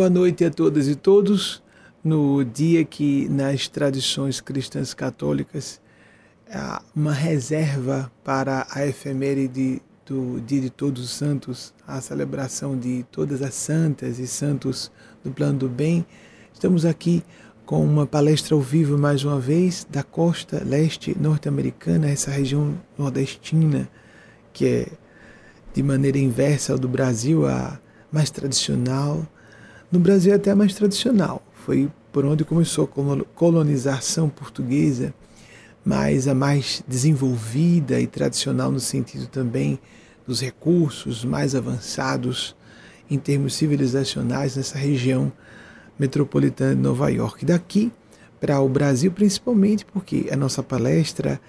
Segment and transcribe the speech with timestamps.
[0.00, 1.62] Boa noite a todas e todos.
[2.02, 5.78] No dia que nas tradições cristãs católicas
[6.50, 13.04] há uma reserva para a efeméride do Dia de Todos os Santos, a celebração de
[13.12, 14.90] todas as santas e santos
[15.22, 16.06] do plano do bem,
[16.50, 17.22] estamos aqui
[17.66, 23.86] com uma palestra ao vivo mais uma vez da costa leste norte-americana, essa região nordestina
[24.50, 24.86] que é
[25.74, 27.78] de maneira inversa ao do Brasil, a
[28.10, 29.28] mais tradicional
[29.90, 35.12] no Brasil é até mais tradicional, foi por onde começou a colonização portuguesa,
[35.84, 39.80] mas a mais desenvolvida e tradicional no sentido também
[40.26, 42.54] dos recursos mais avançados
[43.10, 45.32] em termos civilizacionais nessa região
[45.98, 47.44] metropolitana de Nova York.
[47.44, 47.90] Daqui
[48.40, 51.40] para o Brasil, principalmente porque a nossa palestra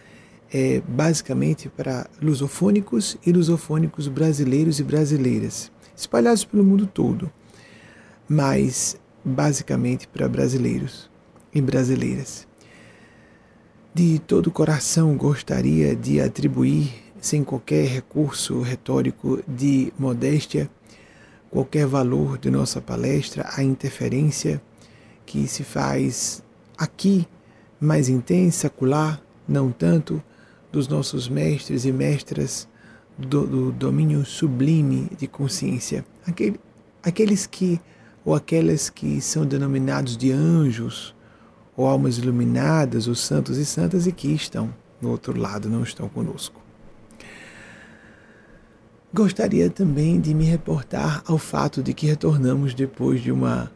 [0.51, 7.31] é basicamente para lusofônicos e lusofônicos brasileiros e brasileiras, espalhados pelo mundo todo
[8.31, 11.11] mas basicamente para brasileiros
[11.53, 12.47] e brasileiras.
[13.93, 20.71] De todo o coração gostaria de atribuir, sem qualquer recurso retórico de modéstia,
[21.49, 24.61] qualquer valor de nossa palestra à interferência
[25.25, 26.41] que se faz
[26.77, 27.27] aqui,
[27.81, 30.23] mais intensa, acolá, não tanto,
[30.71, 32.65] dos nossos mestres e mestras
[33.17, 36.57] do, do domínio sublime de consciência, aquele,
[37.03, 37.77] aqueles que
[38.23, 41.15] ou aquelas que são denominados de anjos,
[41.75, 46.07] ou almas iluminadas, ou santos e santas, e que estão no outro lado, não estão
[46.07, 46.61] conosco.
[49.13, 53.69] Gostaria também de me reportar ao fato de que retornamos depois de uma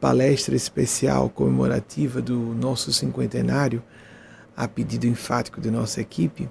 [0.00, 3.82] palestra especial comemorativa do nosso cinquentenário,
[4.56, 6.48] a pedido enfático de nossa equipe,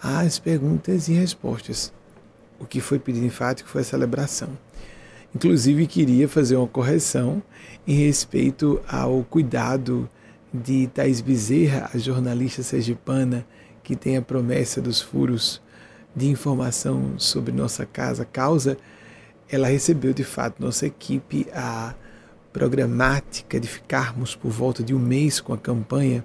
[0.00, 1.92] às perguntas e respostas.
[2.60, 4.50] O que foi pedido enfático foi a celebração.
[5.34, 7.42] Inclusive, queria fazer uma correção
[7.86, 10.08] em respeito ao cuidado
[10.52, 13.44] de Thais Bezerra, a jornalista sergipana
[13.82, 15.60] que tem a promessa dos furos
[16.14, 18.78] de informação sobre nossa casa causa.
[19.48, 21.94] Ela recebeu de fato nossa equipe a
[22.52, 26.24] programática de ficarmos por volta de um mês com a campanha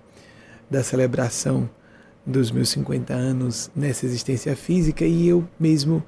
[0.69, 1.67] da celebração
[2.23, 6.03] dos meus 50 anos nessa existência física e eu mesmo,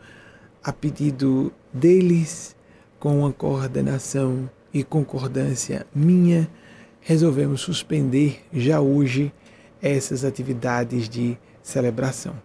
[0.64, 2.56] a pedido deles,
[3.02, 6.48] com a coordenação e concordância minha,
[7.00, 9.34] resolvemos suspender já hoje
[9.82, 12.36] essas atividades de celebração.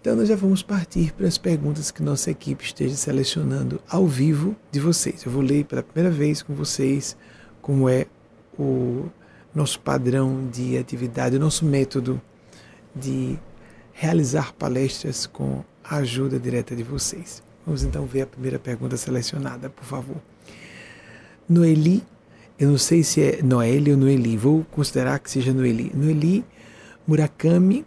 [0.00, 4.56] Então, nós já vamos partir para as perguntas que nossa equipe esteja selecionando ao vivo
[4.72, 5.22] de vocês.
[5.26, 7.14] Eu vou ler pela primeira vez com vocês
[7.60, 8.06] como é
[8.58, 9.10] o
[9.54, 12.18] nosso padrão de atividade, o nosso método
[12.96, 13.38] de
[13.92, 17.43] realizar palestras com a ajuda direta de vocês.
[17.66, 20.16] Vamos então ver a primeira pergunta selecionada, por favor.
[21.48, 22.02] Noeli,
[22.58, 25.90] eu não sei se é Noeli ou Noeli, vou considerar que seja Noeli.
[25.94, 26.44] Noeli
[27.06, 27.86] Murakami,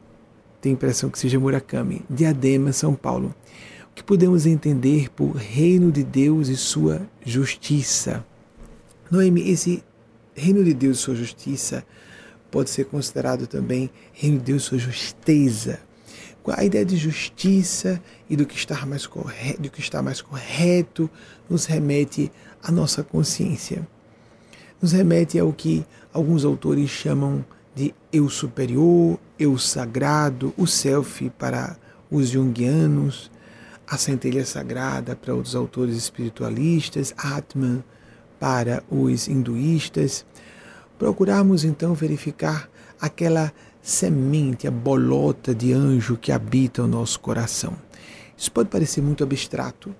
[0.59, 3.35] tem a impressão que seja Murakami, Diadema, São Paulo.
[3.91, 8.25] O que podemos entender por reino de Deus e sua justiça?
[9.11, 9.83] Noemi, esse
[10.35, 11.85] reino de Deus e sua justiça
[12.49, 15.86] pode ser considerado também reino de Deus e sua justeza
[16.55, 21.09] a ideia de justiça e do que está mais correto, do que está mais correto
[21.49, 22.31] nos remete
[22.63, 23.87] à nossa consciência.
[24.81, 27.43] Nos remete ao que alguns autores chamam
[27.75, 31.77] de eu superior, eu sagrado, o self para
[32.09, 33.29] os junguianos,
[33.85, 37.83] a centelha sagrada para outros autores espiritualistas, Atman
[38.39, 40.25] para os hinduístas.
[40.97, 42.69] Procurarmos então verificar
[42.99, 43.53] aquela
[43.87, 47.73] semente, a bolota de anjo que habita o nosso coração.
[48.35, 49.95] Isso pode parecer muito abstrato,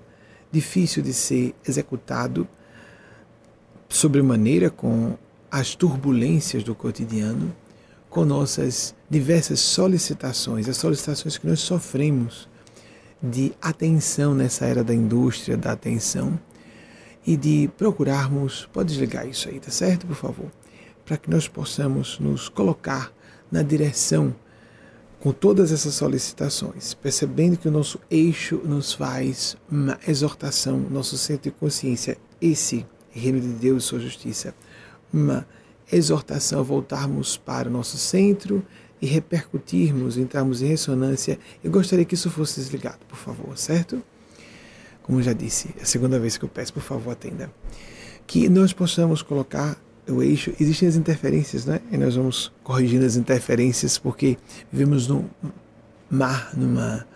[0.52, 2.46] difícil de ser executado
[3.88, 5.16] sobremaneira com
[5.50, 7.50] as turbulências do cotidiano,
[8.10, 12.46] com nossas diversas solicitações, as solicitações que nós sofremos
[13.22, 16.38] de atenção nessa era da indústria da atenção
[17.26, 20.50] e de procurarmos, pode desligar isso aí, tá certo, por favor?
[21.06, 23.16] Para que nós possamos nos colocar
[23.50, 24.34] na direção
[25.20, 31.50] com todas essas solicitações, percebendo que o nosso eixo nos faz uma exortação, nosso centro
[31.50, 34.54] de consciência, esse reino de Deus e sua justiça,
[35.12, 35.46] uma
[35.90, 38.64] exortação a voltarmos para o nosso centro
[39.00, 41.38] e repercutirmos, entrarmos em ressonância.
[41.64, 44.02] Eu gostaria que isso fosse desligado, por favor, certo?
[45.02, 47.50] Como já disse, é a segunda vez que eu peço, por favor, atenda.
[48.26, 51.80] Que nós possamos colocar o eixo, existem as interferências, né?
[51.90, 54.36] E nós vamos corrigindo as interferências porque
[54.72, 55.24] vivemos num
[56.10, 57.06] mar, numa,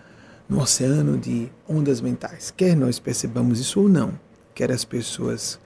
[0.47, 2.53] num oceano de ondas mentais.
[2.55, 4.17] Quer nós percebamos isso ou não,
[4.53, 5.59] quer as pessoas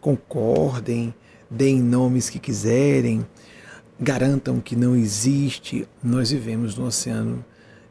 [0.00, 1.14] concordem,
[1.48, 3.26] deem nomes que quiserem,
[3.98, 5.88] garantam que não existe.
[6.02, 7.44] Nós vivemos num oceano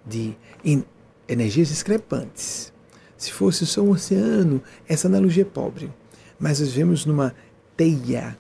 [0.06, 0.36] de
[1.28, 2.72] energias discrepantes.
[3.18, 5.92] Se fosse só um oceano, essa analogia é pobre.
[6.38, 7.34] Mas nós vivemos numa
[7.78, 8.38] teia,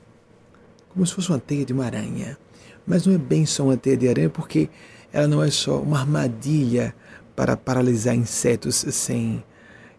[0.93, 2.37] como se fosse uma teia de uma aranha.
[2.85, 4.69] Mas não é bem só uma teia de aranha, porque
[5.11, 6.95] ela não é só uma armadilha
[7.35, 9.43] para paralisar insetos sem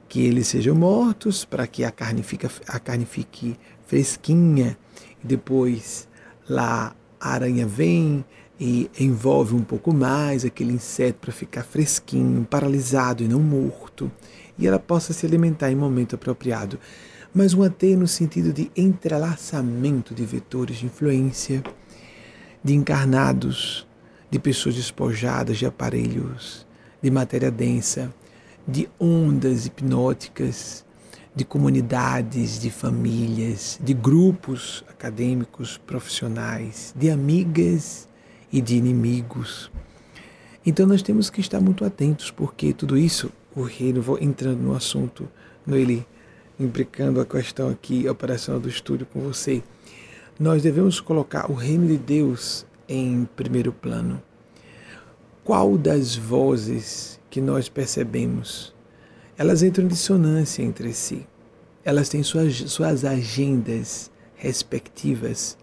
[0.09, 3.57] que eles sejam mortos, para que a carne, fique, a carne fique
[3.87, 4.77] fresquinha.
[5.23, 6.09] E depois
[6.49, 8.25] lá a aranha vem
[8.61, 14.11] e envolve um pouco mais aquele inseto para ficar fresquinho, paralisado e não morto,
[14.57, 16.79] e ela possa se alimentar em momento apropriado.
[17.35, 21.65] Mas uma teia no sentido de entrelaçamento de vetores de influência,
[22.63, 23.89] de encarnados,
[24.31, 26.65] de pessoas despojadas de aparelhos,
[27.03, 28.15] de matéria densa,
[28.67, 30.85] de ondas hipnóticas,
[31.35, 38.09] de comunidades, de famílias, de grupos acadêmicos, profissionais, de amigas
[38.53, 39.73] e de inimigos.
[40.65, 45.29] Então nós temos que estar muito atentos, porque tudo isso, o reino, entrando no assunto,
[45.67, 46.07] ele
[46.59, 49.63] implicando a questão aqui operacional do estúdio com você,
[50.39, 54.23] nós devemos colocar o reino de Deus em primeiro plano.
[55.45, 58.73] Qual das vozes que nós percebemos,
[59.37, 61.27] elas entram em dissonância entre si.
[61.85, 65.59] Elas têm suas, suas agendas respectivas,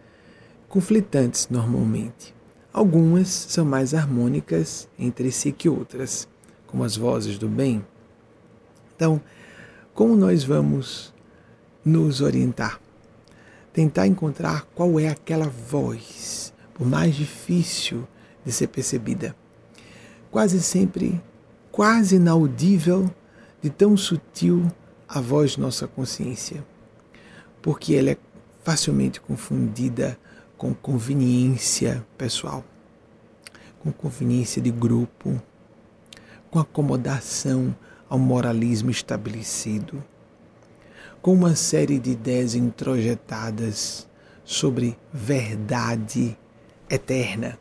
[0.67, 2.35] conflitantes normalmente.
[2.73, 6.27] Algumas são mais harmônicas entre si que outras,
[6.67, 7.85] como as vozes do bem.
[8.95, 9.21] Então,
[9.93, 11.13] como nós vamos
[11.83, 12.79] nos orientar?
[13.73, 18.07] Tentar encontrar qual é aquela voz, por mais difícil
[18.45, 19.35] de ser percebida.
[20.29, 21.21] Quase sempre
[21.71, 23.09] quase inaudível,
[23.61, 24.69] de tão sutil
[25.07, 26.63] a voz de nossa consciência,
[27.61, 28.17] porque ela é
[28.63, 30.17] facilmente confundida
[30.57, 32.63] com conveniência pessoal,
[33.79, 35.41] com conveniência de grupo,
[36.49, 37.75] com acomodação
[38.11, 40.03] ao moralismo estabelecido,
[41.19, 44.07] com uma série de ideias introjetadas
[44.43, 46.37] sobre verdade
[46.89, 47.57] eterna.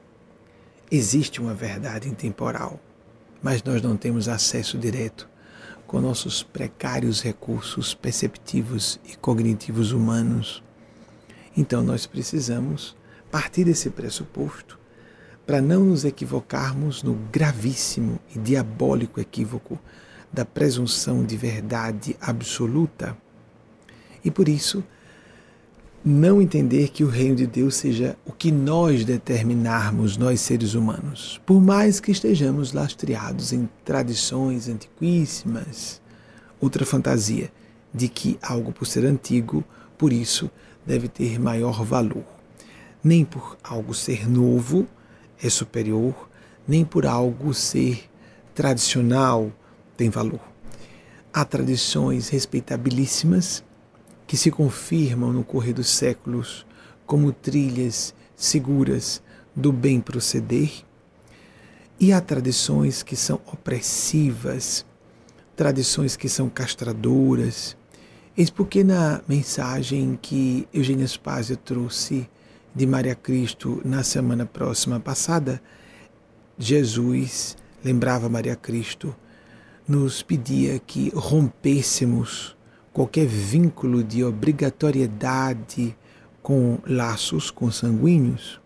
[0.91, 2.79] Existe uma verdade intemporal
[3.43, 5.29] mas nós não temos acesso direto
[5.87, 10.63] com nossos precários recursos perceptivos e cognitivos humanos.
[11.57, 12.97] Então nós precisamos
[13.31, 14.79] partir desse pressuposto
[15.47, 19.79] para não nos equivocarmos no gravíssimo e diabólico equívoco
[20.33, 23.17] da presunção de verdade absoluta.
[24.25, 24.85] E por isso,
[26.05, 31.41] não entender que o reino de Deus seja o que nós determinarmos, nós seres humanos,
[31.45, 36.01] por mais que estejamos lastreados em tradições antiquíssimas,
[36.61, 37.53] outra fantasia
[37.93, 39.65] de que algo por ser antigo,
[39.99, 40.51] por isso
[40.87, 42.25] deve ter maior valor.
[43.03, 44.87] Nem por algo ser novo
[45.43, 46.29] é superior,
[46.67, 48.09] nem por algo ser
[48.55, 49.53] tradicional
[50.01, 50.41] tem valor.
[51.31, 53.63] Há tradições respeitabilíssimas
[54.27, 56.65] que se confirmam no correr dos séculos
[57.05, 59.23] como trilhas seguras
[59.55, 60.71] do bem proceder,
[61.99, 64.87] e há tradições que são opressivas,
[65.55, 67.77] tradições que são castradoras.
[68.35, 72.27] Eis porque na mensagem que Eugênia Spazia trouxe
[72.75, 75.61] de Maria Cristo na semana próxima passada,
[76.59, 77.55] Jesus
[77.85, 79.15] lembrava Maria Cristo,
[79.87, 82.57] nos pedia que rompêssemos
[82.93, 85.97] qualquer vínculo de obrigatoriedade
[86.43, 88.61] com laços consanguíneos.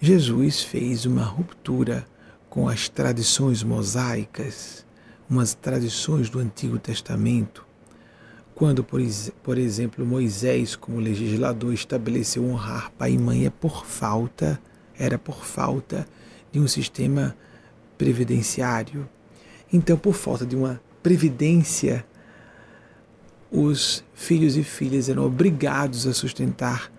[0.00, 2.06] Jesus fez uma ruptura
[2.48, 4.86] com as tradições mosaicas,
[5.28, 7.66] umas tradições do Antigo Testamento,
[8.56, 9.00] quando, por,
[9.42, 14.58] por exemplo, Moisés, como legislador, estabeleceu honrar pai e mãe é por falta,
[14.98, 16.08] era por falta
[16.50, 17.36] de um sistema
[17.98, 19.06] previdenciário.
[19.72, 22.04] Então, por falta de uma previdência
[23.50, 26.90] os filhos e filhas eram obrigados a sustentar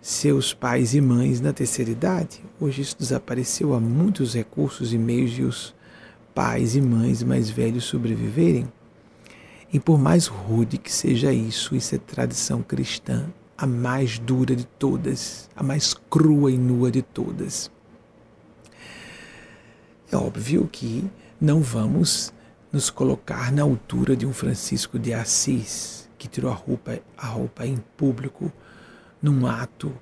[0.00, 2.40] seus pais e mães na terceira idade.
[2.60, 5.74] Hoje isso desapareceu, há muitos recursos e meios de os
[6.34, 8.70] pais e mães mais velhos sobreviverem.
[9.72, 13.26] E por mais rude que seja isso, isso é tradição cristã,
[13.56, 17.70] a mais dura de todas, a mais crua e nua de todas.
[20.12, 21.10] É óbvio que
[21.44, 22.32] não vamos
[22.72, 27.66] nos colocar na altura de um Francisco de Assis, que tirou a roupa, a roupa
[27.66, 28.50] em público,
[29.20, 29.92] num ato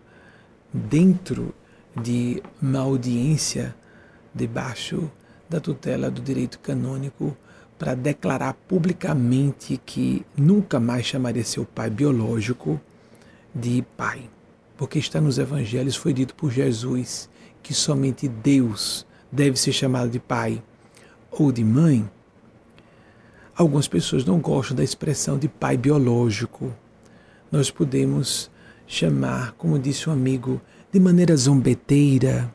[0.73, 1.53] dentro
[2.01, 3.75] de uma audiência
[4.33, 5.11] debaixo
[5.51, 7.37] da tutela do direito canônico
[7.77, 12.81] para declarar publicamente que nunca mais chamaria seu pai biológico
[13.53, 14.31] de pai.
[14.77, 17.29] Porque está nos evangelhos, foi dito por Jesus
[17.65, 20.63] que somente Deus deve ser chamado de pai
[21.33, 22.09] ou de mãe.
[23.57, 26.73] Algumas pessoas não gostam da expressão de pai biológico.
[27.51, 28.51] Nós podemos
[28.87, 30.61] chamar, como disse um amigo,
[30.93, 32.53] de maneira zombeteira.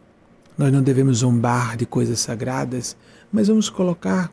[0.57, 2.95] Nós não devemos zombar de coisas sagradas,
[3.31, 4.31] mas vamos colocar,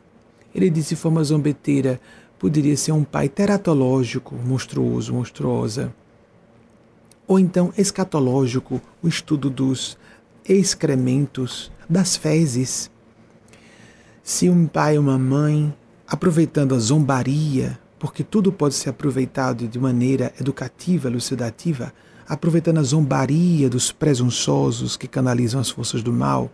[0.53, 1.99] ele disse de forma zombeteira,
[2.39, 5.93] poderia ser um pai teratológico, monstruoso, monstruosa.
[7.27, 9.97] Ou então escatológico, o estudo dos
[10.47, 12.91] excrementos, das fezes.
[14.27, 15.71] Se um pai e uma mãe,
[16.07, 21.93] aproveitando a zombaria, porque tudo pode ser aproveitado de maneira educativa, elucidativa,
[22.27, 26.49] aproveitando a zombaria dos presunçosos que canalizam as forças do mal,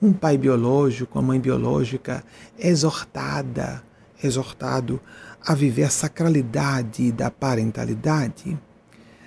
[0.00, 2.22] um pai biológico, uma mãe biológica
[2.56, 3.82] exortada,
[4.22, 5.00] exortado
[5.44, 8.56] a viver a sacralidade da parentalidade,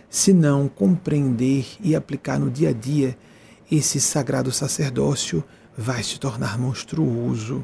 [0.09, 3.17] se não compreender e aplicar no dia a dia
[3.69, 5.43] esse sagrado sacerdócio,
[5.77, 7.63] vai se tornar monstruoso,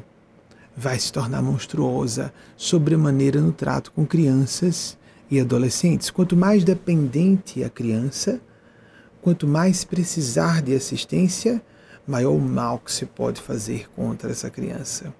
[0.76, 4.96] vai se tornar monstruosa sobremaneira no trato com crianças
[5.28, 6.10] e adolescentes.
[6.10, 8.40] Quanto mais dependente a criança,
[9.20, 11.60] quanto mais precisar de assistência,
[12.06, 15.12] maior o mal que se pode fazer contra essa criança.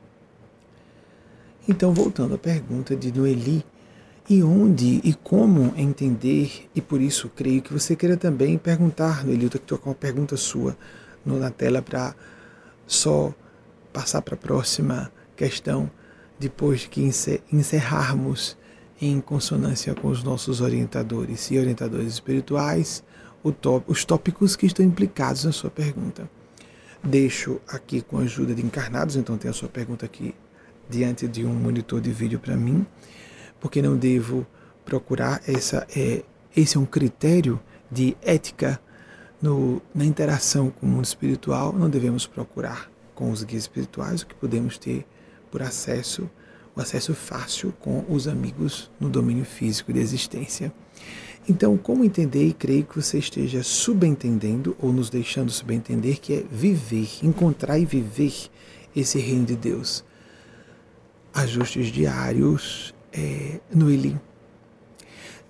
[1.69, 3.65] Então, voltando à pergunta de Noeli,
[4.29, 9.45] e onde e como entender, e por isso creio que você queira também perguntar, Noeli,
[9.45, 10.77] eu estou com uma pergunta sua
[11.25, 12.15] na tela para
[12.87, 13.33] só
[13.93, 15.91] passar para a próxima questão,
[16.39, 17.01] depois que
[17.53, 18.57] encerrarmos
[19.01, 23.05] em consonância com os nossos orientadores e orientadores espirituais,
[23.87, 26.29] os tópicos que estão implicados na sua pergunta.
[27.03, 30.35] Deixo aqui com a ajuda de encarnados, então tem a sua pergunta aqui
[30.89, 32.87] diante de um monitor de vídeo para mim,
[33.61, 34.47] porque não devo
[34.85, 36.23] procurar essa é
[36.57, 37.61] esse é um critério
[37.91, 38.81] de ética
[39.45, 44.27] no, na interação com o mundo espiritual, não devemos procurar com os guias espirituais o
[44.27, 45.07] que podemos ter
[45.51, 46.31] por acesso,
[46.75, 50.73] o acesso fácil com os amigos no domínio físico de existência.
[51.47, 52.47] Então, como entender?
[52.49, 57.85] E creio que você esteja subentendendo ou nos deixando subentender que é viver, encontrar e
[57.85, 58.33] viver
[58.97, 60.03] esse reino de Deus
[61.35, 64.19] ajustes diários é, no Elim.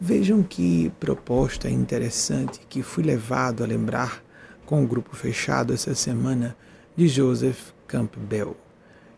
[0.06, 4.23] Vejam que proposta interessante que fui levado a lembrar
[4.66, 6.54] com o grupo fechado essa semana
[6.94, 8.54] de Joseph Campbell,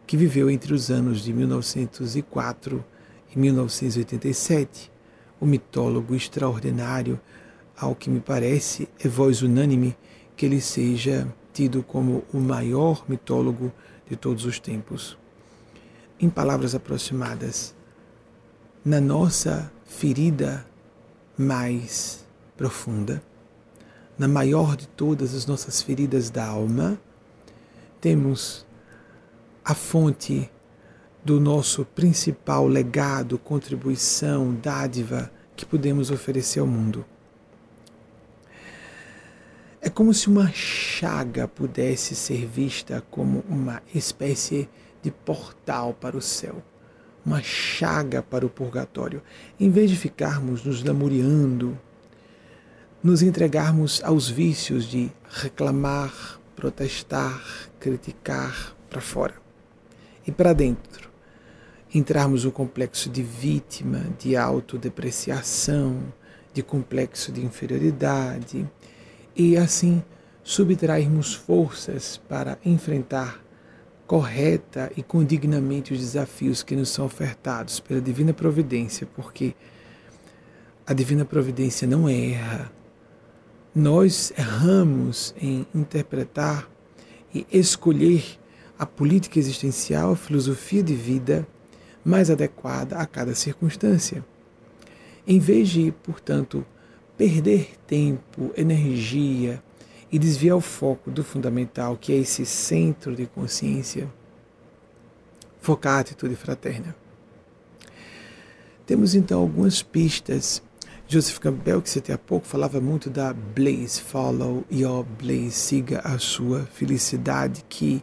[0.06, 2.84] que viveu entre os anos de 1904
[3.34, 4.92] e 1987.
[5.40, 7.18] O mitólogo extraordinário,
[7.76, 9.96] ao que me parece, é voz unânime
[10.36, 13.72] que ele seja tido como o maior mitólogo
[14.08, 15.18] de todos os tempos
[16.20, 17.74] em palavras aproximadas,
[18.84, 20.64] na nossa ferida
[21.36, 22.24] mais
[22.56, 23.22] profunda,
[24.18, 26.98] na maior de todas as nossas feridas da alma,
[28.00, 28.66] temos
[29.64, 30.50] a fonte
[31.24, 37.04] do nosso principal legado, contribuição, dádiva que podemos oferecer ao mundo.
[39.80, 44.68] É como se uma chaga pudesse ser vista como uma espécie
[45.02, 46.62] de portal para o céu,
[47.26, 49.20] uma chaga para o purgatório.
[49.58, 51.76] Em vez de ficarmos nos lamuriando,
[53.02, 57.42] nos entregarmos aos vícios de reclamar, protestar,
[57.80, 59.34] criticar para fora
[60.24, 61.10] e para dentro.
[61.92, 66.00] Entrarmos no complexo de vítima, de autodepreciação,
[66.52, 68.68] de complexo de inferioridade
[69.34, 70.02] e assim
[70.42, 73.45] subtrairmos forças para enfrentar
[74.06, 79.54] correta e com dignamente os desafios que nos são ofertados pela divina providência, porque
[80.86, 82.70] a divina providência não erra.
[83.74, 86.68] Nós erramos em interpretar
[87.34, 88.24] e escolher
[88.78, 91.46] a política existencial, a filosofia de vida
[92.04, 94.24] mais adequada a cada circunstância.
[95.26, 96.64] Em vez de, portanto,
[97.18, 99.62] perder tempo, energia,
[100.10, 104.08] e desviar o foco do fundamental, que é esse centro de consciência,
[105.60, 106.94] focar a atitude fraterna.
[108.86, 110.62] Temos então algumas pistas.
[111.08, 116.18] Joseph Campbell, que citei há pouco, falava muito da blaze, follow your blaze, siga a
[116.18, 118.02] sua felicidade, que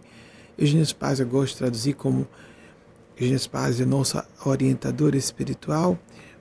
[0.58, 2.28] Eugênio Spazia gosta de traduzir como
[3.18, 5.98] Eugênio Spazia, nossa orientadora espiritual,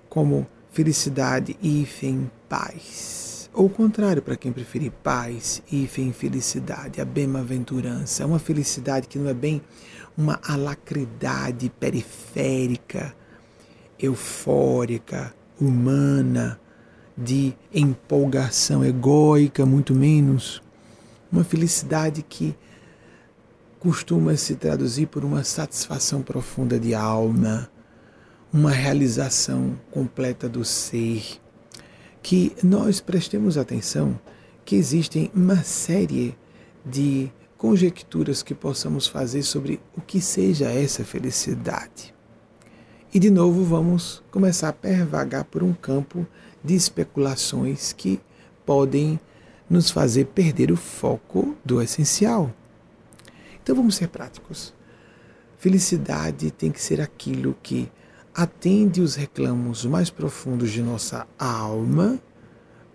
[0.08, 7.04] como felicidade e em paz ou o contrário, para quem preferir paz e felicidade, a
[7.04, 8.22] bem-aventurança.
[8.22, 9.60] É uma felicidade que não é bem
[10.16, 13.14] uma alacridade periférica,
[13.98, 16.58] eufórica, humana,
[17.16, 20.62] de empolgação egóica, muito menos.
[21.30, 22.56] Uma felicidade que
[23.78, 27.70] costuma se traduzir por uma satisfação profunda de alma,
[28.52, 31.41] uma realização completa do ser.
[32.22, 34.18] Que nós prestemos atenção
[34.64, 36.36] que existem uma série
[36.84, 42.14] de conjecturas que possamos fazer sobre o que seja essa felicidade.
[43.14, 46.26] E de novo vamos começar a pervagar por um campo
[46.64, 48.20] de especulações que
[48.64, 49.20] podem
[49.68, 52.52] nos fazer perder o foco do essencial.
[53.62, 54.74] Então vamos ser práticos.
[55.58, 57.90] Felicidade tem que ser aquilo que
[58.34, 62.18] atende os reclamos mais profundos de nossa alma,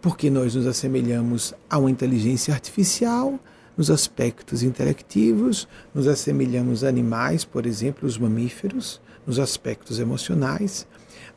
[0.02, 3.40] porque nós nos assemelhamos a uma inteligência artificial
[3.76, 10.88] nos aspectos intelectivos, nos assemelhamos a animais, por exemplo, os mamíferos, nos aspectos emocionais,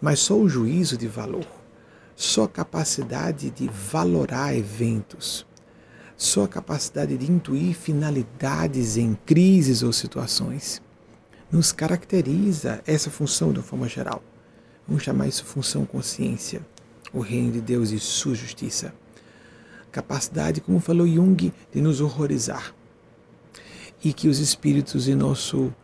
[0.01, 1.61] mas só o juízo de valor
[2.21, 5.47] só a capacidade de valorar eventos,
[6.19, 10.83] só a capacidade de intuir finalidades em crises ou situações,
[11.51, 14.23] nos caracteriza essa função de uma forma geral.
[14.87, 16.61] Vamos chamar isso função consciência,
[17.13, 18.95] o reino de Deus e sua justiça.
[19.91, 22.75] Capacidade, como falou Jung, de nos horrorizar.
[24.03, 25.75] E que os espíritos em nosso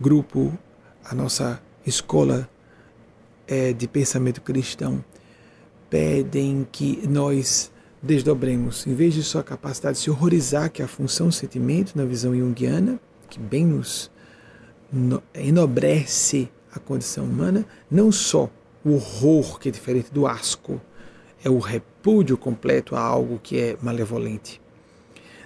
[0.00, 0.56] grupo,
[1.04, 2.48] a nossa escola
[3.46, 5.04] é, de pensamento cristão,
[5.90, 7.72] pedem que nós
[8.02, 11.96] desdobremos, em vez de só a capacidade de se horrorizar, que é a função sentimento
[11.96, 14.10] na visão junguiana, que bem nos
[15.34, 18.50] enobrece a condição humana, não só
[18.84, 20.80] o horror, que é diferente do asco,
[21.44, 24.60] é o repúdio completo a algo que é malevolente.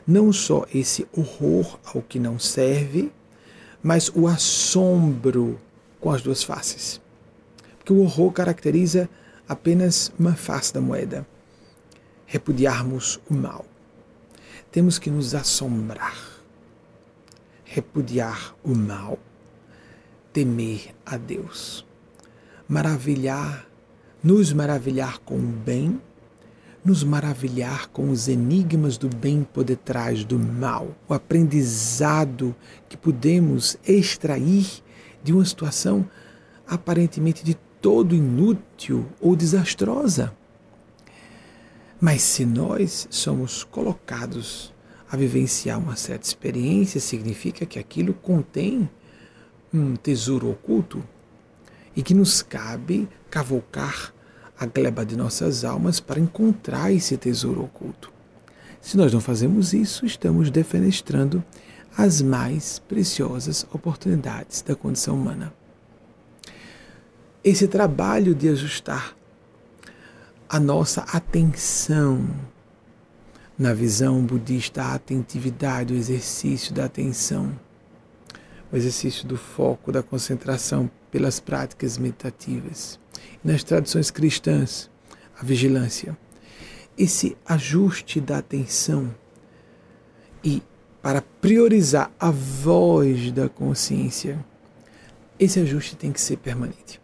[0.07, 3.13] Não só esse horror ao que não serve,
[3.83, 5.61] mas o assombro
[6.01, 7.01] com as duas faces.
[7.79, 9.09] Porque o horror caracteriza
[9.49, 11.27] apenas uma face da moeda.
[12.27, 13.65] Repudiarmos o mal.
[14.71, 16.17] Temos que nos assombrar,
[17.65, 19.19] repudiar o mal,
[20.33, 21.85] temer a Deus,
[22.69, 23.67] maravilhar,
[24.23, 26.01] nos maravilhar com o bem,
[26.85, 32.55] nos maravilhar com os enigmas do bem por detrás do mal, o aprendizado
[32.89, 34.67] que podemos extrair
[35.23, 36.09] de uma situação
[36.67, 40.35] aparentemente de todo inútil ou desastrosa.
[42.01, 44.73] Mas se nós somos colocados
[45.09, 48.89] a vivenciar uma certa experiência, significa que aquilo contém
[49.73, 51.03] um tesouro oculto
[51.95, 54.13] e que nos cabe cavocar
[54.59, 58.13] a gleba de nossas almas para encontrar esse tesouro oculto.
[58.81, 61.43] Se nós não fazemos isso, estamos defenestrando
[61.97, 65.53] as mais preciosas oportunidades da condição humana
[67.45, 69.17] esse trabalho de ajustar
[70.49, 72.29] a nossa atenção.
[73.59, 77.53] Na visão budista, a atentividade, o exercício da atenção,
[78.73, 82.99] o exercício do foco, da concentração pelas práticas meditativas.
[83.45, 84.91] Nas tradições cristãs,
[85.39, 86.17] a vigilância.
[86.97, 89.15] Esse ajuste da atenção
[90.43, 90.63] e
[91.03, 94.45] para priorizar a voz da consciência,
[95.39, 97.03] esse ajuste tem que ser permanente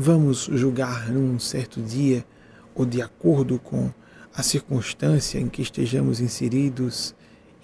[0.00, 2.24] vamos julgar num certo dia
[2.72, 3.92] ou de acordo com
[4.32, 7.16] a circunstância em que estejamos inseridos,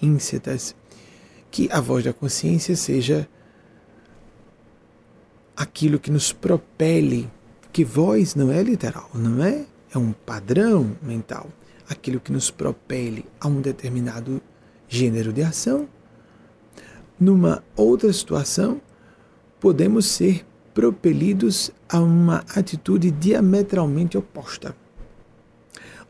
[0.03, 0.75] ínsetas,
[1.54, 3.28] que a voz da consciência seja
[5.56, 7.30] aquilo que nos propele,
[7.72, 9.64] que voz não é literal, não é?
[9.94, 11.48] É um padrão mental,
[11.88, 14.42] aquilo que nos propele a um determinado
[14.88, 15.88] gênero de ação.
[17.20, 18.80] Numa outra situação,
[19.60, 24.74] podemos ser propelidos a uma atitude diametralmente oposta.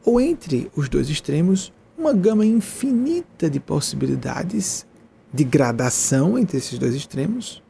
[0.07, 4.87] Ou entre os dois extremos, uma gama infinita de possibilidades
[5.35, 7.61] de gradação entre esses dois extremos.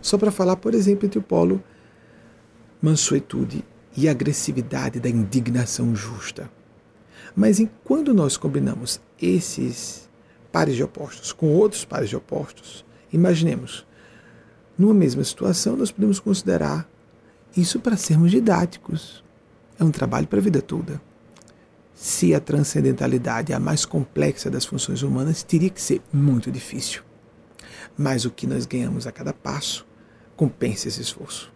[0.00, 1.60] Só para falar, por exemplo, entre o polo
[2.80, 3.64] mansuetude
[3.96, 6.48] e agressividade da indignação justa.
[7.34, 10.08] Mas quando nós combinamos esses
[10.52, 13.84] pares de opostos com outros pares de opostos, imaginemos
[14.78, 16.88] numa mesma situação, nós podemos considerar
[17.56, 19.24] isso para sermos didáticos.
[19.76, 21.00] É um trabalho para a vida toda.
[22.02, 27.00] Se a transcendentalidade é a mais complexa das funções humanas, teria que ser muito difícil.
[27.96, 29.86] Mas o que nós ganhamos a cada passo
[30.34, 31.52] compensa esse esforço.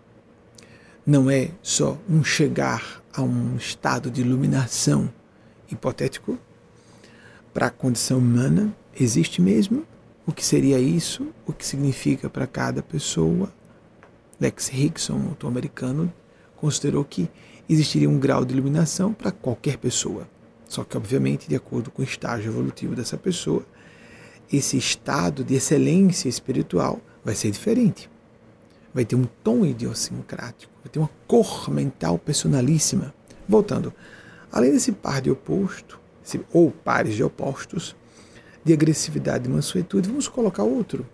[1.04, 5.12] Não é só um chegar a um estado de iluminação
[5.68, 6.38] hipotético
[7.52, 9.85] para a condição humana, existe mesmo,
[10.24, 13.52] o que seria isso, o que significa para cada pessoa.
[14.38, 16.12] Lex Rickson, autor americano,
[16.54, 17.28] considerou que
[17.68, 20.28] existiria um grau de iluminação para qualquer pessoa.
[20.68, 23.64] Só que, obviamente, de acordo com o estágio evolutivo dessa pessoa,
[24.52, 28.11] esse estado de excelência espiritual vai ser diferente.
[28.92, 33.14] Vai ter um tom idiosincrático, vai ter uma cor mental personalíssima.
[33.48, 33.92] Voltando,
[34.50, 36.00] além desse par de oposto,
[36.52, 37.94] ou pares de opostos,
[38.64, 41.07] de agressividade e mansuetude, vamos colocar outro.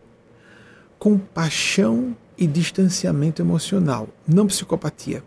[0.98, 5.22] Compaixão e distanciamento emocional, não psicopatia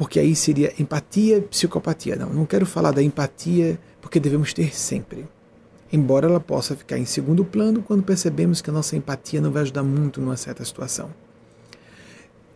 [0.00, 2.16] porque aí seria empatia e psicopatia.
[2.16, 5.28] Não, não quero falar da empatia porque devemos ter sempre.
[5.92, 9.60] Embora ela possa ficar em segundo plano quando percebemos que a nossa empatia não vai
[9.60, 11.10] ajudar muito numa certa situação.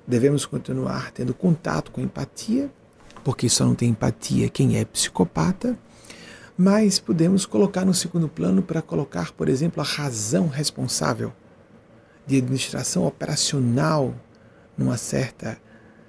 [0.07, 2.71] Devemos continuar tendo contato com empatia,
[3.23, 5.79] porque só não tem empatia quem é psicopata,
[6.57, 11.31] mas podemos colocar no segundo plano para colocar, por exemplo, a razão responsável
[12.27, 14.15] de administração operacional
[14.79, 15.59] numa certa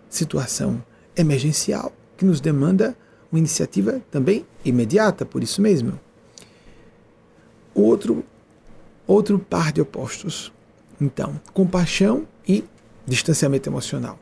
[0.10, 0.82] situação
[1.16, 2.96] emergencial, que nos demanda
[3.32, 6.00] uma iniciativa também imediata, por isso mesmo.
[7.74, 8.24] Outro,
[9.06, 10.52] outro par de opostos.
[11.00, 12.64] Então, compaixão e
[13.06, 14.18] distanciamento emocional.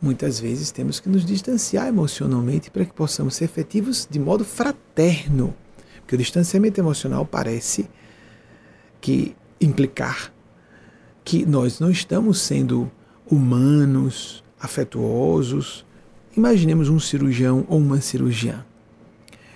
[0.00, 5.54] Muitas vezes temos que nos distanciar emocionalmente para que possamos ser efetivos de modo fraterno.
[6.00, 7.88] Porque o distanciamento emocional parece
[9.00, 10.32] que implicar
[11.24, 12.90] que nós não estamos sendo
[13.30, 15.86] humanos, afetuosos,
[16.36, 18.66] Imaginemos um cirurgião ou uma cirurgiã.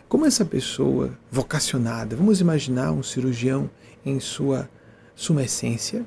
[0.09, 3.69] Como essa pessoa vocacionada, vamos imaginar um cirurgião
[4.07, 4.71] em sua
[5.17, 6.07] suma essência,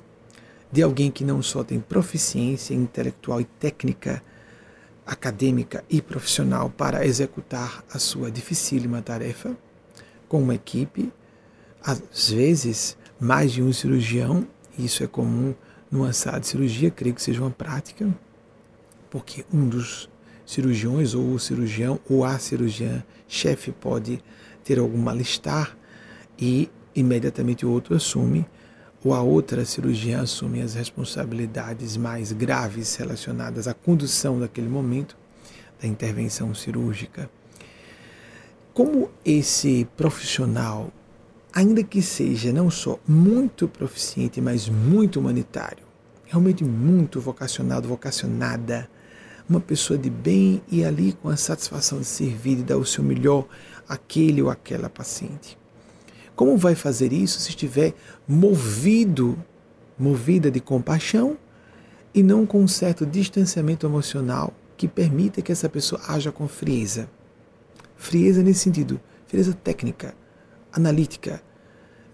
[0.71, 4.23] de alguém que não só tem proficiência intelectual e técnica,
[5.05, 9.57] acadêmica e profissional para executar a sua dificílima tarefa,
[10.29, 11.12] com uma equipe,
[11.84, 14.47] às vezes mais de um cirurgião,
[14.79, 15.53] isso é comum
[15.91, 18.07] numa sala de cirurgia, creio que seja uma prática,
[19.10, 20.10] porque um dos
[20.52, 24.22] cirurgiões ou o cirurgião ou a cirurgiã chefe pode
[24.66, 25.78] ter algum mal-estar
[26.38, 28.46] e imediatamente o outro assume
[29.02, 35.18] ou a outra cirurgiã assume as responsabilidades mais graves relacionadas à condução daquele momento
[35.82, 37.30] da intervenção cirúrgica.
[38.74, 40.92] Como esse profissional,
[41.54, 45.86] ainda que seja não só muito proficiente, mas muito humanitário,
[46.26, 48.90] realmente muito vocacionado, vocacionada,
[49.52, 53.04] uma pessoa de bem e ali com a satisfação de servir e dar o seu
[53.04, 53.46] melhor
[53.88, 55.58] àquele ou àquela paciente.
[56.34, 57.94] Como vai fazer isso se estiver
[58.26, 59.38] movido,
[60.00, 61.38] movida de compaixão
[62.14, 67.10] e não com um certo distanciamento emocional que permita que essa pessoa haja com frieza?
[67.98, 70.16] Frieza nesse sentido, frieza técnica,
[70.72, 71.44] analítica,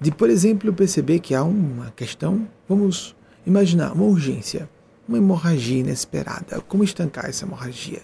[0.01, 4.67] de, por exemplo, perceber que há uma questão, vamos imaginar, uma urgência
[5.07, 6.61] uma hemorragia inesperada.
[6.67, 8.01] Como estancar essa hemorragia?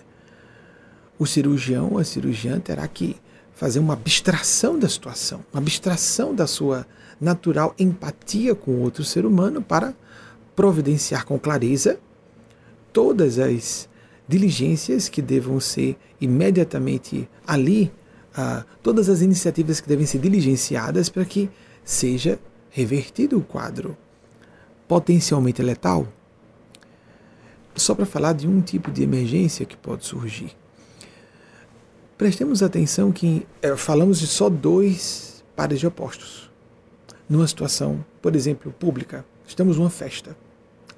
[1.19, 3.15] O cirurgião ou a cirurgiã terá que
[3.53, 6.87] fazer uma abstração da situação, uma abstração da sua
[7.21, 9.93] natural empatia com outro ser humano para
[10.55, 11.99] providenciar com clareza
[12.91, 13.87] todas as
[14.27, 17.91] diligências que devam ser imediatamente ali,
[18.37, 21.49] uh, todas as iniciativas que devem ser diligenciadas para que
[21.83, 22.39] seja
[22.69, 23.95] revertido o quadro
[24.87, 26.07] potencialmente letal
[27.75, 30.55] só para falar de um tipo de emergência que pode surgir.
[32.17, 36.49] Prestemos atenção que é, falamos de só dois pares de opostos.
[37.27, 40.37] Numa situação, por exemplo, pública, estamos numa festa,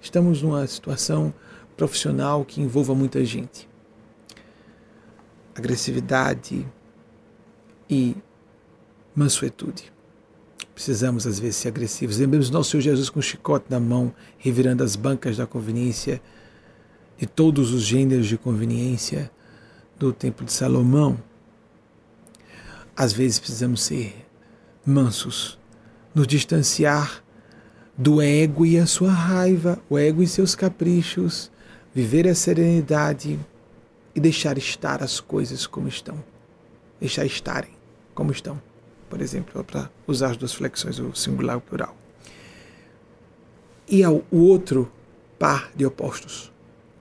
[0.01, 1.33] estamos numa situação
[1.77, 3.67] profissional que envolva muita gente.
[5.55, 6.65] Agressividade
[7.89, 8.15] e
[9.15, 9.93] mansuetude.
[10.73, 12.17] Precisamos, às vezes, ser agressivos.
[12.17, 16.21] Lembremos nosso Senhor Jesus com o chicote na mão, revirando as bancas da conveniência
[17.17, 19.31] de todos os gêneros de conveniência
[19.97, 21.17] do Templo de Salomão.
[22.95, 24.25] Às vezes precisamos ser
[24.85, 25.57] mansos,
[26.13, 27.23] nos distanciar
[27.97, 31.51] do ego e a sua raiva, o ego e seus caprichos,
[31.93, 33.39] viver a serenidade
[34.13, 36.21] e deixar estar as coisas como estão.
[36.99, 37.71] Deixar estarem
[38.13, 38.61] como estão.
[39.09, 41.95] Por exemplo, para usar as duas flexões, o singular e o plural.
[43.87, 44.91] E o outro
[45.37, 46.51] par de opostos,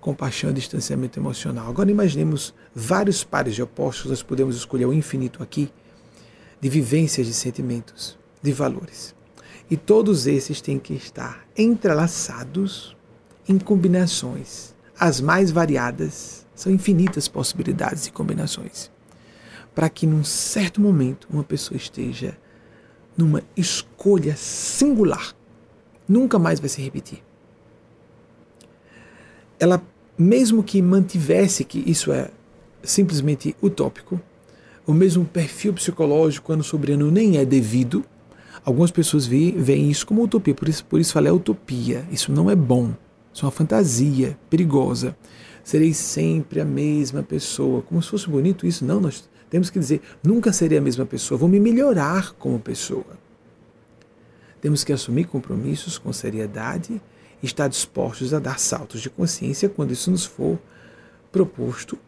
[0.04, 1.66] compaixão e distanciamento emocional.
[1.66, 5.72] Agora imaginemos vários pares de opostos, nós podemos escolher o infinito aqui,
[6.60, 9.14] de vivências de sentimentos, de valores.
[9.70, 12.94] E todos esses têm que estar entrelaçados
[13.48, 18.90] em combinações, as mais variadas, são infinitas possibilidades de combinações,
[19.74, 22.36] para que num certo momento uma pessoa esteja
[23.16, 25.34] numa escolha singular,
[26.06, 27.24] nunca mais vai se repetir.
[29.58, 29.82] Ela
[30.16, 32.30] mesmo que mantivesse, que isso é
[32.82, 34.20] simplesmente utópico.
[34.86, 38.04] O mesmo perfil psicológico, quando soberano nem é devido.
[38.64, 42.06] Algumas pessoas veem isso como utopia, por isso, por isso falei utopia.
[42.10, 42.94] Isso não é bom.
[43.32, 45.16] Isso é uma fantasia perigosa.
[45.64, 47.82] Serei sempre a mesma pessoa.
[47.82, 48.84] Como se fosse bonito isso.
[48.84, 51.38] Não, nós temos que dizer, nunca serei a mesma pessoa.
[51.38, 53.18] Vou me melhorar como pessoa.
[54.60, 57.00] Temos que assumir compromissos com seriedade
[57.44, 60.58] estar dispostos a dar saltos de consciência quando isso nos for
[61.30, 61.98] proposto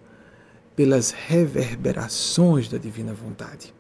[0.74, 3.74] pelas reverberações da divina vontade.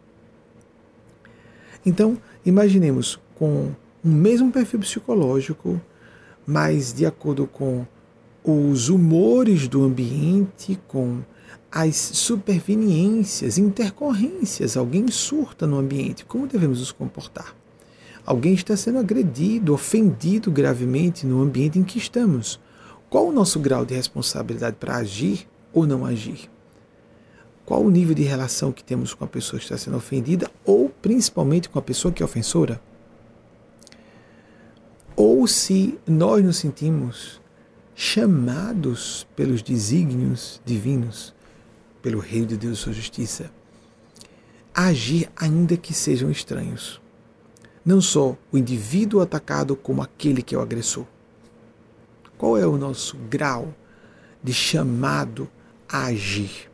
[1.84, 3.72] Então, imaginemos com
[4.04, 5.80] um mesmo perfil psicológico,
[6.46, 7.86] mas de acordo com
[8.42, 11.22] os humores do ambiente, com
[11.70, 14.76] as superveniências, intercorrências.
[14.76, 16.24] Alguém surta no ambiente.
[16.24, 17.54] Como devemos nos comportar?
[18.26, 22.58] Alguém está sendo agredido, ofendido gravemente no ambiente em que estamos.
[23.08, 26.50] Qual o nosso grau de responsabilidade para agir ou não agir?
[27.64, 30.88] Qual o nível de relação que temos com a pessoa que está sendo ofendida ou
[30.88, 32.82] principalmente com a pessoa que é ofensora?
[35.14, 37.40] Ou se nós nos sentimos
[37.94, 41.32] chamados pelos desígnios divinos,
[42.02, 43.52] pelo Rei de Deus e sua justiça,
[44.74, 47.00] a agir ainda que sejam estranhos.
[47.86, 51.04] Não só o indivíduo atacado, como aquele que é o agressor.
[52.36, 53.72] Qual é o nosso grau
[54.42, 55.48] de chamado
[55.88, 56.68] a agir?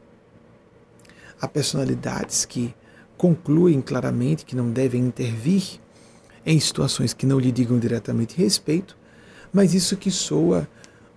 [1.38, 2.75] Há personalidades que
[3.18, 5.79] concluem claramente que não devem intervir
[6.46, 8.96] em situações que não lhe digam diretamente respeito,
[9.53, 10.66] mas isso que soa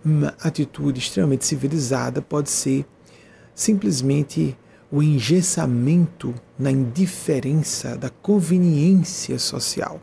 [0.03, 2.86] uma atitude extremamente civilizada pode ser
[3.55, 4.58] simplesmente
[4.95, 9.99] o engessamento na indiferença da conveniência social.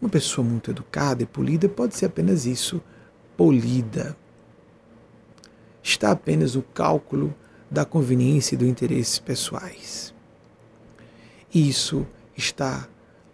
[0.00, 2.82] Uma pessoa muito educada e polida pode ser apenas isso,
[3.36, 4.16] polida.
[5.80, 7.32] Está apenas o cálculo
[7.70, 10.12] da conveniência e do interesses pessoais.
[11.54, 12.04] Isso
[12.36, 12.88] está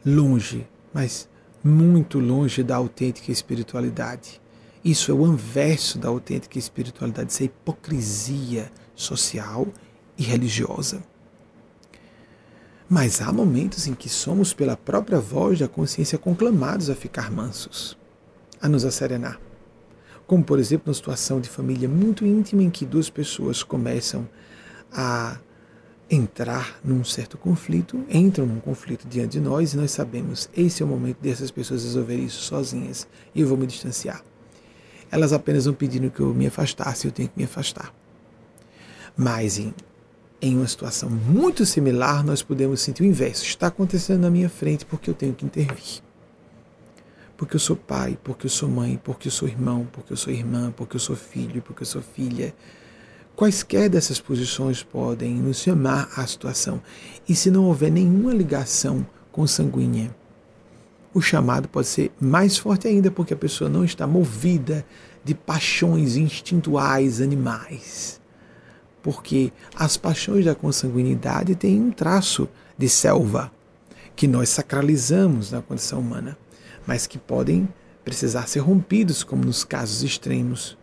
[0.04, 1.30] longe, mas
[1.64, 4.38] muito longe da autêntica espiritualidade.
[4.84, 9.66] Isso é o anverso da autêntica espiritualidade, isso é hipocrisia social
[10.18, 11.02] e religiosa.
[12.88, 17.96] Mas há momentos em que somos, pela própria voz da consciência, conclamados a ficar mansos,
[18.60, 19.38] a nos acerenar
[20.28, 24.28] como por exemplo na situação de família muito íntima em que duas pessoas começam
[24.92, 25.38] a
[26.10, 30.86] entrar num certo conflito, entram num conflito diante de nós e nós sabemos, esse é
[30.86, 34.22] o momento dessas pessoas resolverem isso sozinhas e eu vou me distanciar.
[35.10, 37.94] Elas apenas vão pedindo que eu me afastasse, eu tenho que me afastar.
[39.16, 39.74] Mas em,
[40.40, 43.44] em uma situação muito similar, nós podemos sentir o inverso.
[43.44, 46.02] Está acontecendo na minha frente porque eu tenho que intervir
[47.38, 50.32] porque eu sou pai, porque eu sou mãe, porque eu sou irmão, porque eu sou
[50.32, 52.52] irmã, porque eu sou filho, porque eu sou filha.
[53.36, 56.82] Quaisquer dessas posições podem nos chamar à situação.
[57.28, 60.12] E se não houver nenhuma ligação consanguínea,
[61.14, 64.84] o chamado pode ser mais forte ainda, porque a pessoa não está movida
[65.24, 68.17] de paixões instintuais animais.
[69.08, 73.50] Porque as paixões da consanguinidade têm um traço de selva
[74.14, 76.36] que nós sacralizamos na condição humana
[76.88, 77.68] mas que podem
[78.02, 80.78] precisar ser rompidos, como nos casos extremos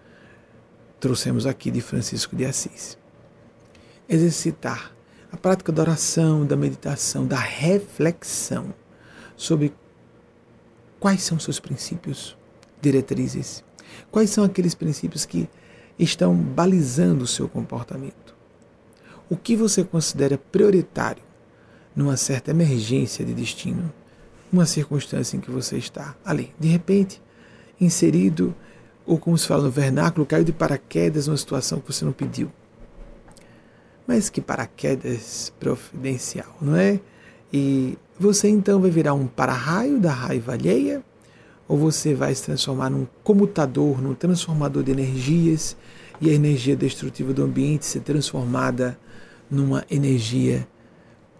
[0.99, 2.95] trouxemos aqui de Francisco de Assis.
[4.07, 4.95] Exercitar
[5.31, 8.71] a prática da oração, da meditação, da reflexão
[9.35, 9.73] sobre
[10.99, 12.37] quais são seus princípios,
[12.79, 13.63] diretrizes,
[14.11, 15.49] quais são aqueles princípios que
[15.97, 18.35] estão balizando o seu comportamento.
[19.29, 21.23] O que você considera prioritário
[21.95, 23.91] numa certa emergência de destino?
[24.51, 26.53] uma circunstância em que você está ali.
[26.59, 27.21] De repente,
[27.79, 28.55] inserido,
[29.05, 32.51] ou como se fala no vernáculo, caiu de paraquedas numa situação que você não pediu.
[34.07, 36.99] Mas que paraquedas providencial, não é?
[37.51, 41.03] E você então vai virar um para-raio da raiva alheia,
[41.67, 45.75] ou você vai se transformar num comutador, num transformador de energias,
[46.21, 48.97] e a energia destrutiva do ambiente ser transformada
[49.49, 50.67] numa energia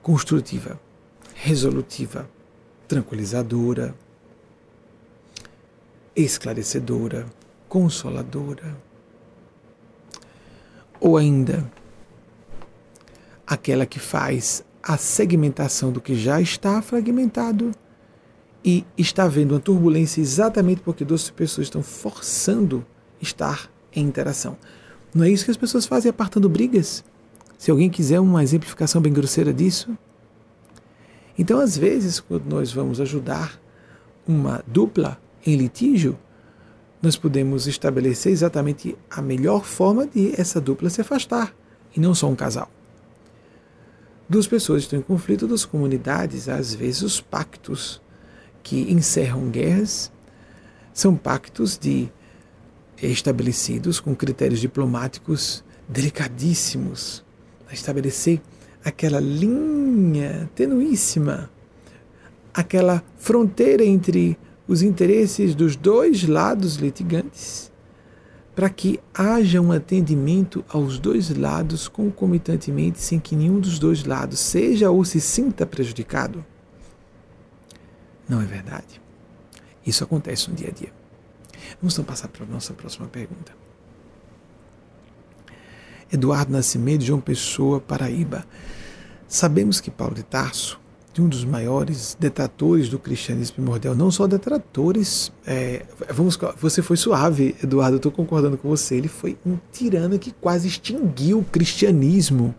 [0.02, 0.80] construtiva,
[1.34, 2.30] resolutiva,
[2.88, 3.96] tranquilizadora,
[6.16, 7.26] esclarecedora,
[7.68, 8.78] consoladora.
[11.00, 11.70] Ou ainda,
[13.46, 17.72] aquela que faz a segmentação do que já está fragmentado
[18.64, 22.86] e está havendo uma turbulência exatamente porque duas pessoas estão forçando
[23.22, 24.58] estar em interação.
[25.14, 27.04] Não é isso que as pessoas fazem apartando brigas?
[27.58, 29.98] Se alguém quiser uma exemplificação bem grosseira disso,
[31.38, 33.60] então, às vezes, quando nós vamos ajudar
[34.28, 36.18] uma dupla em litígio,
[37.02, 41.54] nós podemos estabelecer exatamente a melhor forma de essa dupla se afastar
[41.96, 42.70] e não só um casal.
[44.28, 48.02] Duas pessoas estão em conflito, duas comunidades, às vezes os pactos
[48.64, 50.12] que encerram guerras
[50.94, 52.10] são pactos de
[53.02, 57.24] estabelecidos com critérios diplomáticos delicadíssimos
[57.70, 58.42] a estabelecer
[58.84, 61.50] aquela linha tenuíssima,
[62.54, 67.72] aquela fronteira entre os interesses dos dois lados litigantes,
[68.56, 74.40] para que haja um atendimento aos dois lados concomitantemente, sem que nenhum dos dois lados
[74.40, 76.46] seja ou se sinta prejudicado.
[78.28, 79.02] Não é verdade.
[79.86, 81.05] Isso acontece no dia a dia.
[81.82, 83.54] Vamos então passar para a nossa próxima pergunta.
[86.12, 88.46] Eduardo Nascimento, João Pessoa, Paraíba.
[89.28, 90.80] Sabemos que Paulo de Tarso,
[91.14, 96.98] de um dos maiores detratores do cristianismo primordial, não só detratores, é, vamos, você foi
[96.98, 101.44] suave, Eduardo, eu estou concordando com você, ele foi um tirano que quase extinguiu o
[101.44, 102.54] cristianismo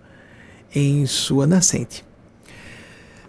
[0.75, 2.05] em sua nascente.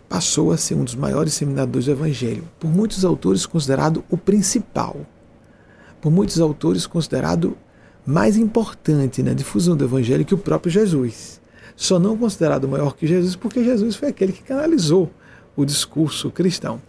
[0.10, 5.06] Passou a ser um dos maiores seminadores do Evangelho, por muitos autores considerado o principal,
[6.08, 7.58] por muitos autores considerado
[8.06, 11.42] mais importante na difusão do Evangelho que o próprio Jesus.
[11.76, 15.12] Só não considerado maior que Jesus porque Jesus foi aquele que canalizou
[15.54, 16.82] o discurso cristão.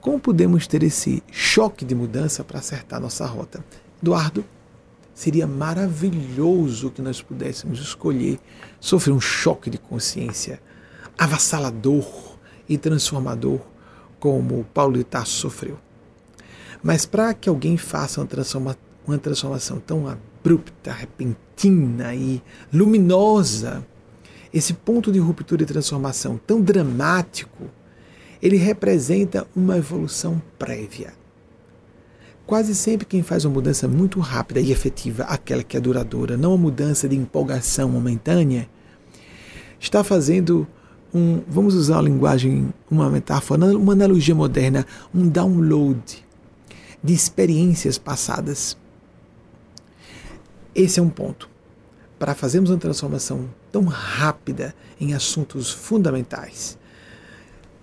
[0.00, 3.64] Como podemos ter esse choque de mudança para acertar nossa rota?
[4.00, 4.44] Eduardo,
[5.12, 8.38] seria maravilhoso que nós pudéssemos escolher
[8.78, 10.60] sofrer um choque de consciência
[11.18, 12.06] avassalador
[12.68, 13.58] e transformador
[14.20, 15.87] como Paulo de Tarso sofreu.
[16.82, 23.84] Mas para que alguém faça uma, transforma, uma transformação tão abrupta, repentina e luminosa,
[24.52, 27.64] esse ponto de ruptura e transformação tão dramático,
[28.40, 31.12] ele representa uma evolução prévia.
[32.46, 36.50] Quase sempre quem faz uma mudança muito rápida e efetiva, aquela que é duradoura, não
[36.50, 38.68] uma mudança de empolgação momentânea,
[39.78, 40.66] está fazendo
[41.12, 46.27] um, vamos usar uma linguagem, uma metáfora, uma analogia moderna, um download
[47.02, 48.76] de experiências passadas.
[50.74, 51.48] Esse é um ponto.
[52.18, 56.76] Para fazermos uma transformação tão rápida em assuntos fundamentais,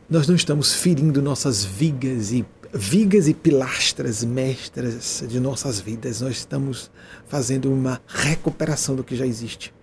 [0.09, 6.19] nós não estamos ferindo nossas vigas e vigas e pilastras mestras de nossas vidas.
[6.19, 6.91] Nós estamos
[7.25, 9.73] fazendo uma recuperação do que já existe,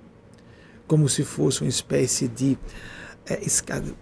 [0.86, 2.58] como se fosse uma espécie de
[3.26, 3.40] é,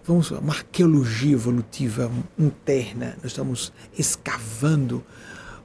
[0.03, 3.15] vamos uma arqueologia evolutiva interna.
[3.21, 5.03] Nós estamos escavando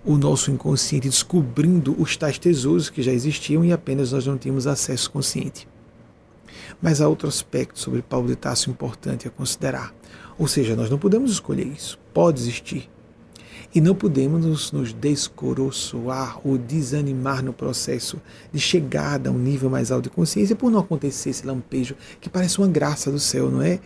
[0.07, 4.67] o nosso inconsciente, descobrindo os tais tesouros que já existiam e apenas nós não tínhamos
[4.67, 5.67] acesso consciente.
[6.81, 9.93] Mas há outro aspecto sobre Paulo de Tarso importante a considerar.
[10.39, 11.99] Ou seja, nós não podemos escolher isso.
[12.15, 12.89] Pode existir.
[13.75, 18.21] E não podemos nos descoroçoar ou desanimar no processo
[18.53, 22.31] de chegada a um nível mais alto de consciência por não acontecer esse lampejo que
[22.31, 23.81] parece uma graça do céu, não é?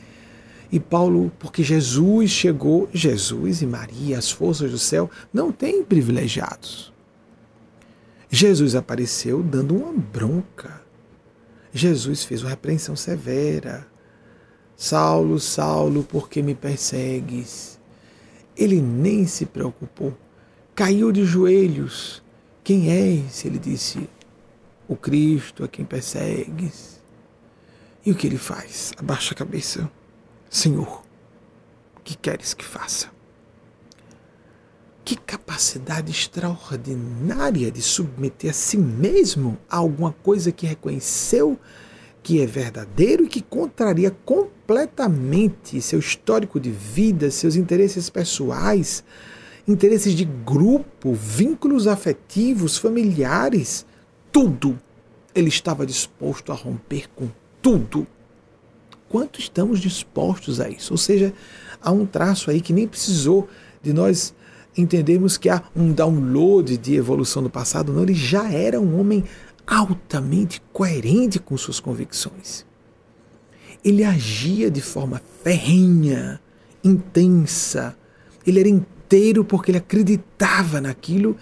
[0.72, 6.92] E Paulo, porque Jesus chegou, Jesus e Maria, as forças do céu, não têm privilegiados.
[8.30, 10.80] Jesus apareceu dando uma bronca.
[11.72, 13.87] Jesus fez uma repreensão severa.
[14.76, 17.78] Saulo, Saulo, por que me persegues?
[18.56, 20.16] Ele nem se preocupou.
[20.74, 22.22] Caiu de joelhos.
[22.62, 23.44] Quem és?
[23.44, 24.09] Ele disse:
[24.87, 27.00] O Cristo a quem persegues.
[28.06, 28.92] E o que ele faz?
[28.96, 29.90] Abaixa a cabeça
[30.52, 31.02] Senhor,
[31.96, 33.08] o que queres que faça?
[35.04, 41.56] Que capacidade extraordinária de submeter a si mesmo a alguma coisa que reconheceu
[42.20, 49.05] que é verdadeiro e que contraria completamente seu histórico de vida, seus interesses pessoais,
[49.68, 53.86] interesses de grupo, vínculos afetivos, familiares,
[54.32, 54.76] tudo.
[55.32, 57.30] Ele estava disposto a romper com
[57.62, 58.05] tudo
[59.11, 60.94] quanto estamos dispostos a isso.
[60.94, 61.34] Ou seja,
[61.82, 63.48] há um traço aí que nem precisou
[63.82, 64.32] de nós
[64.78, 69.24] entendermos que há um download de evolução do passado, não, ele já era um homem
[69.66, 72.64] altamente coerente com suas convicções.
[73.84, 76.40] Ele agia de forma ferrenha,
[76.84, 77.96] intensa.
[78.46, 81.36] Ele era inteiro porque ele acreditava naquilo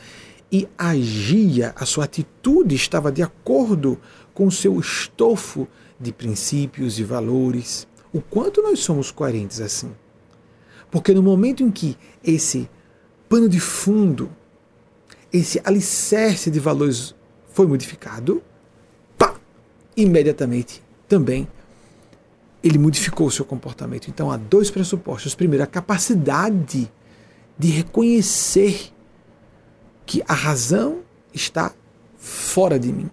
[0.50, 4.00] e agia, a sua atitude estava de acordo
[4.32, 5.68] com o seu estofo
[6.01, 7.86] de princípios e valores.
[8.12, 9.92] O quanto nós somos coerentes assim?
[10.90, 12.68] Porque no momento em que esse
[13.28, 14.30] pano de fundo,
[15.32, 17.14] esse alicerce de valores
[17.51, 18.42] foi modificado,
[19.18, 19.34] pá,
[19.96, 21.49] imediatamente também
[22.62, 24.09] ele modificou o seu comportamento.
[24.09, 25.34] Então há dois pressupostos.
[25.34, 26.90] Primeiro, a capacidade
[27.59, 28.92] de reconhecer
[30.07, 31.01] que a razão
[31.34, 31.72] está
[32.16, 33.11] fora de mim.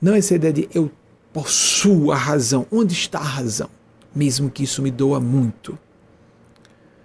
[0.00, 0.90] Não essa ideia de eu
[1.32, 2.66] possuo a razão.
[2.70, 3.70] Onde está a razão?
[4.14, 5.78] Mesmo que isso me doa muito.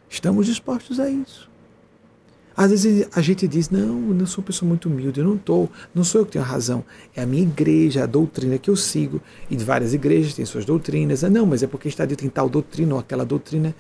[0.10, 1.50] Estamos dispostos a isso.
[2.58, 5.36] Às vezes a gente diz, não, eu não sou uma pessoa muito humilde, eu não
[5.36, 8.70] estou, não sou eu que tenho a razão, é a minha igreja, a doutrina que
[8.70, 12.26] eu sigo, e várias igrejas têm suas doutrinas, ah, não, mas é porque está dito
[12.26, 13.76] em tal doutrina ou aquela doutrina.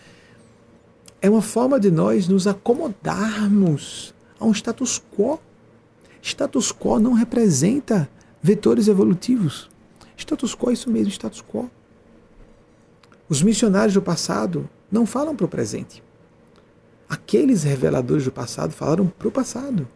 [1.22, 5.40] É uma forma de nós nos acomodarmos a um status quo.
[6.22, 8.10] Status quo não representa
[8.44, 9.70] vetores evolutivos.
[10.18, 11.70] Status quo é isso mesmo, status quo.
[13.28, 16.04] Os missionários do passado não falam para o presente.
[17.10, 19.88] Aqueles reveladores do passado falaram para o passado.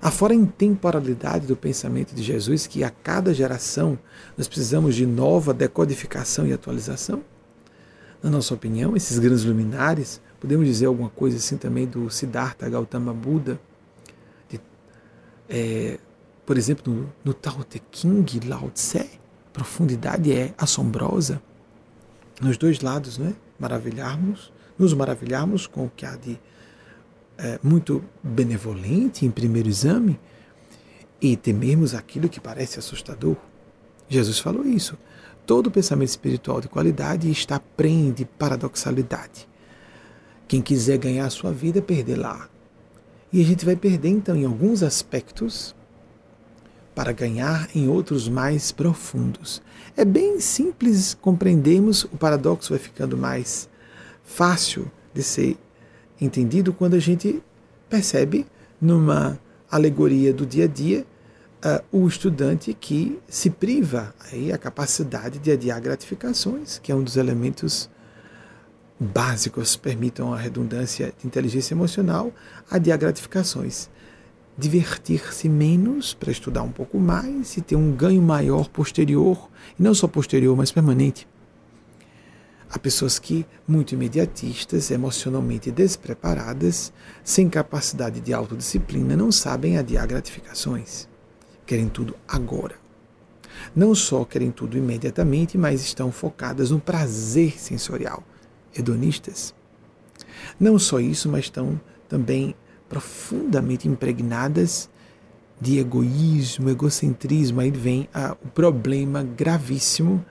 [0.00, 3.96] Afora a intemporalidade do pensamento de Jesus, que a cada geração
[4.36, 7.22] nós precisamos de nova decodificação e atualização?
[8.20, 13.14] Na nossa opinião, esses grandes luminares, podemos dizer alguma coisa assim também do Siddhartha Gautama
[13.14, 13.60] Buda,
[14.48, 14.60] de,
[15.48, 15.98] é,
[16.44, 19.10] por exemplo, no, no Tao Te Ching, Lao Tse,
[19.52, 21.42] profundidade é assombrosa.
[22.40, 23.34] Nos dois lados, não é?
[23.58, 26.38] Maravilharmos nos maravilharmos com o que há de
[27.38, 30.18] é, muito benevolente em primeiro exame
[31.20, 33.36] e temermos aquilo que parece assustador.
[34.08, 34.98] Jesus falou isso.
[35.46, 39.48] Todo pensamento espiritual de qualidade está prende paradoxalidade.
[40.46, 42.48] Quem quiser ganhar a sua vida, perder lá.
[43.32, 45.74] E a gente vai perder, então, em alguns aspectos,
[46.94, 49.62] para ganhar em outros mais profundos.
[49.96, 53.68] É bem simples compreendermos, o paradoxo vai ficando mais
[54.24, 55.56] fácil de ser
[56.20, 57.42] entendido quando a gente
[57.88, 58.46] percebe
[58.80, 59.38] numa
[59.70, 61.06] alegoria do dia a dia
[61.64, 67.02] uh, o estudante que se priva aí a capacidade de adiar gratificações, que é um
[67.02, 67.90] dos elementos
[68.98, 72.32] básicos permitam a redundância de inteligência emocional,
[72.70, 73.90] adiar gratificações.
[74.56, 79.48] Divertir-se menos para estudar um pouco mais e ter um ganho maior posterior,
[79.78, 81.26] e não só posterior, mas permanente.
[82.70, 86.92] Há pessoas que, muito imediatistas, emocionalmente despreparadas,
[87.22, 91.06] sem capacidade de autodisciplina, não sabem adiar gratificações.
[91.66, 92.76] Querem tudo agora.
[93.76, 98.22] Não só querem tudo imediatamente, mas estão focadas no prazer sensorial.
[98.74, 99.54] Hedonistas.
[100.58, 101.78] Não só isso, mas estão
[102.08, 102.54] também
[102.92, 104.90] profundamente impregnadas
[105.58, 107.62] de egoísmo, egocentrismo.
[107.62, 110.22] Aí vem a, o problema gravíssimo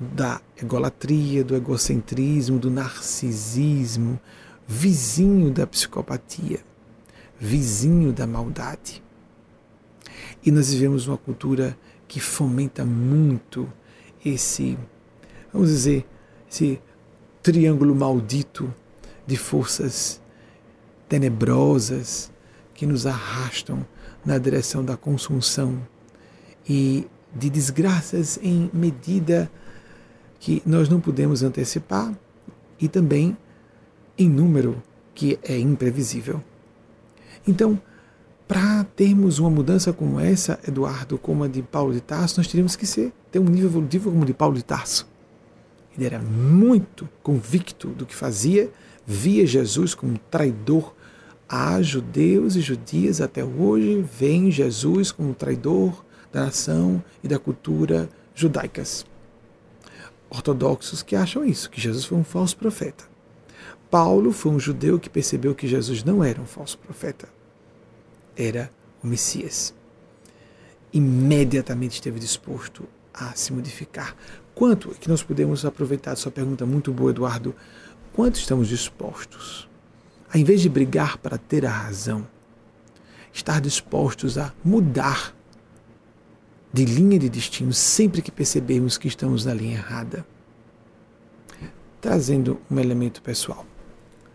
[0.00, 4.18] da egolatria, do egocentrismo, do narcisismo,
[4.66, 6.60] vizinho da psicopatia,
[7.38, 9.02] vizinho da maldade.
[10.42, 11.76] E nós vivemos uma cultura
[12.08, 13.70] que fomenta muito
[14.24, 14.78] esse,
[15.52, 16.06] vamos dizer,
[16.50, 16.80] esse
[17.42, 18.72] triângulo maldito
[19.26, 20.18] de forças
[21.10, 22.30] tenebrosas
[22.72, 23.84] que nos arrastam
[24.24, 25.76] na direção da consunção
[26.66, 27.04] e
[27.34, 29.50] de desgraças em medida
[30.38, 32.14] que nós não podemos antecipar
[32.80, 33.36] e também
[34.16, 34.80] em número
[35.12, 36.40] que é imprevisível.
[37.46, 37.80] Então,
[38.46, 42.76] para termos uma mudança como essa, Eduardo, como a de Paulo de Tarso, nós teríamos
[42.76, 45.08] que ser, ter um nível evolutivo como o de Paulo de Tarso.
[45.96, 48.70] Ele era muito convicto do que fazia,
[49.04, 50.94] via Jesus como traidor
[51.52, 58.08] a judeus e judias até hoje, veem Jesus como traidor da nação e da cultura
[58.32, 59.04] judaicas
[60.30, 63.04] ortodoxos que acham isso, que Jesus foi um falso profeta.
[63.90, 67.28] Paulo foi um judeu que percebeu que Jesus não era um falso profeta,
[68.36, 68.70] era
[69.02, 69.74] o Messias.
[70.92, 74.14] Imediatamente esteve disposto a se modificar.
[74.54, 77.56] Quanto, que nós podemos aproveitar sua pergunta muito boa, Eduardo,
[78.12, 79.68] quanto estamos dispostos,
[80.32, 82.26] a invés de brigar para ter a razão,
[83.32, 85.34] estar dispostos a mudar
[86.72, 90.24] de linha de destino sempre que percebemos que estamos na linha errada.
[92.00, 93.66] Trazendo um elemento pessoal.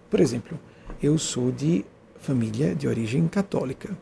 [0.09, 0.59] Por exemplo,
[1.01, 1.85] eu sou de
[2.19, 3.97] família de origem católica.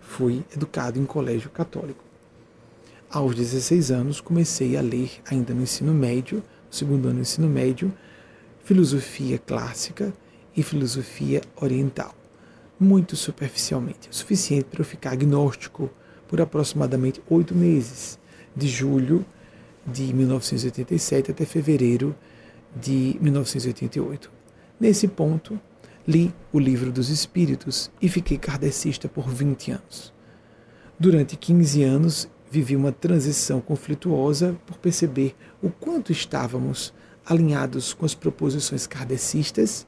[0.00, 2.02] Fui educado em colégio católico.
[3.10, 7.92] Aos 16 anos, comecei a ler, ainda no ensino médio, segundo ano do ensino médio,
[8.64, 10.14] filosofia clássica
[10.56, 12.14] e filosofia oriental.
[12.78, 15.90] Muito superficialmente, o suficiente para eu ficar agnóstico
[16.28, 18.18] por aproximadamente oito meses,
[18.54, 19.24] de julho
[19.86, 22.14] de 1987 até fevereiro
[22.74, 24.30] de 1988.
[24.78, 25.58] Nesse ponto,
[26.06, 30.12] li o Livro dos Espíritos e fiquei kardecista por 20 anos.
[30.98, 36.92] Durante 15 anos, vivi uma transição conflituosa por perceber o quanto estávamos
[37.24, 39.86] alinhados com as proposições kardecistas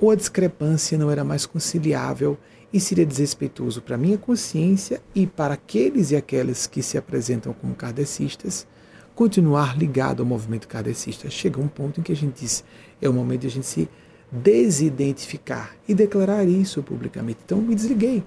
[0.00, 2.38] ou a discrepância não era mais conciliável
[2.72, 7.74] e seria desrespeitoso para minha consciência e para aqueles e aquelas que se apresentam como
[7.74, 8.66] kardecistas
[9.14, 11.28] continuar ligado ao movimento kardecista.
[11.28, 12.62] Chega um ponto em que a gente diz,
[13.02, 13.88] é o momento de a gente se
[14.30, 17.40] desidentificar e declarar isso publicamente.
[17.44, 18.22] Então me desliguei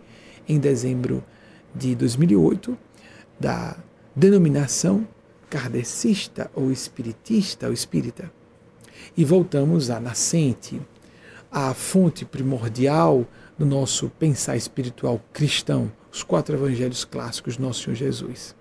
[0.50, 1.24] em dezembro
[1.74, 2.78] de 2008
[3.40, 3.78] da
[4.14, 5.08] denominação
[5.50, 8.30] kardecista ou espiritista ou espírita.
[9.16, 10.82] E voltamos à nascente,
[11.52, 13.28] à fonte primordial
[13.58, 18.56] do nosso pensar espiritual cristão, os quatro evangelhos clássicos do nosso Senhor Jesus.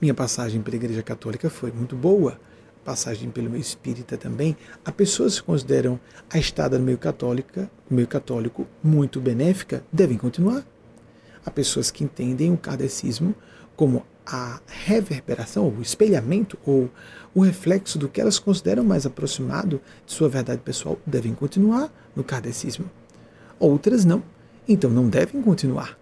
[0.00, 2.40] Minha passagem pela Igreja Católica foi muito boa,
[2.84, 4.56] passagem pelo meio espírita também.
[4.84, 10.64] Há pessoas que consideram a estada no meio, católica, meio católico muito benéfica, devem continuar.
[11.44, 13.34] Há pessoas que entendem o kardecismo
[13.76, 16.90] como a reverberação, o espelhamento ou
[17.34, 22.24] o reflexo do que elas consideram mais aproximado de sua verdade pessoal, devem continuar no
[22.24, 22.88] kardecismo.
[23.58, 24.22] Outras não,
[24.68, 25.98] então não devem continuar.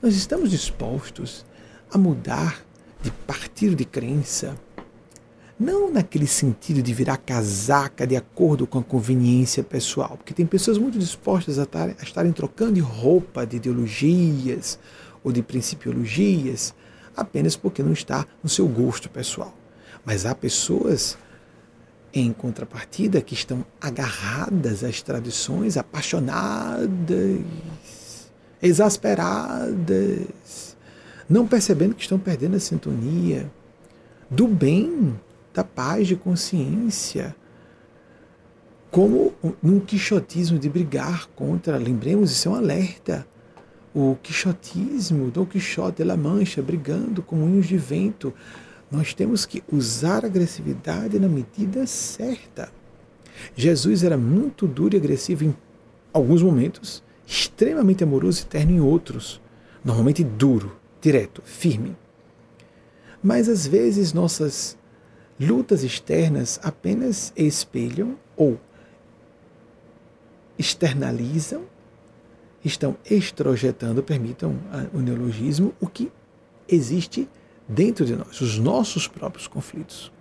[0.00, 1.44] Nós estamos dispostos
[1.92, 2.64] a mudar
[3.02, 4.56] de partir de crença,
[5.58, 10.78] não naquele sentido de virar casaca de acordo com a conveniência pessoal, porque tem pessoas
[10.78, 14.78] muito dispostas a, tar, a estarem trocando de roupa de ideologias
[15.22, 16.74] ou de principiologias
[17.16, 19.54] apenas porque não está no seu gosto pessoal.
[20.04, 21.16] Mas há pessoas,
[22.12, 26.88] em contrapartida, que estão agarradas às tradições, apaixonadas,
[28.62, 30.26] exasperadas,
[31.28, 33.50] não percebendo que estão perdendo a sintonia
[34.30, 35.18] do bem,
[35.52, 37.34] da paz de consciência,
[38.90, 39.32] como
[39.62, 43.26] num quixotismo de brigar contra, lembremos, isso é um alerta,
[43.94, 48.32] o quixotismo, Dom Quixote La Mancha, brigando com unhos de vento.
[48.90, 52.72] Nós temos que usar a agressividade na medida certa.
[53.56, 55.56] Jesus era muito duro e agressivo em
[56.12, 59.40] alguns momentos, extremamente amoroso e terno em outros,
[59.84, 61.96] normalmente duro direto, firme.
[63.22, 64.76] Mas às vezes nossas
[65.38, 68.58] lutas externas apenas espelham ou
[70.58, 71.62] externalizam,
[72.64, 74.56] estão extrojetando, permitam
[74.92, 76.10] o neologismo, o que
[76.68, 77.28] existe
[77.68, 80.12] dentro de nós, os nossos próprios conflitos.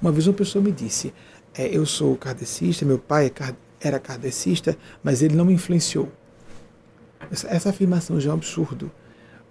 [0.00, 1.12] Uma vez uma pessoa me disse:
[1.54, 6.10] é, Eu sou kardecista, meu pai é era kardecista, mas ele não me influenciou.
[7.30, 8.90] Essa, essa afirmação já é um absurdo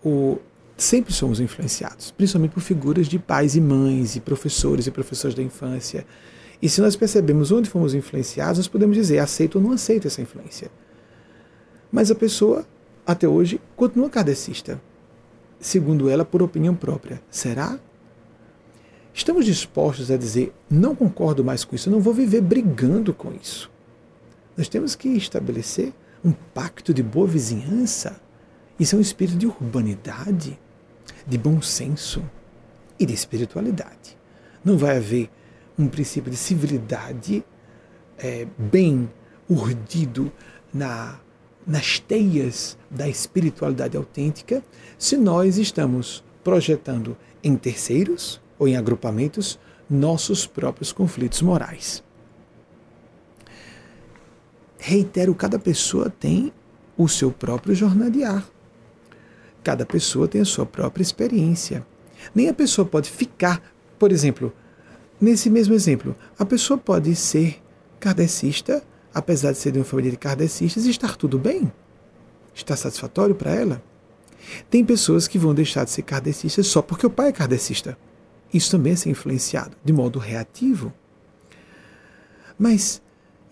[0.04, 0.38] o,
[0.76, 5.44] sempre somos influenciados, principalmente por figuras de pais e mães, e professores e professores da
[5.44, 6.06] infância.
[6.62, 10.22] E se nós percebemos onde fomos influenciados, nós podemos dizer aceito ou não aceito essa
[10.22, 10.72] influência.
[11.92, 12.66] Mas a pessoa,
[13.06, 14.82] até hoje, continua kardecista,
[15.60, 17.22] segundo ela, por opinião própria.
[17.30, 17.80] Será?
[19.14, 23.72] Estamos dispostos a dizer não concordo mais com isso, não vou viver brigando com isso.
[24.56, 28.20] Nós temos que estabelecer um pacto de boa vizinhança
[28.80, 30.60] isso é um espírito de urbanidade,
[31.26, 32.24] de bom senso
[33.00, 34.16] e de espiritualidade.
[34.64, 35.30] Não vai haver
[35.78, 37.44] um princípio de civilidade
[38.20, 39.12] é, bem
[39.50, 40.32] urdido
[40.72, 41.20] na,
[41.68, 44.64] nas teias da espiritualidade autêntica
[44.98, 49.60] se nós estamos projetando em terceiros ou em agrupamentos
[49.90, 52.02] nossos próprios conflitos morais.
[54.80, 56.54] Reitero, cada pessoa tem
[56.98, 58.48] o seu próprio jornadiar.
[59.62, 61.86] Cada pessoa tem a sua própria experiência.
[62.34, 63.62] Nem a pessoa pode ficar,
[64.00, 64.54] por exemplo,
[65.20, 67.62] nesse mesmo exemplo, a pessoa pode ser
[68.00, 68.82] kardecista,
[69.18, 71.72] apesar de ser de uma família de kardecistas, estar tudo bem.
[72.54, 73.82] Está satisfatório para ela.
[74.70, 77.98] Tem pessoas que vão deixar de ser kardecistas só porque o pai é kardecista.
[78.54, 80.94] Isso também é ser influenciado, de modo reativo.
[82.58, 83.02] Mas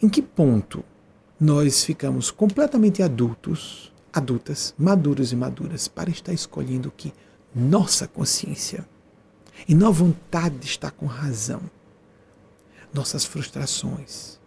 [0.02, 0.84] em que ponto
[1.40, 7.14] nós ficamos completamente adultos adultas, maduros e maduras, para estar escolhendo o que?
[7.54, 8.88] Nossa consciência.
[9.68, 11.62] E não a vontade de estar com razão.
[12.94, 14.40] Nossas frustrações.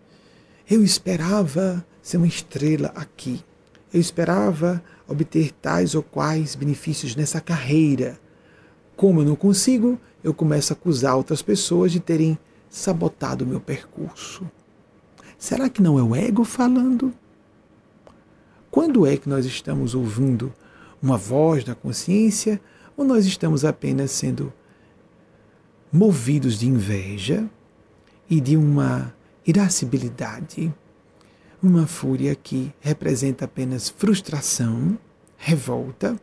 [0.71, 3.43] Eu esperava ser uma estrela aqui.
[3.91, 8.21] Eu esperava obter tais ou quais benefícios nessa carreira.
[8.95, 12.39] Como eu não consigo, eu começo a acusar outras pessoas de terem
[12.69, 14.47] sabotado o meu percurso.
[15.39, 17.14] Será que não é o ego falando?
[18.71, 20.53] Quando é que nós estamos ouvindo
[21.01, 22.61] uma voz da consciência
[22.95, 24.53] ou nós estamos apenas sendo
[25.91, 27.49] movidos de inveja
[28.29, 29.14] e de uma
[29.49, 30.72] irascibilidade,
[31.62, 34.99] uma fúria que representa apenas frustração,
[35.38, 36.20] revolta,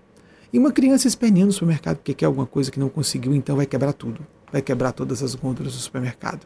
[0.54, 3.66] e uma criança esperneando no supermercado porque quer alguma coisa que não conseguiu, então vai
[3.66, 6.46] quebrar tudo, vai quebrar todas as gôndolas do supermercado.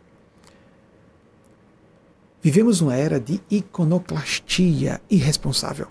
[2.41, 5.89] Vivemos uma era de iconoclastia irresponsável.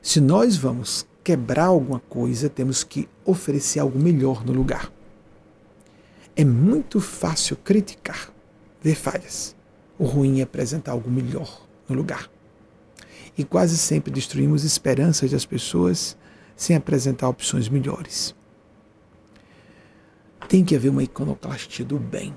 [0.00, 4.90] Se nós vamos quebrar alguma coisa, temos que oferecer algo melhor no lugar.
[6.34, 8.32] É muito fácil criticar,
[8.80, 9.59] ver falhas.
[10.00, 12.30] O ruim é apresentar algo melhor no lugar.
[13.36, 16.16] E quase sempre destruímos esperanças das pessoas
[16.56, 18.34] sem apresentar opções melhores.
[20.48, 22.34] Tem que haver uma iconoclastia do bem.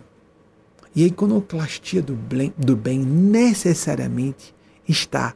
[0.94, 4.54] E a iconoclastia do bem, do bem necessariamente
[4.86, 5.34] está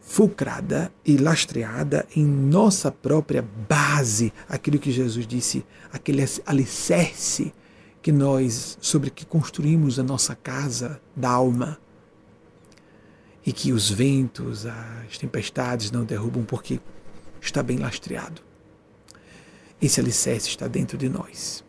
[0.00, 7.54] fulcrada e lastreada em nossa própria base, aquilo que Jesus disse, aquele alicerce
[8.04, 11.78] que nós, sobre que construímos a nossa casa da alma,
[13.46, 16.78] e que os ventos, as tempestades não derrubam, porque
[17.40, 18.42] está bem lastreado.
[19.80, 21.64] Esse alicerce está dentro de nós.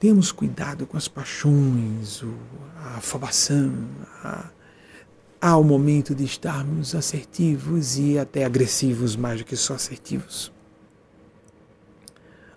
[0.00, 2.24] Temos cuidado com as paixões,
[2.76, 3.72] a afobação,
[4.24, 4.50] a
[5.40, 10.50] há o momento de estarmos assertivos e até agressivos mais do que só assertivos.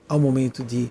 [0.09, 0.89] Há o momento de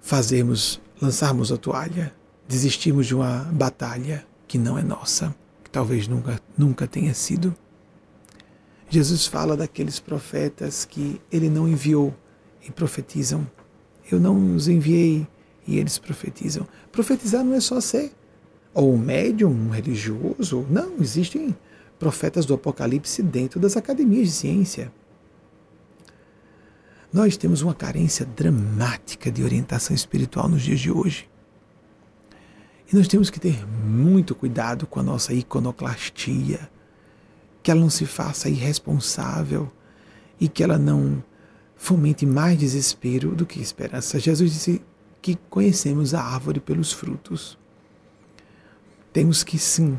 [0.00, 2.14] fazermos, lançarmos a toalha,
[2.48, 7.54] desistirmos de uma batalha que não é nossa, que talvez nunca, nunca tenha sido.
[8.88, 12.14] Jesus fala daqueles profetas que ele não enviou
[12.66, 13.48] e profetizam.
[14.10, 15.26] Eu não os enviei
[15.66, 16.66] e eles profetizam.
[16.90, 18.12] Profetizar não é só ser
[18.74, 20.66] ou um médium, um religioso.
[20.70, 21.56] Não, existem
[21.98, 24.92] profetas do Apocalipse dentro das academias de ciência.
[27.12, 31.28] Nós temos uma carência dramática de orientação espiritual nos dias de hoje.
[32.90, 36.70] E nós temos que ter muito cuidado com a nossa iconoclastia,
[37.62, 39.70] que ela não se faça irresponsável
[40.40, 41.22] e que ela não
[41.74, 44.20] fomente mais desespero do que esperança.
[44.20, 44.82] Jesus disse
[45.20, 47.58] que conhecemos a árvore pelos frutos.
[49.12, 49.98] Temos que sim.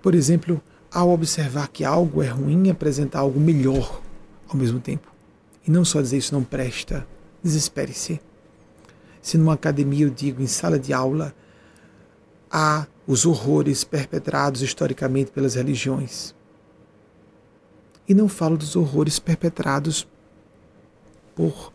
[0.00, 4.00] Por exemplo, ao observar que algo é ruim, apresentar algo melhor
[4.48, 5.17] ao mesmo tempo.
[5.68, 7.06] E não só dizer isso não presta,
[7.42, 8.18] desespere-se.
[9.20, 11.34] Se numa academia, eu digo, em sala de aula,
[12.50, 16.34] há os horrores perpetrados historicamente pelas religiões.
[18.08, 20.08] E não falo dos horrores perpetrados
[21.36, 21.70] por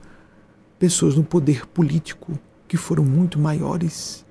[0.79, 4.25] pessoas no poder político que foram muito maiores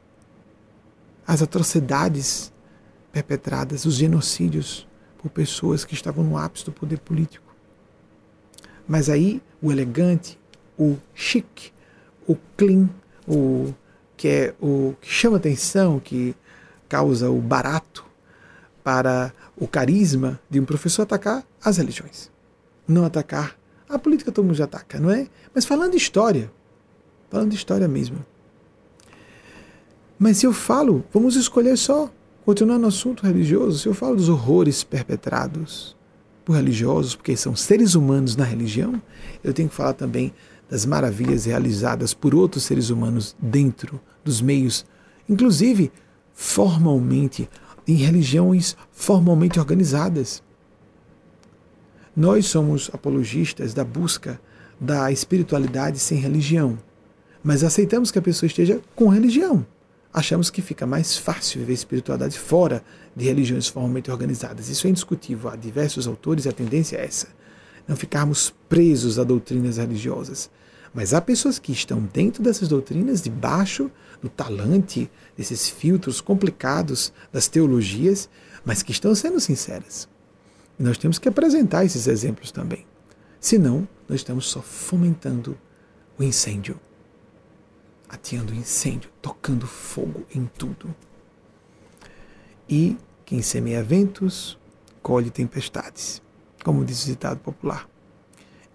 [1.24, 2.52] as atrocidades
[3.12, 4.88] perpetradas, os genocídios
[5.18, 7.54] por pessoas que estavam no ápice do poder político.
[8.88, 10.38] Mas aí o elegante,
[10.76, 11.72] o chique,
[12.26, 12.88] o clean,
[13.26, 13.72] o
[14.16, 16.34] que é o que chama atenção, que
[16.88, 18.04] causa o barato
[18.82, 22.30] para o carisma de um professor atacar as religiões,
[22.86, 23.56] não atacar
[23.88, 25.28] a política todo mundo já ataca, não é?
[25.54, 26.50] Mas falando de história,
[27.30, 28.24] falando de história mesmo.
[30.18, 32.10] Mas se eu falo, vamos escolher só,
[32.44, 35.96] continuar no assunto religioso, se eu falo dos horrores perpetrados
[36.44, 39.00] por religiosos, porque são seres humanos na religião,
[39.42, 40.32] eu tenho que falar também
[40.68, 44.86] das maravilhas realizadas por outros seres humanos dentro dos meios,
[45.28, 45.92] inclusive
[46.32, 47.48] formalmente,
[47.86, 50.42] em religiões formalmente organizadas.
[52.16, 54.40] Nós somos apologistas da busca
[54.80, 56.78] da espiritualidade sem religião,
[57.42, 59.66] mas aceitamos que a pessoa esteja com religião
[60.12, 62.84] achamos que fica mais fácil viver espiritualidade fora
[63.16, 64.68] de religiões formalmente organizadas.
[64.68, 65.50] Isso é indiscutível.
[65.50, 67.28] Há diversos autores e a tendência é essa.
[67.88, 70.50] Não ficarmos presos a doutrinas religiosas.
[70.94, 73.90] Mas há pessoas que estão dentro dessas doutrinas, debaixo
[74.20, 78.28] do talante, desses filtros complicados das teologias,
[78.64, 80.06] mas que estão sendo sinceras.
[80.78, 82.86] E nós temos que apresentar esses exemplos também.
[83.40, 85.58] Senão, nós estamos só fomentando
[86.18, 86.78] o incêndio
[88.12, 90.94] ateando incêndio, tocando fogo em tudo.
[92.68, 94.58] E quem semeia ventos,
[95.02, 96.20] colhe tempestades,
[96.62, 97.88] como diz o ditado popular.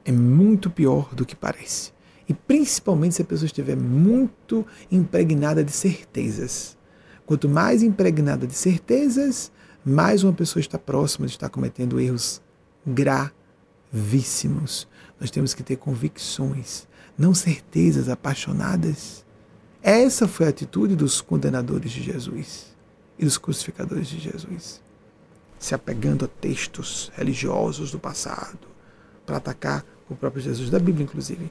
[0.04, 1.94] É muito pior do que parece.
[2.28, 6.76] E principalmente se a pessoa estiver muito impregnada de certezas.
[7.26, 9.52] Quanto mais impregnada de certezas,
[9.86, 12.42] mais uma pessoa está próxima de estar cometendo erros
[12.86, 14.88] gravíssimos.
[15.20, 19.27] Nós temos que ter convicções, não certezas apaixonadas.
[19.90, 22.76] Essa foi a atitude dos condenadores de Jesus
[23.18, 24.82] e dos crucificadores de Jesus,
[25.58, 28.68] se apegando a textos religiosos do passado
[29.26, 31.50] para atacar o próprio Jesus, da Bíblia inclusive.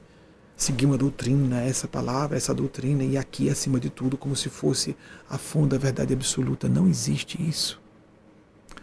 [0.55, 4.95] Seguir uma doutrina, essa palavra, essa doutrina, e aqui acima de tudo, como se fosse
[5.31, 6.69] a fundo da verdade absoluta.
[6.69, 7.81] Não existe isso.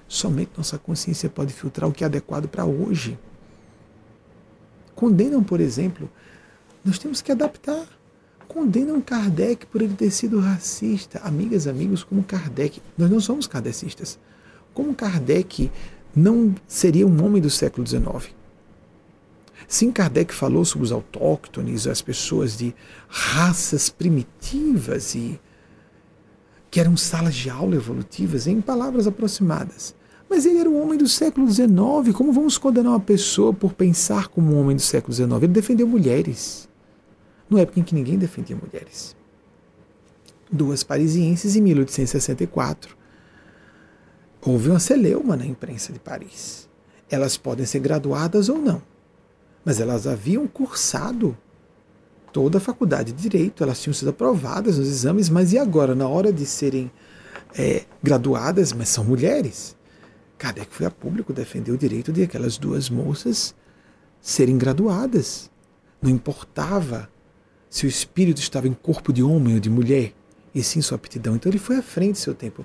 [0.07, 3.19] Somente nossa consciência pode filtrar o que é adequado para hoje.
[4.95, 6.09] Condenam, por exemplo,
[6.83, 7.85] nós temos que adaptar
[8.53, 11.19] condenam Kardec por ele ter sido racista.
[11.23, 14.19] Amigas, amigos, como Kardec, nós não somos kardecistas.
[14.73, 15.71] Como Kardec
[16.15, 18.33] não seria um homem do século XIX?
[19.67, 22.75] Sim, Kardec falou sobre os autóctones, as pessoas de
[23.07, 25.39] raças primitivas e
[26.69, 29.95] que eram salas de aula evolutivas, em palavras aproximadas.
[30.29, 31.69] Mas ele era um homem do século XIX.
[32.15, 35.31] Como vamos condenar uma pessoa por pensar como um homem do século XIX?
[35.43, 36.67] Ele defendeu mulheres.
[37.49, 39.15] Numa época em que ninguém defendia mulheres.
[40.51, 42.95] Duas parisienses em 1864.
[44.41, 46.69] Houve uma celeuma na imprensa de Paris.
[47.09, 48.81] Elas podem ser graduadas ou não,
[49.63, 51.37] mas elas haviam cursado
[52.33, 56.07] toda a faculdade de direito, elas tinham sido aprovadas nos exames, mas e agora, na
[56.07, 56.91] hora de serem
[57.55, 59.77] é, graduadas, mas são mulheres?
[60.37, 63.53] Kardec foi a público defender o direito de aquelas duas moças
[64.19, 65.49] serem graduadas.
[66.01, 67.07] Não importava
[67.73, 70.13] se o espírito estava em corpo de homem ou de mulher,
[70.53, 71.35] e sim sua aptidão.
[71.35, 72.63] Então ele foi à frente do seu tempo.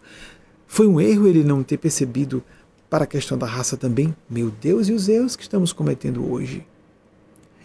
[0.66, 2.44] Foi um erro ele não ter percebido
[2.90, 4.14] para a questão da raça também?
[4.28, 6.62] Meu Deus, e os erros que estamos cometendo hoje?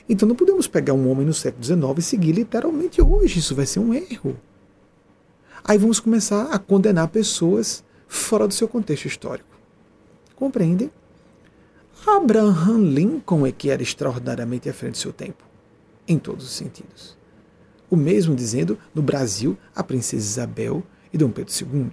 [0.08, 3.40] Então não podemos pegar um homem no século XIX e seguir literalmente hoje.
[3.40, 4.38] Isso vai ser um erro.
[5.66, 9.60] Aí vamos começar a condenar pessoas fora do seu contexto histórico.
[10.34, 10.90] Compreendem?
[12.08, 15.44] Abraham Lincoln é que era extraordinariamente à frente do seu tempo,
[16.08, 17.22] em todos os sentidos.
[17.94, 20.82] O mesmo dizendo no Brasil a princesa Isabel
[21.14, 21.92] e Dom Pedro II.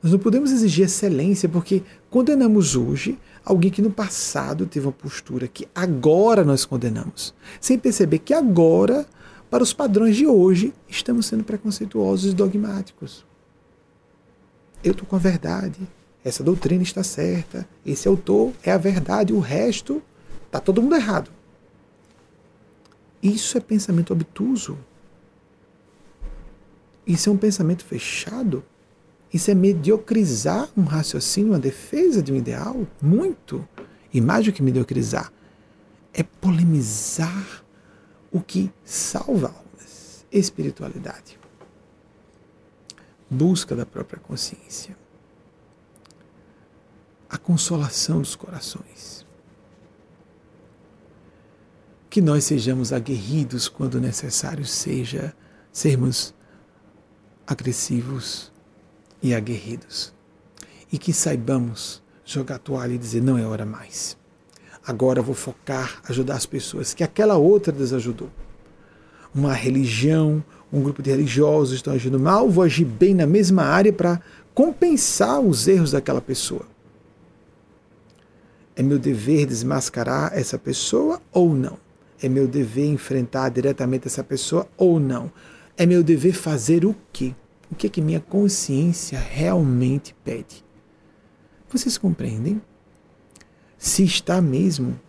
[0.00, 5.48] Nós não podemos exigir excelência porque condenamos hoje alguém que no passado teve uma postura
[5.48, 9.04] que agora nós condenamos, sem perceber que agora,
[9.50, 13.26] para os padrões de hoje, estamos sendo preconceituosos e dogmáticos.
[14.84, 15.80] Eu estou com a verdade,
[16.24, 20.00] essa doutrina está certa, esse autor é a verdade, o resto
[20.46, 21.28] está todo mundo errado.
[23.20, 24.78] Isso é pensamento obtuso.
[27.06, 28.64] Isso é um pensamento fechado.
[29.32, 32.86] Isso é mediocrizar um raciocínio, uma defesa de um ideal?
[33.00, 33.66] Muito.
[34.12, 35.32] E mais do que mediocrizar,
[36.12, 37.64] é polemizar
[38.30, 40.26] o que salva almas.
[40.30, 41.38] Espiritualidade.
[43.28, 44.96] Busca da própria consciência.
[47.28, 49.26] A consolação dos corações.
[52.10, 55.34] Que nós sejamos aguerridos quando necessário seja
[55.72, 56.34] sermos
[57.46, 58.50] agressivos
[59.22, 60.12] e aguerridos.
[60.92, 64.16] E que saibamos jogar a toalha e dizer: não é hora mais.
[64.84, 68.30] Agora vou focar, ajudar as pessoas que aquela outra desajudou.
[69.34, 73.92] Uma religião, um grupo de religiosos estão agindo mal, vou agir bem na mesma área
[73.92, 74.20] para
[74.52, 76.66] compensar os erros daquela pessoa.
[78.74, 81.78] É meu dever desmascarar essa pessoa ou não?
[82.22, 85.30] É meu dever enfrentar diretamente essa pessoa ou não?
[85.76, 87.34] É meu dever fazer o quê?
[87.72, 90.62] o que é que minha consciência realmente pede.
[91.70, 92.60] Vocês compreendem?
[93.78, 95.00] Se está mesmo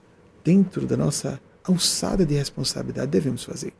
[0.45, 3.73] dentro da nossa alçada de responsabilidade, devemos fazer.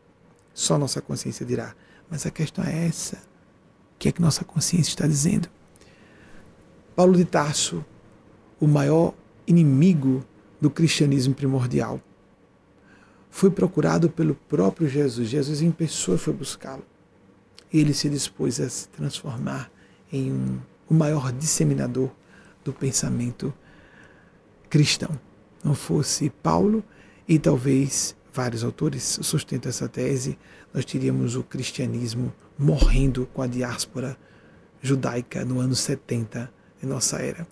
[0.53, 1.73] Só nossa consciência dirá.
[2.09, 3.15] Mas a questão é essa.
[3.15, 5.49] O que é que nossa consciência está dizendo?
[6.93, 7.85] Paulo de Tarso,
[8.59, 9.13] o maior
[9.47, 10.25] inimigo
[10.59, 12.01] do cristianismo primordial,
[13.33, 15.27] foi procurado pelo próprio Jesus.
[15.27, 16.83] Jesus em pessoa foi buscá-lo
[17.73, 19.71] ele se dispôs a se transformar
[20.11, 22.11] em um, o maior disseminador
[22.63, 23.51] do pensamento
[24.69, 25.19] cristão.
[25.63, 26.83] Não fosse Paulo
[27.27, 30.37] e talvez vários autores sustentam essa tese,
[30.73, 34.17] nós teríamos o cristianismo morrendo com a diáspora
[34.81, 37.47] judaica no ano 70 de nossa era.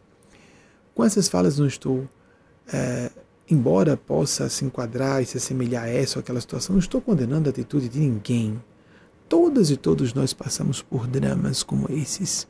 [0.93, 2.07] Com essas falas não estou,
[2.71, 3.11] é,
[3.53, 7.49] embora possa se enquadrar e se assemelhar a essa ou aquela situação, não estou condenando
[7.49, 8.61] a atitude de ninguém
[9.31, 12.45] todas e todos nós passamos por dramas como esses.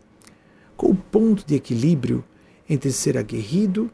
[0.76, 2.24] Qual o ponto de equilíbrio
[2.68, 3.91] entre ser aguerrido,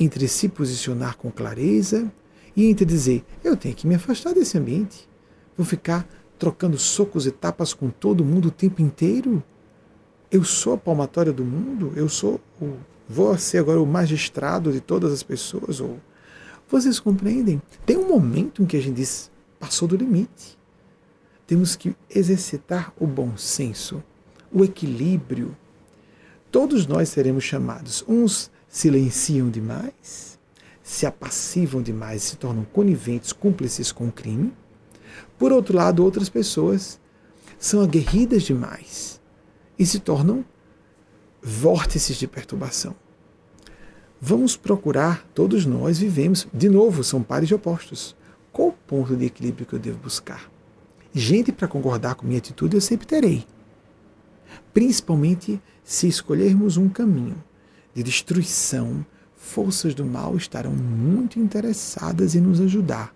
[0.00, 2.10] entre se posicionar com clareza
[2.56, 5.06] e entre dizer: eu tenho que me afastar desse ambiente,
[5.58, 9.42] vou ficar trocando socos e tapas com todo mundo o tempo inteiro?
[10.30, 11.92] Eu sou a palmatória do mundo?
[11.94, 12.78] Eu sou o.
[13.08, 15.80] Vou ser agora o magistrado de todas as pessoas?
[15.80, 16.00] Ou
[16.68, 17.60] vocês compreendem?
[17.84, 20.56] Tem um momento em que a gente diz: passou do limite
[21.46, 24.02] temos que exercitar o bom senso,
[24.52, 25.56] o equilíbrio.
[26.50, 28.04] Todos nós seremos chamados.
[28.08, 30.38] Uns silenciam demais,
[30.82, 34.52] se apassivam demais, se tornam coniventes, cúmplices com o crime.
[35.38, 36.98] Por outro lado, outras pessoas
[37.58, 39.20] são aguerridas demais
[39.78, 40.44] e se tornam
[41.44, 42.96] vórtices de perturbação.
[44.20, 48.16] Vamos procurar, todos nós vivemos, de novo, são pares de opostos.
[48.50, 50.50] Qual o ponto de equilíbrio que eu devo buscar?
[51.12, 53.46] Gente para concordar com minha atitude eu sempre terei.
[54.72, 57.36] Principalmente se escolhermos um caminho
[57.92, 59.04] de destruição
[59.44, 63.14] forças do mal estarão muito interessadas em nos ajudar,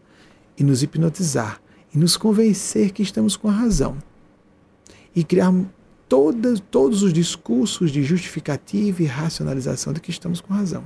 [0.58, 1.60] e nos hipnotizar,
[1.94, 3.96] e nos convencer que estamos com a razão.
[5.16, 5.52] E criar
[6.08, 10.84] todos os discursos de justificativa e racionalização de que estamos com razão.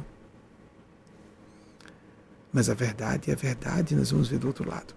[2.52, 4.94] Mas a verdade é a verdade, nós vamos ver do outro lado.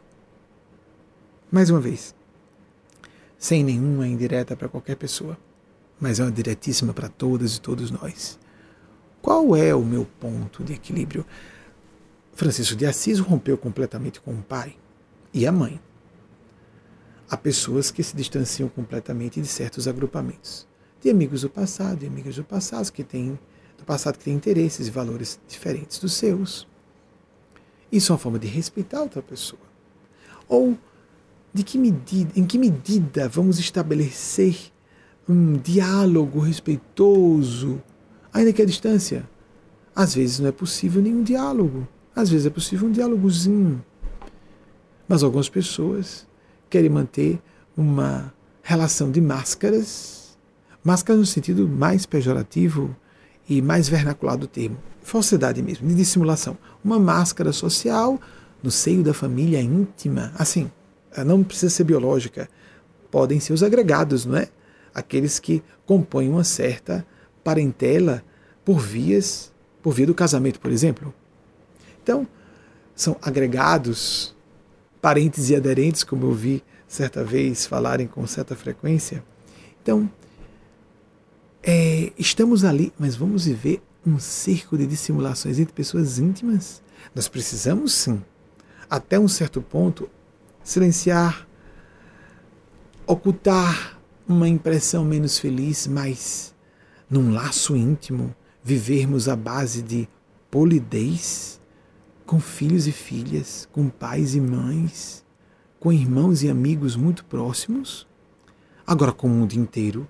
[1.51, 2.13] Mais uma vez,
[3.37, 5.37] sem nenhuma indireta para qualquer pessoa,
[5.99, 8.37] mas é uma diretíssima para todas e todos nós.
[9.21, 11.25] Qual é o meu ponto de equilíbrio?
[12.33, 14.75] Francisco de Assis rompeu completamente com o pai
[15.33, 15.79] e a mãe.
[17.27, 20.67] Há pessoas que se distanciam completamente de certos agrupamentos,
[21.01, 23.39] de amigos do passado, de amigas do passado que têm
[23.77, 26.67] do passado que têm interesses e valores diferentes dos seus.
[27.91, 29.61] Isso é uma forma de respeitar outra pessoa.
[30.47, 30.77] Ou
[31.53, 34.55] de que medida, em que medida vamos estabelecer
[35.27, 37.81] um diálogo respeitoso,
[38.31, 39.27] ainda que à distância?
[39.95, 41.87] Às vezes não é possível nenhum diálogo.
[42.15, 43.83] Às vezes é possível um diálogozinho.
[45.07, 46.27] Mas algumas pessoas
[46.75, 47.39] querem manter
[47.77, 50.37] uma relação de máscaras,
[50.83, 52.93] máscaras no sentido mais pejorativo
[53.47, 56.57] e mais vernacular do termo, falsidade mesmo, de dissimulação.
[56.83, 58.19] Uma máscara social
[58.61, 60.33] no seio da família íntima.
[60.37, 60.69] Assim,
[61.25, 62.49] não precisa ser biológica,
[63.09, 64.49] podem ser os agregados, não é?
[64.93, 67.07] Aqueles que compõem uma certa
[67.41, 68.21] parentela
[68.65, 69.49] por vias,
[69.81, 71.13] por via do casamento, por exemplo.
[72.03, 72.27] Então,
[72.93, 74.34] são agregados,
[75.05, 79.23] parentes e aderentes, como eu vi certa vez falarem com certa frequência.
[79.79, 80.09] Então,
[81.61, 86.81] é, estamos ali, mas vamos viver um circo de dissimulações entre pessoas íntimas?
[87.13, 88.19] Nós precisamos sim,
[88.89, 90.09] até um certo ponto,
[90.63, 91.47] silenciar,
[93.05, 96.51] ocultar uma impressão menos feliz, mas
[97.07, 100.09] num laço íntimo, vivermos à base de
[100.49, 101.61] polidez,
[102.25, 105.23] com filhos e filhas, com pais e mães,
[105.79, 108.07] com irmãos e amigos muito próximos.
[108.85, 110.07] Agora, com o mundo inteiro,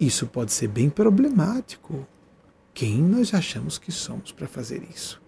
[0.00, 2.06] isso pode ser bem problemático.
[2.72, 5.20] Quem nós achamos que somos para fazer isso?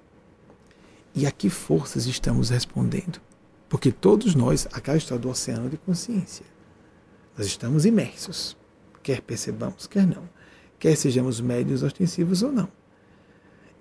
[1.14, 3.20] E a que forças estamos respondendo?
[3.68, 6.46] Porque todos nós, aquela história do oceano de consciência,
[7.36, 8.56] nós estamos imersos,
[9.02, 10.28] quer percebamos, quer não,
[10.78, 12.68] quer sejamos médios ostensivos ou não.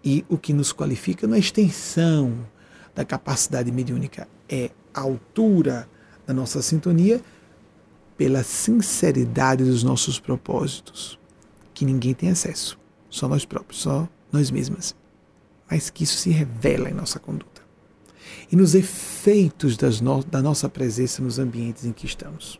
[0.05, 2.47] E o que nos qualifica na extensão
[2.93, 5.89] da capacidade mediúnica é a altura
[6.27, 7.19] da nossa sintonia
[8.15, 11.19] pela sinceridade dos nossos propósitos,
[11.73, 12.79] que ninguém tem acesso,
[13.09, 14.95] só nós próprios, só nós mesmas.
[15.69, 17.55] Mas que isso se revela em nossa conduta
[18.51, 22.59] e nos efeitos no da nossa presença nos ambientes em que estamos.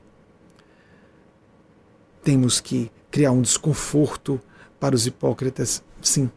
[2.23, 4.41] Temos que criar um desconforto
[4.79, 6.29] para os hipócritas, sim,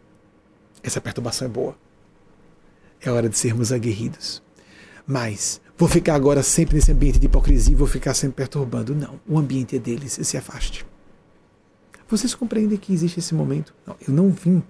[0.83, 1.76] essa perturbação é boa.
[3.01, 4.43] É hora de sermos aguerridos.
[5.07, 8.95] Mas vou ficar agora sempre nesse ambiente de hipocrisia e vou ficar sempre perturbando.
[8.95, 10.85] Não, o ambiente é deles, se afaste.
[12.09, 13.74] Vocês compreendem que existe esse momento?
[13.87, 14.62] Não, eu não vim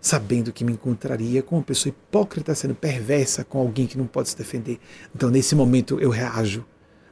[0.00, 4.28] sabendo que me encontraria com uma pessoa hipócrita sendo perversa com alguém que não pode
[4.28, 4.78] se defender.
[5.14, 6.64] Então, nesse momento, eu reajo.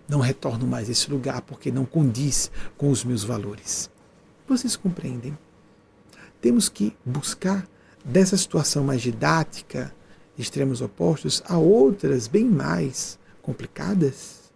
[0.09, 3.91] Não retorno mais a esse lugar porque não condiz com os meus valores.
[4.47, 5.37] Vocês compreendem?
[6.41, 7.69] Temos que buscar
[8.07, 9.93] dessa situação mais didática,
[10.37, 14.53] de extremos opostos, a outras bem mais complicadas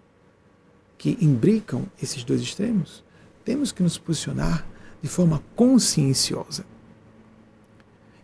[0.96, 3.02] que imbricam esses dois extremos.
[3.44, 4.66] Temos que nos posicionar
[5.02, 6.64] de forma conscienciosa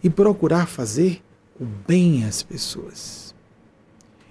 [0.02, 1.22] e procurar fazer
[1.58, 3.34] o bem às pessoas.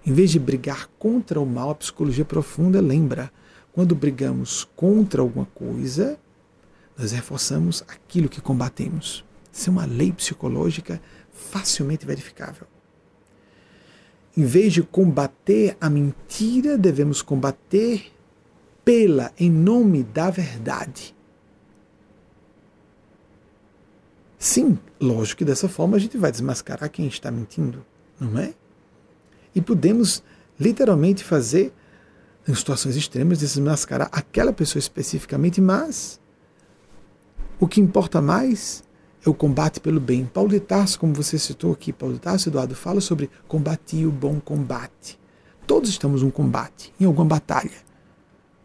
[0.06, 3.32] Em vez de brigar contra o mal, a psicologia profunda lembra:
[3.74, 6.18] quando brigamos contra alguma coisa,
[6.98, 9.26] nós reforçamos aquilo que combatemos.
[9.56, 11.02] É uma lei psicológica
[11.32, 12.68] facilmente verificável.
[14.36, 18.12] Em vez de combater a mentira, devemos combater
[18.84, 21.16] pela, em nome da verdade.
[24.38, 27.84] Sim, lógico que dessa forma a gente vai desmascarar quem está mentindo,
[28.20, 28.54] não é?
[29.56, 30.22] E podemos
[30.60, 31.74] literalmente fazer,
[32.48, 36.20] em situações extremas, desmascarar aquela pessoa especificamente, mas
[37.60, 38.85] o que importa mais
[39.26, 40.26] é o combate pelo bem.
[40.26, 44.12] Paulo de Tarso, como você citou aqui, Paulo de Tarso, Eduardo, fala sobre combatir o
[44.12, 45.20] bom combate.
[45.66, 47.84] Todos estamos num combate, em alguma batalha.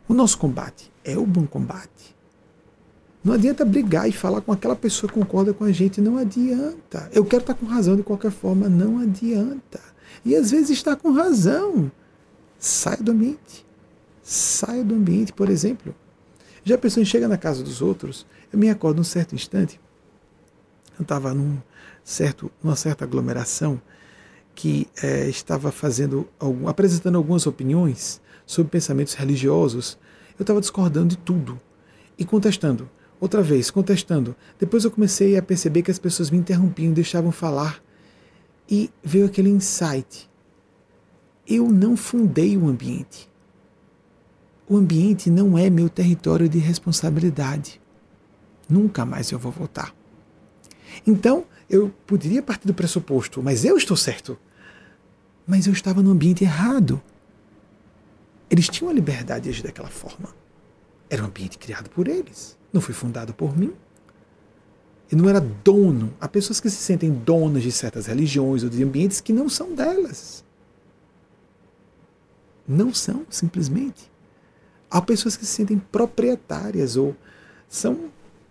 [0.06, 2.14] O nosso combate é o bom combate.
[3.24, 7.08] Não adianta brigar e falar com aquela pessoa que concorda com a gente, não adianta.
[7.12, 9.80] Eu quero estar com razão de qualquer forma, não adianta.
[10.24, 11.90] E às vezes está com razão.
[12.58, 13.66] Saia do ambiente.
[14.22, 15.94] Saia do ambiente, por exemplo.
[16.64, 19.80] Já a pessoa chega na casa dos outros, eu me acordo num certo instante,
[21.02, 21.34] estava
[22.04, 23.80] certo, uma certa aglomeração
[24.54, 29.98] que é, estava fazendo algum, apresentando algumas opiniões sobre pensamentos religiosos,
[30.38, 31.60] eu estava discordando de tudo
[32.18, 32.88] e contestando.
[33.20, 34.34] Outra vez, contestando.
[34.58, 37.82] Depois eu comecei a perceber que as pessoas me interrompiam, deixavam falar.
[38.68, 40.28] E veio aquele insight.
[41.46, 43.30] Eu não fundei o ambiente.
[44.66, 47.80] O ambiente não é meu território de responsabilidade.
[48.68, 49.94] Nunca mais eu vou voltar.
[51.06, 54.38] Então, eu poderia partir do pressuposto, mas eu estou certo.
[55.46, 57.00] Mas eu estava no ambiente errado.
[58.50, 60.34] Eles tinham a liberdade de agir daquela forma.
[61.08, 62.58] Era um ambiente criado por eles.
[62.72, 63.72] Não foi fundado por mim.
[65.10, 66.12] E não era dono.
[66.20, 69.74] Há pessoas que se sentem donas de certas religiões ou de ambientes que não são
[69.74, 70.44] delas.
[72.66, 74.10] Não são, simplesmente.
[74.88, 77.16] Há pessoas que se sentem proprietárias ou
[77.68, 78.10] são,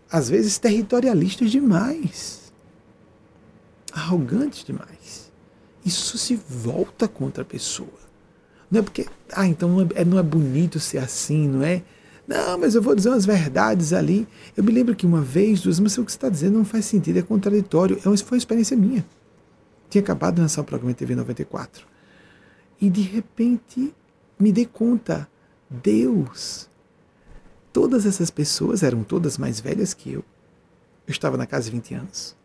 [0.09, 2.38] às vezes, territorialistas demais.
[3.99, 5.31] Arrogantes demais.
[5.85, 7.99] Isso se volta contra a pessoa.
[8.69, 11.83] Não é porque, ah, então não é, não é bonito ser assim, não é?
[12.27, 14.27] Não, mas eu vou dizer umas verdades ali.
[14.55, 16.85] Eu me lembro que uma vez, duas, mas o que você está dizendo não faz
[16.85, 17.97] sentido, é contraditório.
[17.97, 19.03] É foi uma experiência minha.
[19.89, 21.87] Tinha acabado de lançar o programa TV 94.
[22.79, 23.93] E de repente
[24.39, 25.27] me dei conta,
[25.67, 26.69] Deus,
[27.73, 30.23] todas essas pessoas eram todas mais velhas que eu.
[31.07, 32.38] Eu estava na casa de 20 anos.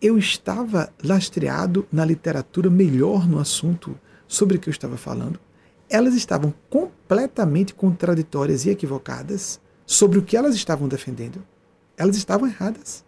[0.00, 5.40] Eu estava lastreado na literatura melhor no assunto sobre o que eu estava falando
[5.88, 11.42] elas estavam completamente contraditórias e equivocadas sobre o que elas estavam defendendo.
[11.96, 13.04] Elas estavam erradas.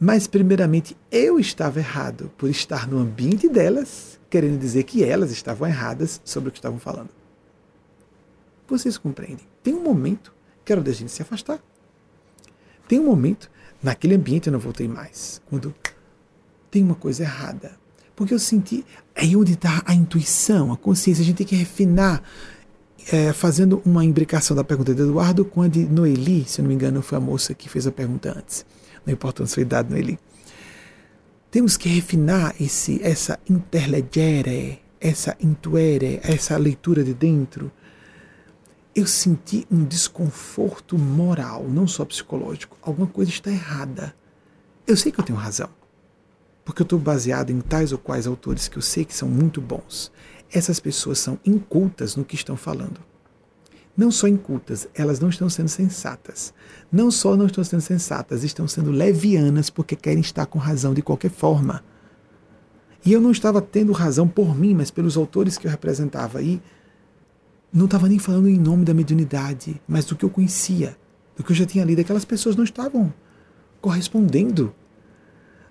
[0.00, 5.68] Mas, primeiramente, eu estava errado por estar no ambiente delas, querendo dizer que elas estavam
[5.68, 7.10] erradas sobre o que estavam falando.
[8.66, 9.46] Vocês compreendem?
[9.62, 10.34] Tem um momento
[10.64, 11.62] que era da gente se afastar.
[12.88, 13.50] Tem um momento,
[13.84, 15.74] naquele ambiente eu não voltei mais, quando
[16.70, 17.72] tem uma coisa errada.
[18.16, 18.84] Porque eu senti.
[19.14, 21.22] Aí onde está a intuição, a consciência.
[21.22, 22.22] A gente tem que refinar.
[23.12, 26.74] É, fazendo uma imbricação da pergunta de Eduardo com a de Noeli, se não me
[26.74, 28.64] engano, foi a moça que fez a pergunta antes.
[29.04, 30.18] Não importa a sua idade, Noeli.
[31.50, 37.70] Temos que refinar esse, essa interlegere, essa intuere, essa leitura de dentro.
[38.94, 42.76] Eu senti um desconforto moral, não só psicológico.
[42.80, 44.14] Alguma coisa está errada.
[44.86, 45.68] Eu sei que eu tenho razão
[46.64, 49.60] porque eu estou baseado em tais ou quais autores que eu sei que são muito
[49.60, 50.10] bons.
[50.50, 53.00] Essas pessoas são incultas no que estão falando.
[53.96, 56.54] Não só incultas, elas não estão sendo sensatas.
[56.90, 61.02] Não só não estão sendo sensatas, estão sendo levianas porque querem estar com razão de
[61.02, 61.84] qualquer forma.
[63.04, 66.40] E eu não estava tendo razão por mim, mas pelos autores que eu representava.
[66.40, 66.60] E
[67.74, 70.96] não estava nem falando em nome da mediunidade, mas do que eu conhecia,
[71.36, 72.00] do que eu já tinha lido.
[72.00, 73.12] Aquelas pessoas não estavam
[73.80, 74.72] correspondendo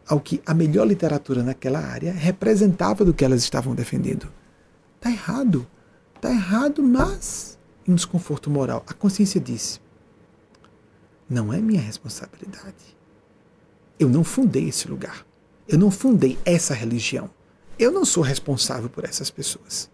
[0.06, 4.30] ao que a melhor literatura naquela área representava do que elas estavam defendendo.
[4.98, 5.66] Está errado.
[6.14, 8.84] Está errado, mas em desconforto moral.
[8.86, 9.80] A consciência disse:
[11.30, 12.98] não é minha responsabilidade.
[13.98, 15.26] Eu não fundei esse lugar.
[15.68, 17.30] Eu não fundei essa religião.
[17.80, 19.90] Eu não sou responsável por essas pessoas.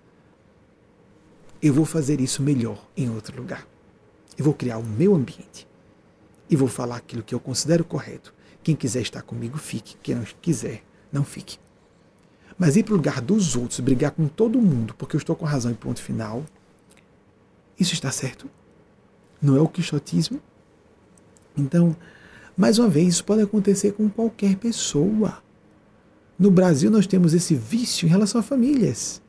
[1.61, 3.67] Eu vou fazer isso melhor em outro lugar.
[4.37, 5.67] Eu vou criar o meu ambiente.
[6.49, 8.33] E vou falar aquilo que eu considero correto
[8.63, 9.95] quem quiser estar comigo, fique.
[10.01, 11.57] Quem não quiser, não fique.
[12.57, 15.45] Mas ir para o lugar dos outros, brigar com todo mundo, porque eu estou com
[15.45, 16.43] razão e ponto final,
[17.79, 18.49] isso está certo?
[19.41, 20.41] Não é o quixotismo?
[21.57, 21.95] Então,
[22.55, 25.41] mais uma vez, isso pode acontecer com qualquer pessoa.
[26.37, 29.21] No Brasil, nós temos esse vício em relação a famílias.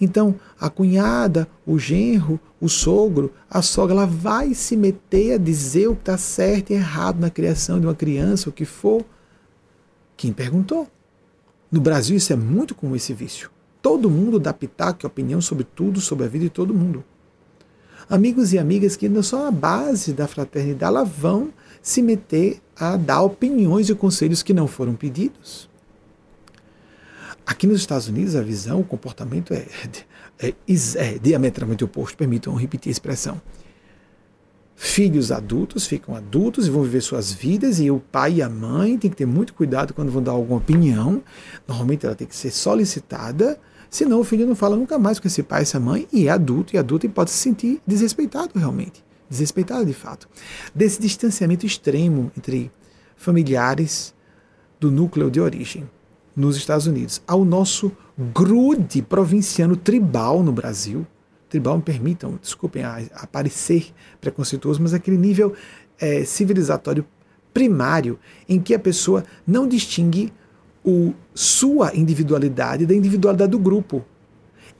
[0.00, 5.88] Então, a cunhada, o genro, o sogro, a sogra, ela vai se meter a dizer
[5.88, 9.04] o que está certo e errado na criação de uma criança, o que for.
[10.16, 10.86] Quem perguntou?
[11.70, 13.50] No Brasil, isso é muito comum, esse vício.
[13.80, 17.04] Todo mundo dá pitaco e opinião sobre tudo, sobre a vida de todo mundo.
[18.08, 22.96] Amigos e amigas que não são a base da fraternidade, elas vão se meter a
[22.96, 25.68] dar opiniões e conselhos que não foram pedidos.
[27.46, 29.64] Aqui nos Estados Unidos, a visão, o comportamento é,
[30.40, 30.52] é,
[30.96, 33.40] é diametralmente oposto, permitam repetir a expressão.
[34.74, 38.98] Filhos adultos ficam adultos e vão viver suas vidas, e o pai e a mãe
[38.98, 41.22] têm que ter muito cuidado quando vão dar alguma opinião.
[41.68, 45.42] Normalmente ela tem que ser solicitada, senão o filho não fala nunca mais com esse
[45.44, 49.04] pai e essa mãe, e é adulto e adulto e pode se sentir desrespeitado realmente.
[49.30, 50.28] Desrespeitado de fato.
[50.74, 52.72] Desse distanciamento extremo entre
[53.16, 54.12] familiares
[54.80, 55.88] do núcleo de origem
[56.36, 57.90] nos Estados Unidos, ao nosso
[58.32, 61.06] grude provinciano tribal no Brasil.
[61.48, 65.54] Tribal, me permitam, desculpem a, a parecer preconceituoso, mas aquele nível
[65.98, 67.06] é, civilizatório
[67.54, 70.30] primário em que a pessoa não distingue
[70.84, 74.04] o sua individualidade da individualidade do grupo.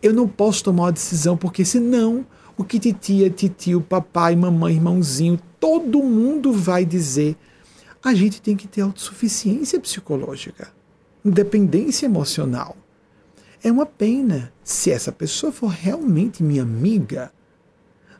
[0.02, 2.26] Eu não posso tomar uma decisão porque senão
[2.56, 7.36] o que titia, titio, papai, mamãe, irmãozinho, todo mundo vai dizer.
[8.02, 10.68] A gente tem que ter autossuficiência psicológica,
[11.28, 12.76] independência emocional.
[13.62, 17.32] É uma pena se essa pessoa for realmente minha amiga.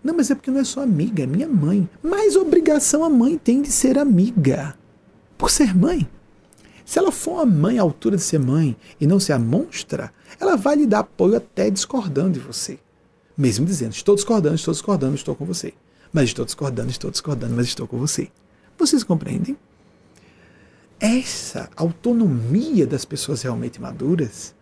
[0.03, 1.89] Não, mas é porque não é só amiga, é minha mãe.
[2.03, 4.77] Mas obrigação a mãe tem de ser amiga.
[5.37, 6.09] Por ser mãe.
[6.85, 10.13] Se ela for uma mãe à altura de ser mãe e não ser a monstra,
[10.39, 12.79] ela vai lhe dar apoio até discordando de você.
[13.37, 15.75] Mesmo dizendo, estou discordando, estou discordando, estou com você.
[16.13, 18.29] Mas estou discordando, estou discordando, mas estou com você.
[18.79, 19.57] Vocês compreendem?
[20.99, 24.55] Essa autonomia das pessoas realmente maduras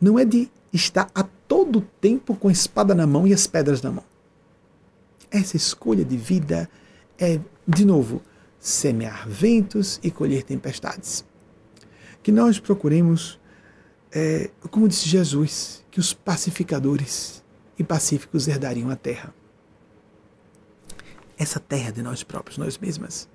[0.00, 3.82] não é de estar a todo tempo com a espada na mão e as pedras
[3.82, 4.04] na mão.
[5.30, 6.68] Essa escolha de vida
[7.18, 8.22] é, de novo,
[8.58, 11.24] semear ventos e colher tempestades
[12.22, 13.38] que nós procuremos,
[14.12, 17.42] é, como disse Jesus, que os pacificadores
[17.78, 19.34] e pacíficos herdariam a terra.
[21.38, 23.28] Essa terra de nós próprios, nós mesmas.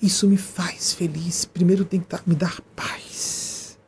[0.00, 1.44] Isso me faz feliz.
[1.44, 3.78] Primeiro tem que me dar paz.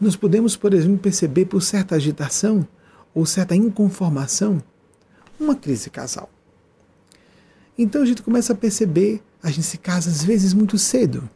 [0.00, 2.66] Nós podemos, por exemplo, perceber por certa agitação
[3.14, 4.62] ou certa inconformação
[5.38, 6.30] uma crise casal.
[7.78, 11.28] Então a gente começa a perceber, a gente se casa às vezes muito cedo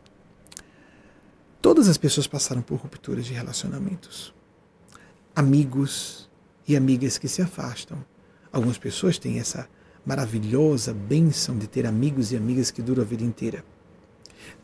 [1.64, 4.34] Todas as pessoas passaram por rupturas de relacionamentos.
[5.34, 6.28] Amigos
[6.68, 8.04] e amigas que se afastam.
[8.52, 9.66] Algumas pessoas têm essa
[10.04, 13.64] maravilhosa bênção de ter amigos e amigas que duram a vida inteira.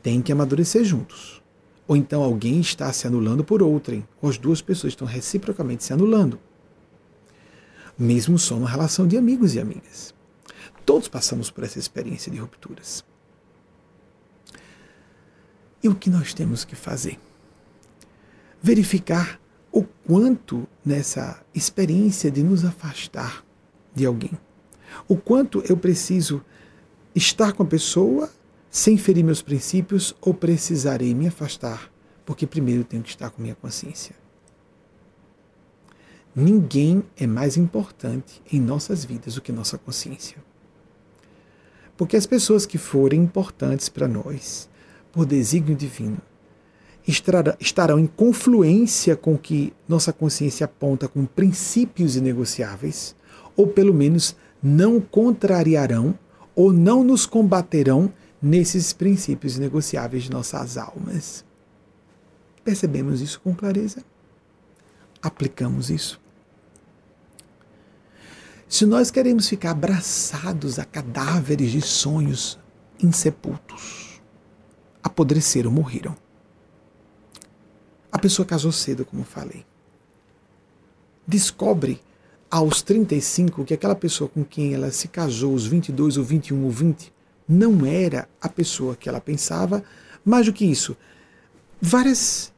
[0.02, 1.40] Tem que amadurecer juntos.
[1.86, 5.92] Ou então alguém está se anulando por outrem, ou as duas pessoas estão reciprocamente se
[5.92, 6.38] anulando.
[7.98, 10.14] Mesmo só uma relação de amigos e amigas.
[10.86, 13.04] Todos passamos por essa experiência de rupturas.
[15.82, 17.18] E o que nós temos que fazer?
[18.62, 19.40] Verificar
[19.72, 23.44] o quanto nessa experiência de nos afastar
[23.94, 24.32] de alguém,
[25.08, 26.42] o quanto eu preciso
[27.14, 28.30] estar com a pessoa
[28.70, 31.90] sem ferir meus princípios ou precisarei me afastar,
[32.24, 34.14] porque primeiro tenho que estar com minha consciência.
[36.34, 40.36] Ninguém é mais importante em nossas vidas do que nossa consciência.
[41.96, 44.68] Porque as pessoas que forem importantes para nós,
[45.10, 46.18] por desígnio divino,
[47.58, 53.16] estarão em confluência com o que nossa consciência aponta como princípios inegociáveis,
[53.56, 56.18] ou pelo menos não contrariarão
[56.54, 61.44] ou não nos combaterão nesses princípios inegociáveis de nossas almas.
[62.64, 64.04] Percebemos isso com clareza?
[65.22, 66.20] Aplicamos isso?
[68.68, 72.58] Se nós queremos ficar abraçados a cadáveres de sonhos
[73.02, 74.20] insepultos,
[75.02, 76.16] apodreceram, morreram.
[78.12, 79.64] A pessoa casou cedo, como falei.
[81.26, 82.00] Descobre
[82.50, 86.70] aos 35 que aquela pessoa com quem ela se casou, os 22 ou 21 ou
[86.70, 87.12] 20,
[87.48, 89.84] não era a pessoa que ela pensava.
[90.24, 90.96] Mais do que isso,
[91.80, 92.52] várias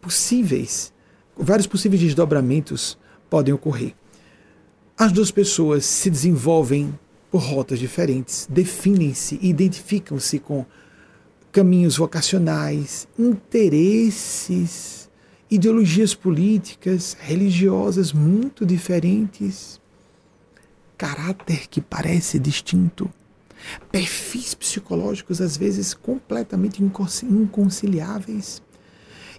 [0.00, 0.92] possíveis,
[1.36, 2.98] vários possíveis desdobramentos
[3.28, 3.94] podem ocorrer.
[4.96, 6.92] As duas pessoas se desenvolvem
[7.30, 10.64] por rotas diferentes, definem-se identificam-se com
[11.52, 14.97] caminhos vocacionais, interesses,
[15.50, 19.80] ideologias políticas, religiosas muito diferentes,
[20.96, 23.10] caráter que parece distinto,
[23.90, 28.62] perfis psicológicos às vezes completamente inconciliáveis.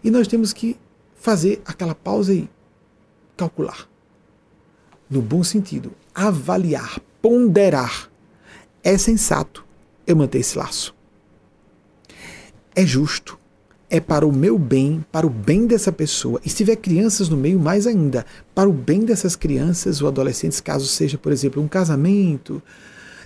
[0.03, 0.77] E nós temos que
[1.15, 2.49] fazer aquela pausa e
[3.35, 3.87] calcular.
[5.09, 8.09] No bom sentido, avaliar, ponderar.
[8.83, 9.65] É sensato
[10.07, 10.95] eu manter esse laço
[12.79, 13.38] é justo,
[13.89, 16.39] é para o meu bem, para o bem dessa pessoa.
[16.45, 20.61] E se tiver crianças no meio, mais ainda, para o bem dessas crianças ou adolescentes,
[20.61, 22.61] caso seja, por exemplo, um casamento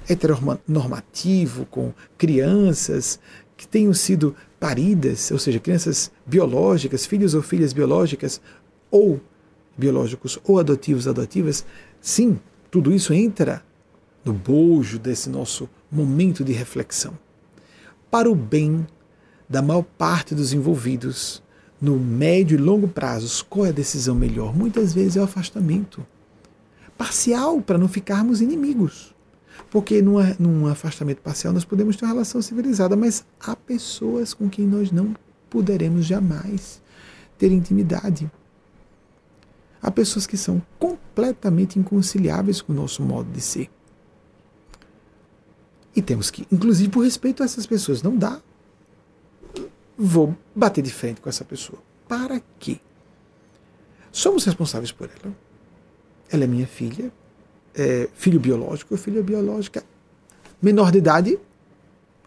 [0.08, 3.20] heteronormativo com crianças
[3.58, 8.40] que tenham sido paridas, ou seja, crianças biológicas, filhos ou filhas biológicas,
[8.90, 9.20] ou
[9.78, 11.66] biológicos ou adotivos, adotivas,
[12.00, 12.40] sim,
[12.72, 13.64] tudo isso entra
[14.24, 17.18] no bojo desse nosso momento de reflexão.
[18.10, 18.86] Para o bem
[19.54, 21.44] da maior parte dos envolvidos
[21.80, 24.56] no médio e longo prazos, qual é a decisão melhor?
[24.56, 26.04] Muitas vezes é o afastamento.
[26.98, 29.14] Parcial, para não ficarmos inimigos.
[29.70, 34.50] Porque num, num afastamento parcial nós podemos ter uma relação civilizada, mas há pessoas com
[34.50, 35.16] quem nós não
[35.52, 36.82] poderemos jamais
[37.38, 38.32] ter intimidade.
[39.80, 43.70] Há pessoas que são completamente inconciliáveis com o nosso modo de ser.
[45.96, 48.42] E temos que, inclusive por respeito a essas pessoas, não dá.
[49.98, 51.80] Vou bater de frente com essa pessoa.
[52.08, 52.80] Para quê?
[54.12, 55.36] Somos responsáveis por ela.
[56.30, 57.12] Ela é minha filha,
[57.76, 59.84] é filho biológico, filha biológica.
[60.62, 61.40] Menor de idade?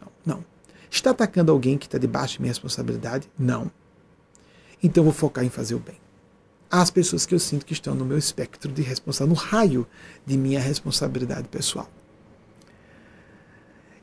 [0.00, 0.36] Não.
[0.36, 0.44] não.
[0.90, 3.28] Está atacando alguém que está debaixo de minha responsabilidade?
[3.38, 3.70] Não.
[4.82, 5.96] Então vou focar em fazer o bem.
[6.70, 9.86] As pessoas que eu sinto que estão no meu espectro de responsabilidade, no raio
[10.24, 11.88] de minha responsabilidade pessoal.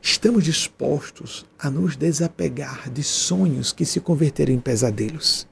[0.06, 5.48] Estamos dispostos a nos desapegar de sonhos que se converteram em pesadelos.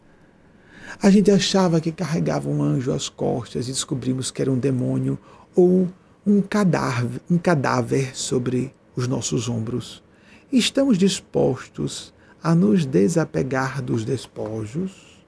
[1.02, 5.18] A gente achava que carregava um anjo às costas e descobrimos que era um demônio
[5.56, 5.88] ou
[6.26, 10.04] um cadáver, um cadáver sobre os nossos ombros.
[10.52, 12.12] Estamos dispostos
[12.42, 15.24] a nos desapegar dos despojos.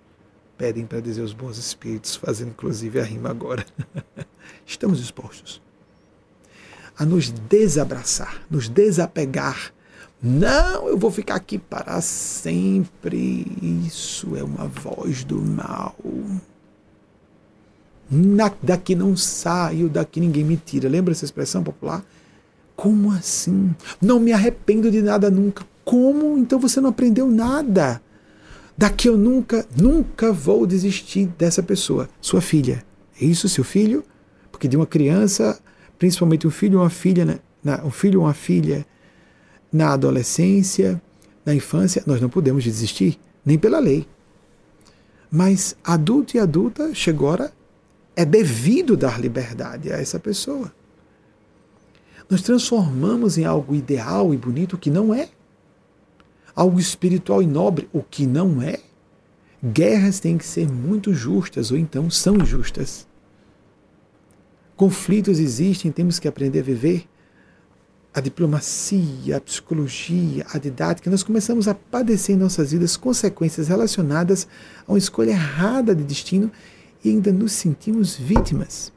[0.59, 3.65] Pedem para dizer os bons espíritos, fazendo inclusive a rima agora.
[4.67, 5.64] Estamos dispostos
[6.99, 9.73] a nos desabraçar, nos desapegar.
[10.23, 13.47] Não, eu vou ficar aqui para sempre.
[13.87, 15.97] Isso é uma voz do mal.
[18.63, 20.89] Daqui não saio, daqui ninguém me tira.
[20.89, 22.05] Lembra essa expressão popular?
[22.77, 23.75] Como assim?
[24.01, 25.65] Não me arrependo de nada nunca.
[25.85, 26.39] Como?
[26.39, 28.01] Então você não aprendeu nada.
[28.77, 32.09] Daqui eu nunca, nunca vou desistir dessa pessoa.
[32.21, 32.85] Sua filha.
[33.21, 34.03] É isso, seu filho?
[34.51, 35.61] Porque de uma criança
[35.99, 37.81] principalmente um filho ou uma filha, né?
[37.85, 38.87] um filho ou uma filha
[39.73, 41.01] na adolescência,
[41.45, 44.07] na infância, nós não podemos desistir, nem pela lei.
[45.31, 47.53] Mas adulto e adulta, chegou agora,
[48.17, 50.73] é devido dar liberdade a essa pessoa.
[52.31, 55.29] Nós transformamos em algo ideal e bonito o que não é.
[56.55, 58.79] Algo espiritual e nobre o que não é.
[59.63, 63.07] Guerras têm que ser muito justas, ou então são justas.
[64.77, 67.09] Conflitos existem, temos que aprender a viver.
[68.13, 74.47] A diplomacia, a psicologia, a didática, nós começamos a padecer em nossas vidas consequências relacionadas
[74.87, 76.51] a uma escolha errada de destino
[77.05, 78.93] e ainda nos sentimos vítimas,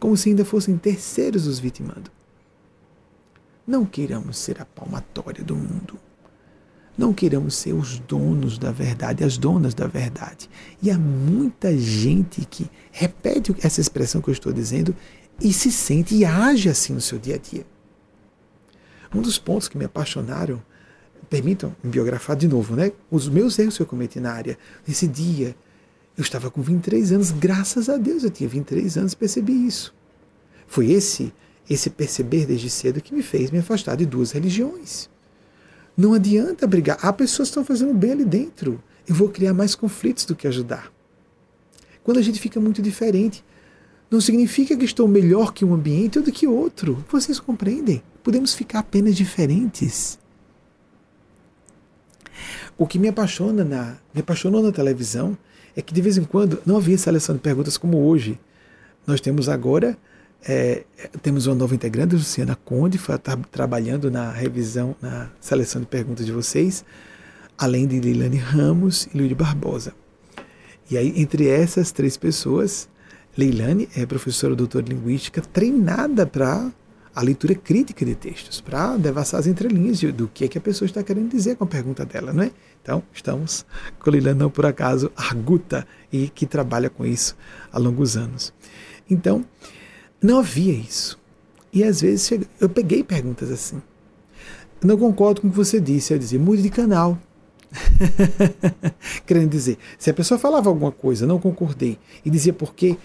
[0.00, 2.10] como se ainda fossem terceiros os vitimando.
[3.66, 5.98] Não queiramos ser a palmatória do mundo.
[6.96, 10.48] Não queremos ser os donos da verdade, as donas da verdade.
[10.82, 14.96] E há muita gente que repete essa expressão que eu estou dizendo
[15.40, 17.66] e se sente e age assim no seu dia a dia.
[19.14, 20.62] Um dos pontos que me apaixonaram,
[21.28, 22.92] permitam me biografar de novo, né?
[23.10, 24.58] Os meus erros que eu cometi na área.
[24.86, 25.54] Nesse dia,
[26.16, 29.94] eu estava com 23 anos, graças a Deus eu tinha 23 anos, percebi isso.
[30.66, 31.32] Foi esse
[31.68, 35.10] esse perceber desde cedo que me fez me afastar de duas religiões.
[35.96, 36.98] Não adianta brigar.
[37.00, 38.82] Há pessoas que estão fazendo bem ali dentro.
[39.08, 40.92] Eu vou criar mais conflitos do que ajudar.
[42.04, 43.44] Quando a gente fica muito diferente,
[44.10, 47.04] não significa que estou melhor que um ambiente ou do que outro.
[47.10, 48.02] Vocês compreendem?
[48.22, 50.18] Podemos ficar apenas diferentes.
[52.76, 55.36] O que me apaixona na, me apaixonou na televisão
[55.74, 58.38] é que de vez em quando não havia seleção de perguntas como hoje.
[59.06, 59.96] Nós temos agora
[60.48, 60.84] é,
[61.22, 66.30] temos uma nova integrante, Luciana Conde, está trabalhando na revisão, na seleção de perguntas de
[66.30, 66.84] vocês,
[67.58, 69.92] além de Leilane Ramos e Luiz Barbosa.
[70.88, 72.88] E aí, entre essas três pessoas,
[73.36, 76.70] Leilane é professora doutora de linguística treinada para
[77.12, 80.86] a leitura crítica de textos, para devassar as entrelinhas do que é que a pessoa
[80.86, 82.52] está querendo dizer com a pergunta dela, não é?
[82.80, 83.66] Então, estamos
[83.98, 87.36] com Leilane, não por acaso, arguta e que trabalha com isso
[87.72, 88.54] há longos anos.
[89.10, 89.44] Então,
[90.26, 91.18] não havia isso.
[91.72, 92.30] E às vezes
[92.60, 93.80] eu peguei perguntas assim.
[94.82, 96.12] Não concordo com o que você disse.
[96.12, 97.18] Eu dizia, mude de canal.
[99.26, 102.96] Querendo dizer, se a pessoa falava alguma coisa, não concordei, e dizia por quê,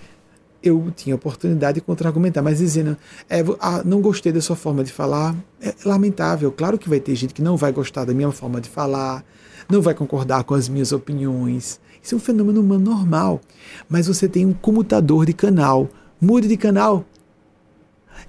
[0.64, 2.96] eu tinha oportunidade de contra-argumentar, mas dizendo,
[3.30, 6.52] é, ah, não gostei da sua forma de falar, é lamentável.
[6.52, 9.26] Claro que vai ter gente que não vai gostar da minha forma de falar,
[9.70, 11.80] não vai concordar com as minhas opiniões.
[12.02, 13.42] Isso é um fenômeno humano normal.
[13.90, 15.90] Mas você tem um comutador de canal.
[16.20, 17.06] Mude de canal.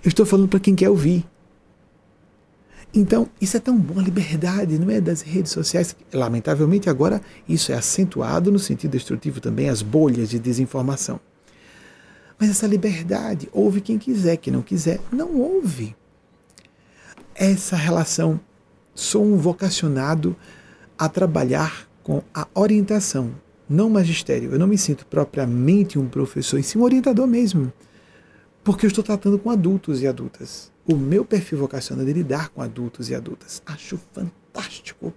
[0.02, 1.24] Eu estou falando para quem quer ouvir.
[2.94, 5.00] Então, isso é tão bom, a liberdade, não é?
[5.00, 5.96] Das redes sociais.
[6.12, 11.18] Lamentavelmente, agora, isso é acentuado no sentido destrutivo também, as bolhas de desinformação.
[12.38, 15.96] Mas essa liberdade, ouve quem quiser, quem não quiser, não ouve.
[17.34, 18.38] Essa relação,
[18.94, 20.36] sou um vocacionado
[20.98, 23.30] a trabalhar com a orientação,
[23.66, 24.52] não magistério.
[24.52, 27.72] Eu não me sinto propriamente um professor, em si um orientador mesmo
[28.64, 30.70] porque eu estou tratando com adultos e adultas.
[30.86, 33.62] O meu perfil vocacional é de lidar com adultos e adultas.
[33.66, 35.12] Acho fantástico.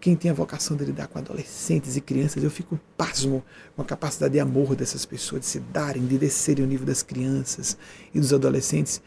[0.00, 3.44] Quem tem a vocação de lidar com adolescentes e crianças, eu fico pasmo
[3.76, 7.02] com a capacidade de amor dessas pessoas, de se darem, de descerem o nível das
[7.02, 7.78] crianças
[8.12, 9.00] e dos adolescentes.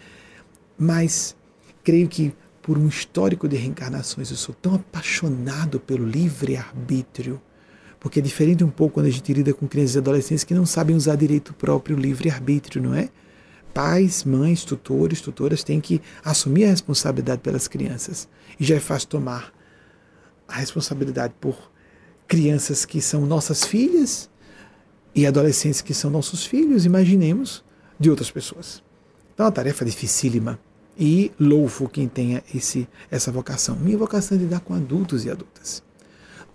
[0.77, 1.35] Mas
[1.83, 7.39] creio que por um histórico de reencarnações, eu sou tão apaixonado pelo livre-arbítrio,
[7.99, 10.65] porque é diferente um pouco quando a gente lida com crianças e adolescentes que não
[10.65, 13.09] sabem usar direito próprio livre-arbítrio, não é?
[13.75, 18.25] Pais, mães, tutores, tutoras têm que assumir a responsabilidade pelas crianças.
[18.57, 19.53] E já é fácil tomar
[20.47, 21.69] a responsabilidade por
[22.25, 24.29] crianças que são nossas filhas
[25.13, 27.65] e adolescentes que são nossos filhos, imaginemos,
[27.99, 28.81] de outras pessoas.
[29.33, 30.57] Então, é uma tarefa dificílima.
[30.97, 33.75] E louvo quem tenha esse, essa vocação.
[33.75, 35.83] Minha vocação é lidar com adultos e adultas.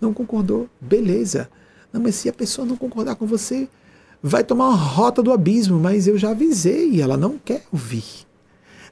[0.01, 0.67] Não concordou?
[0.81, 1.51] Beleza.
[1.93, 3.69] Não, mas se a pessoa não concordar com você,
[4.21, 8.25] vai tomar uma rota do abismo, mas eu já avisei ela não quer ouvir.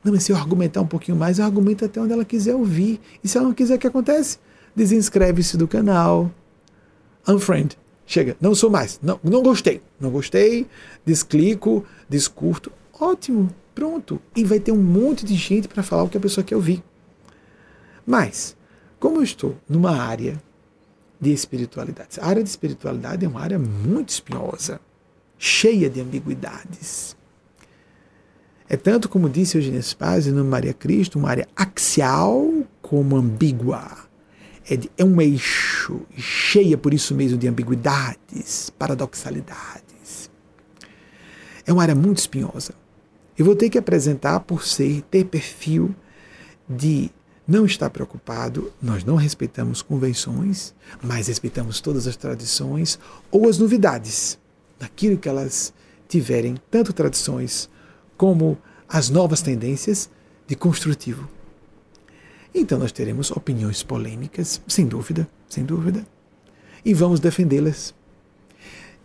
[0.03, 2.99] Não, mas se eu argumentar um pouquinho mais, eu argumento até onde ela quiser ouvir.
[3.23, 4.39] E se ela não quiser, o que acontece?
[4.75, 6.31] Desinscreve-se do canal.
[7.27, 7.77] Unfriend.
[8.05, 8.99] Chega, não sou mais.
[9.03, 9.81] Não, não gostei.
[9.99, 10.65] Não gostei.
[11.05, 12.71] Desclico, descurto.
[12.99, 13.49] Ótimo.
[13.75, 14.21] Pronto.
[14.35, 16.81] E vai ter um monte de gente para falar o que a pessoa quer ouvir.
[18.05, 18.55] Mas,
[18.99, 20.41] como eu estou numa área
[21.19, 24.79] de espiritualidade, a área de espiritualidade é uma área muito espinhosa,
[25.39, 27.17] cheia de ambiguidades.
[28.67, 32.47] É tanto como disse Eugênio Spazio no Maria Cristo, uma área axial
[32.81, 33.97] como ambígua.
[34.69, 40.29] É, de, é um eixo cheia, por isso mesmo, de ambiguidades, paradoxalidades.
[41.65, 42.75] É uma área muito espinhosa.
[43.35, 45.95] Eu vou ter que apresentar por ser, ter perfil
[46.69, 47.09] de
[47.47, 52.99] não estar preocupado, nós não respeitamos convenções, mas respeitamos todas as tradições
[53.31, 54.37] ou as novidades,
[54.79, 55.73] daquilo que elas
[56.07, 57.69] tiverem, tanto tradições
[58.17, 58.57] como
[58.87, 60.09] as novas tendências
[60.47, 61.29] de construtivo.
[62.53, 66.05] Então nós teremos opiniões polêmicas, sem dúvida, sem dúvida,
[66.83, 67.93] e vamos defendê-las.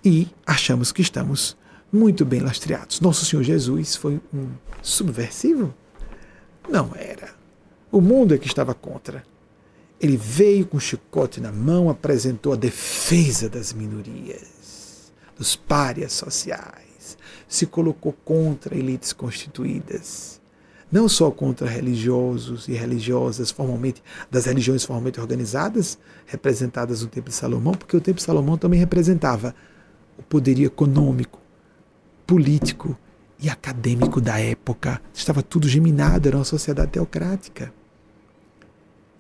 [0.02, 1.56] E achamos que estamos
[1.92, 3.00] muito bem lastreados.
[3.00, 4.48] Nosso Senhor Jesus foi um
[4.82, 5.74] subversivo?
[6.68, 7.34] Não era.
[7.92, 9.22] O mundo é que estava contra.
[10.00, 14.48] Ele veio com o chicote na mão, apresentou a defesa das minorias,
[15.36, 17.16] dos párias sociais,
[17.48, 20.40] se colocou contra elites constituídas,
[20.90, 27.36] não só contra religiosos e religiosas formalmente das religiões formalmente organizadas, representadas no Templo de
[27.36, 29.54] Salomão, porque o Templo de Salomão também representava
[30.16, 31.40] o poderio econômico,
[32.26, 32.96] político
[33.40, 35.00] e acadêmico da época.
[35.12, 37.72] Estava tudo geminado, era uma sociedade teocrática.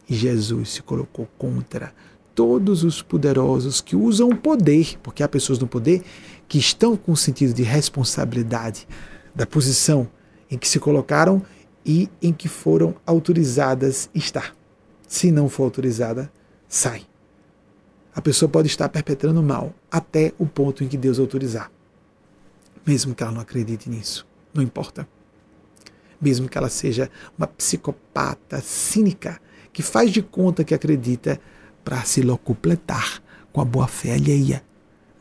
[0.08, 1.92] E Jesus se colocou contra
[2.34, 6.02] todos os poderosos que usam o poder, porque há pessoas no poder
[6.48, 8.86] que estão com o sentido de responsabilidade
[9.34, 10.08] da posição
[10.50, 11.42] em que se colocaram
[11.84, 14.54] e em que foram autorizadas estar.
[15.06, 16.30] Se não for autorizada,
[16.68, 17.02] sai.
[18.14, 21.70] A pessoa pode estar perpetrando mal até o ponto em que Deus autorizar
[22.86, 25.08] mesmo que ela não acredite nisso, não importa.
[26.20, 29.40] Mesmo que ela seja uma psicopata cínica
[29.72, 31.40] que faz de conta que acredita
[31.84, 34.64] para se locupletar com a boa fé alheia.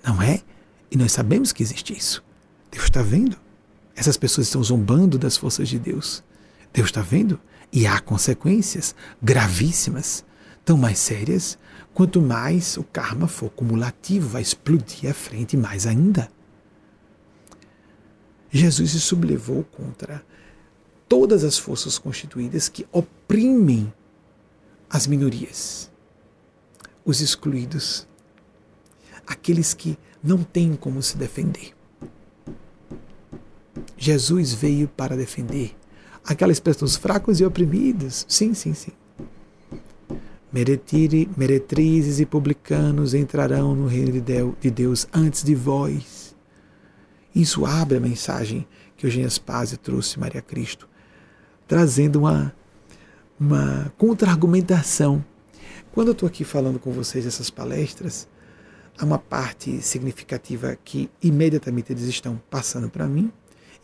[0.03, 0.41] Não é?
[0.90, 2.23] E nós sabemos que existe isso.
[2.72, 3.38] Deus está vendo.
[3.95, 6.23] Essas pessoas estão zombando das forças de Deus.
[6.73, 7.40] Deus está vendo.
[7.72, 10.23] E há consequências gravíssimas,
[10.64, 11.57] tão mais sérias,
[11.94, 16.30] quanto mais o karma for cumulativo, vai explodir à frente mais ainda.
[18.52, 20.23] Jesus se sublevou contra
[21.10, 23.91] todas as forças constituídas que oprimem
[24.90, 25.91] as minorias,
[27.05, 28.07] os excluídos,
[29.27, 31.73] aqueles que não têm como se defender.
[33.97, 35.75] Jesus veio para defender
[36.25, 38.25] aquelas pessoas fracos e oprimidos.
[38.27, 38.91] Sim, sim, sim.
[40.51, 44.21] Meretrizes e publicanos entrarão no reino
[44.59, 46.34] de Deus antes de vós
[47.35, 50.88] isso abre a mensagem que Eugênia Spazia trouxe Maria Cristo,
[51.67, 52.53] trazendo uma,
[53.39, 55.23] uma contra-argumentação.
[55.93, 58.27] Quando eu estou aqui falando com vocês essas palestras,
[58.97, 63.31] há uma parte significativa que imediatamente eles estão passando para mim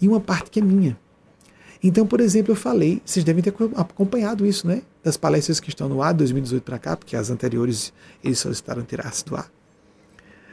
[0.02, 1.00] e uma parte que é minha.
[1.82, 4.82] Então, por exemplo, eu falei, vocês devem ter acompanhado isso, né?
[5.04, 9.24] Das palestras que estão no ar 2018 para cá, porque as anteriores eles solicitaram tirar-se
[9.24, 9.50] do ar,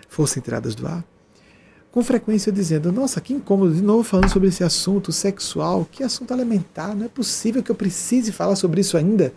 [0.08, 1.02] fossem tiradas do ar
[1.96, 6.30] com frequência dizendo: Nossa, que incômodo, de novo falando sobre esse assunto sexual, que assunto
[6.30, 9.32] elementar, não é possível que eu precise falar sobre isso ainda.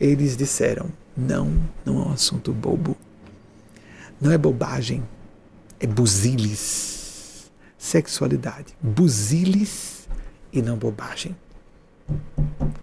[0.00, 1.52] Eles disseram: Não,
[1.84, 2.96] não é um assunto bobo.
[4.20, 5.02] Não é bobagem,
[5.78, 7.50] é buziles.
[7.76, 10.08] Sexualidade, buziles
[10.52, 11.36] e não bobagem.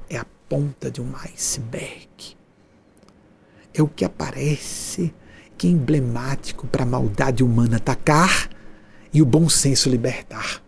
[0.10, 2.38] É a ponta de um iceberg.
[3.74, 5.14] É o que aparece
[5.58, 8.50] que é emblemático para a maldade humana atacar
[9.14, 10.62] e o bom senso libertar.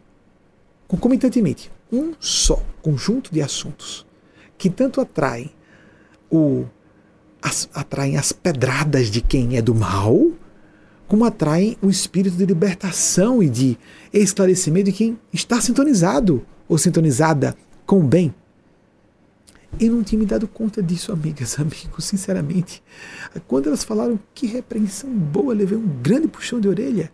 [0.88, 4.05] Concomitantemente, um só conjunto de assuntos
[4.57, 5.49] que tanto atraem
[6.29, 6.65] o,
[7.41, 10.31] as, atraem as pedradas de quem é do mal,
[11.07, 13.77] como atraem o espírito de libertação e de
[14.13, 17.55] esclarecimento de quem está sintonizado ou sintonizada
[17.85, 18.34] com o bem.
[19.80, 22.84] Eu não tinha me dado conta disso, amigas, amigos, sinceramente.
[23.47, 27.11] Quando elas falaram que repreensão boa, levei um grande puxão de orelha.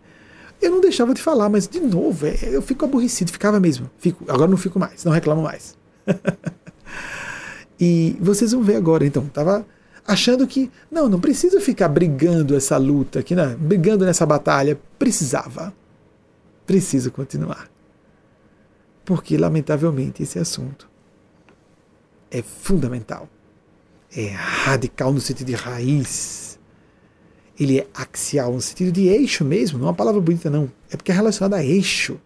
[0.60, 3.88] Eu não deixava de falar, mas de novo, é, eu fico aborrecido, ficava mesmo.
[3.98, 5.76] Fico, agora não fico mais, não reclamo mais.
[7.78, 9.64] e vocês vão ver agora, então, tava
[10.08, 13.54] achando que não, não preciso ficar brigando essa luta aqui, né?
[13.60, 14.80] brigando nessa batalha.
[14.98, 15.74] Precisava.
[16.66, 17.70] Preciso continuar.
[19.04, 20.88] Porque, lamentavelmente, esse assunto
[22.30, 23.28] é fundamental.
[24.14, 26.58] É radical no sentido de raiz.
[27.60, 30.70] Ele é axial no sentido de eixo mesmo, não é uma palavra bonita, não.
[30.90, 32.18] É porque é relacionado a eixo.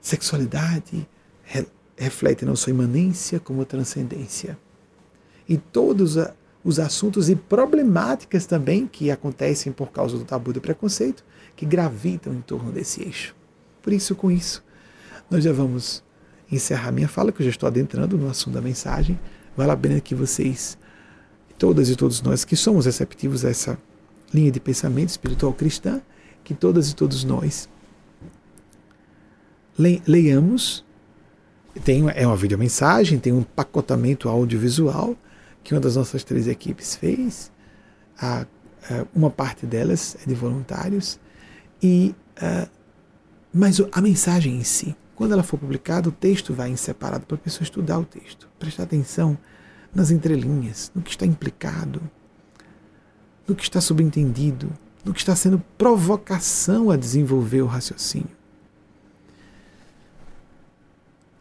[0.00, 1.06] Sexualidade
[1.96, 4.56] reflete não só imanência como transcendência.
[5.48, 6.16] E todos
[6.64, 11.24] os assuntos e problemáticas também que acontecem por causa do tabu do preconceito,
[11.54, 13.34] que gravitam em torno desse eixo.
[13.80, 14.64] Por isso, com isso,
[15.30, 16.02] nós já vamos
[16.50, 19.18] encerrar minha fala, que eu já estou adentrando no assunto da mensagem.
[19.56, 20.76] Vale a pena que vocês,
[21.56, 23.78] todas e todos nós que somos receptivos a essa
[24.34, 26.00] linha de pensamento espiritual cristã,
[26.42, 27.68] que todas e todos nós
[29.78, 30.84] leiamos.
[31.84, 35.14] Tem, é uma videomensagem, tem um pacotamento audiovisual
[35.66, 37.50] que uma das nossas três equipes fez.
[38.16, 38.42] A,
[38.88, 41.18] a, uma parte delas é de voluntários.
[41.82, 42.68] E, a,
[43.52, 47.34] mas a mensagem em si, quando ela for publicada, o texto vai em separado para
[47.34, 49.36] a pessoa estudar o texto, prestar atenção
[49.92, 52.00] nas entrelinhas, no que está implicado,
[53.48, 54.70] no que está subentendido,
[55.04, 58.36] no que está sendo provocação a desenvolver o raciocínio.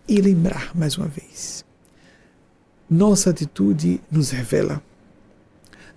[0.08, 1.65] E lembrar mais uma vez:
[2.90, 4.82] nossa atitude nos revela,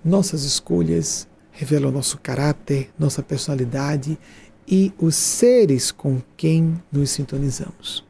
[0.05, 4.19] nossas escolhas revelam nosso caráter, nossa personalidade
[4.67, 8.07] e os seres com quem nos sintonizamos.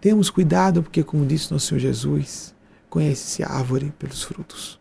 [0.00, 2.54] Temos cuidado, porque, como disse nosso Senhor Jesus,
[2.90, 4.78] conhece-se a árvore pelos frutos.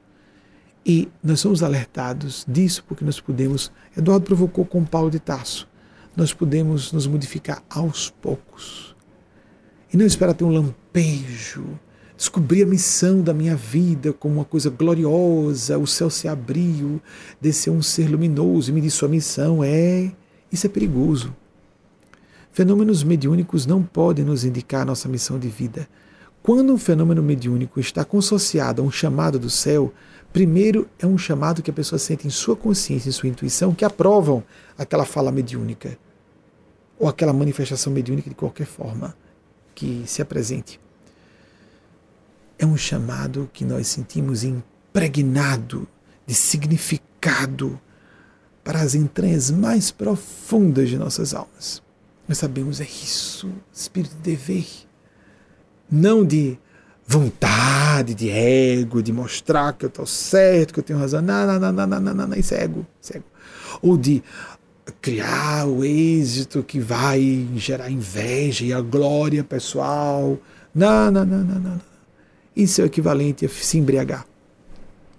[0.86, 3.72] E nós somos alertados disso porque nós podemos.
[3.96, 5.70] Eduardo provocou com Paulo de Tarso.
[6.18, 8.96] Nós podemos nos modificar aos poucos.
[9.94, 11.80] E não esperar ter um lampejo,
[12.22, 17.02] descobrir a missão da minha vida como uma coisa gloriosa, o céu se abriu,
[17.42, 20.12] descer um ser luminoso e me disse: sua missão é
[20.52, 21.36] isso é perigoso.
[22.52, 25.88] Fenômenos mediúnicos não podem nos indicar nossa missão de vida.
[26.44, 29.92] Quando um fenômeno mediúnico está consociado a um chamado do céu,
[30.32, 33.84] primeiro é um chamado que a pessoa sente em sua consciência e sua intuição que
[33.84, 34.44] aprovam
[34.78, 35.98] aquela fala mediúnica
[37.00, 39.16] ou aquela manifestação mediúnica de qualquer forma
[39.74, 40.80] que se apresente.
[42.62, 45.88] É um chamado que nós sentimos impregnado
[46.28, 47.82] de significado
[48.64, 51.82] para as entranhas mais profundas de nossas almas.
[52.28, 54.68] Nós sabemos é isso, espírito de dever,
[55.92, 56.56] não de
[57.08, 61.20] vontade, de ego, de mostrar que eu estou certo, que eu tenho razão.
[61.20, 63.24] Não, não, não, não, não, não, não, isso é ego, isso é.
[63.82, 64.24] Ou de
[65.02, 70.38] criar o êxito que vai gerar inveja e a glória pessoal.
[70.76, 71.91] Não, não, não, não, não.
[72.56, 74.26] Isso é o equivalente a se embriagar.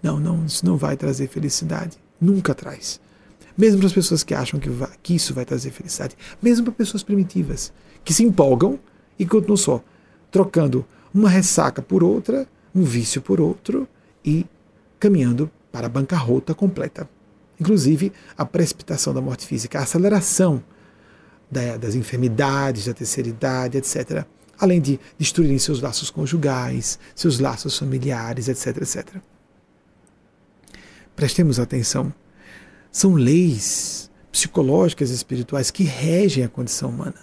[0.02, 1.96] Não, não, isso não vai trazer felicidade.
[2.20, 3.00] Nunca traz.
[3.56, 6.16] Mesmo para as pessoas que acham que, vai, que isso vai trazer felicidade.
[6.42, 7.72] Mesmo para pessoas primitivas,
[8.04, 8.78] que se empolgam
[9.18, 9.84] e continuam só
[10.30, 13.86] trocando uma ressaca por outra, um vício por outro
[14.24, 14.46] e
[14.98, 17.09] caminhando para a bancarrota completa.
[17.60, 20.62] Inclusive, a precipitação da morte física, a aceleração
[21.50, 24.26] da, das enfermidades, da terceira idade, etc.
[24.58, 29.16] Além de destruírem seus laços conjugais, seus laços familiares, etc, etc.
[31.16, 32.12] Prestemos atenção
[32.92, 37.16] são leis psicológicas e espirituais que regem a condição humana,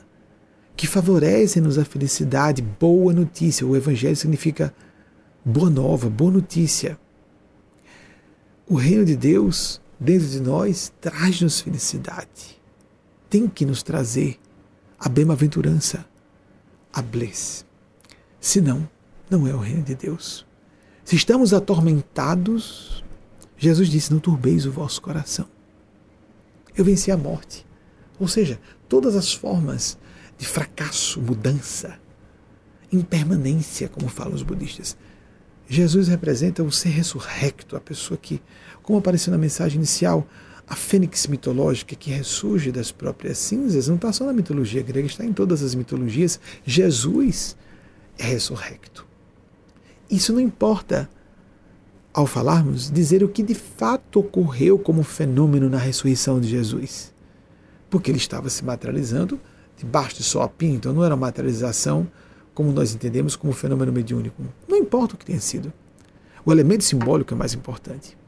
[0.75, 3.65] que favorecem-nos a felicidade, boa notícia.
[3.65, 4.73] O Evangelho significa
[5.45, 6.99] boa nova, boa notícia.
[8.67, 12.59] O reino de Deus dentro de nós traz-nos felicidade.
[13.29, 14.39] Tem que nos trazer
[14.99, 16.05] a bem-aventurança,
[16.93, 17.65] a bliss.
[18.39, 18.87] Senão,
[19.29, 20.45] não é o reino de Deus.
[21.03, 23.03] Se estamos atormentados,
[23.57, 25.47] Jesus disse: Não turbeis o vosso coração
[26.79, 27.65] eu venci a morte.
[28.19, 29.97] Ou seja, todas as formas
[30.37, 31.99] de fracasso, mudança,
[32.91, 34.97] impermanência, como falam os budistas.
[35.67, 38.41] Jesus representa o ser ressurrecto, a pessoa que,
[38.81, 40.25] como apareceu na mensagem inicial,
[40.69, 45.25] a fênix mitológica que ressurge das próprias cinzas, não está só na mitologia grega, está
[45.25, 46.39] em todas as mitologias.
[46.63, 47.57] Jesus
[48.17, 49.07] é ressurrecto.
[50.11, 51.09] isso não importa,
[52.13, 57.11] ao falarmos, dizer o que de fato ocorreu como fenômeno na ressurreição de Jesus.
[57.89, 59.39] Porque ele estava se materializando
[59.75, 62.07] debaixo de sua pinta, então não era uma materialização
[62.53, 64.43] como nós entendemos como fenômeno mediúnico.
[64.67, 65.73] Não importa o que tenha sido.
[66.45, 68.18] O elemento simbólico é mais importante.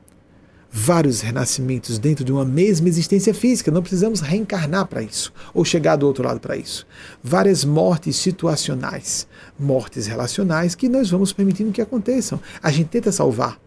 [0.73, 5.97] Vários renascimentos dentro de uma mesma existência física, não precisamos reencarnar para isso, ou chegar
[5.97, 6.87] do outro lado para isso.
[7.21, 9.27] Várias mortes situacionais,
[9.59, 12.39] mortes relacionais que nós vamos permitindo que aconteçam.
[12.63, 13.59] A gente tenta salvar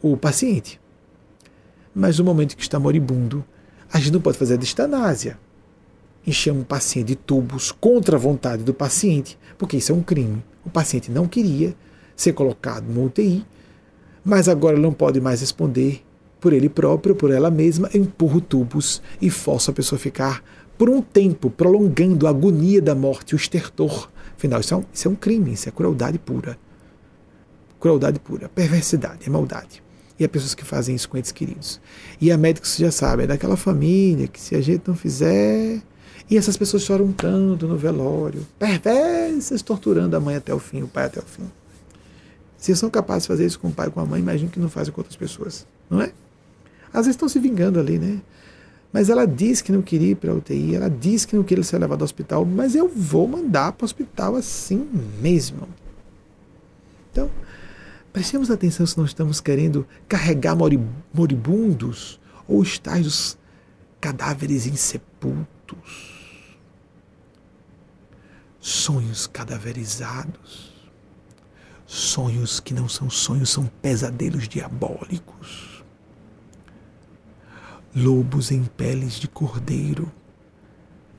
[0.00, 0.80] o paciente,
[1.92, 3.44] mas no momento que está moribundo,
[3.92, 5.36] a gente não pode fazer a distanásia,
[6.24, 10.44] encher um paciente de tubos contra a vontade do paciente, porque isso é um crime.
[10.64, 11.74] O paciente não queria
[12.16, 13.44] ser colocado no UTI,
[14.24, 16.02] mas agora não pode mais responder
[16.40, 20.42] por ele próprio, por ela mesma, empurra tubos e força a pessoa a ficar
[20.76, 24.10] por um tempo, prolongando a agonia da morte, o estertor.
[24.36, 26.58] Afinal, isso é um, isso é um crime, isso é crueldade pura.
[27.78, 29.82] Crueldade pura, perversidade, é maldade.
[30.18, 31.80] E há pessoas que fazem isso com entes queridos.
[32.20, 35.80] E há médicos que já sabem, é daquela família que se a gente não fizer,
[36.30, 40.88] e essas pessoas choram tanto no velório, perversas, torturando a mãe até o fim, o
[40.88, 41.50] pai até o fim.
[42.64, 44.58] Se são capazes de fazer isso com o pai e com a mãe, imagine que
[44.58, 46.14] não fazem com outras pessoas, não é?
[46.90, 48.22] Às vezes estão se vingando ali, né?
[48.90, 51.62] Mas ela diz que não queria ir para a UTI, ela diz que não queria
[51.62, 54.88] ser levada ao hospital, mas eu vou mandar para o hospital assim
[55.20, 55.68] mesmo.
[57.12, 57.30] Então,
[58.10, 60.56] prestemos atenção se nós estamos querendo carregar
[61.12, 62.18] moribundos
[62.48, 63.36] ou estágios
[64.00, 66.56] cadáveres insepultos
[68.58, 70.72] sonhos cadaverizados,
[71.94, 75.84] sonhos que não são sonhos, são pesadelos diabólicos,
[77.94, 80.10] lobos em peles de cordeiro.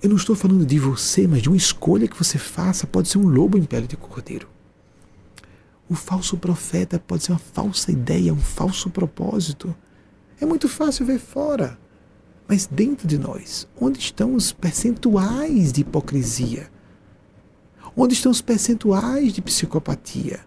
[0.04, 2.86] Eu não estou falando de você, mas de uma escolha que você faça.
[2.86, 4.50] Pode ser um lobo em pele de cordeiro.
[5.90, 9.74] O falso profeta pode ser uma falsa ideia, um falso propósito.
[10.40, 11.80] É muito fácil ver fora.
[12.48, 16.70] Mas dentro de nós, onde estão os percentuais de hipocrisia?
[17.96, 20.42] Onde estão os percentuais de psicopatia?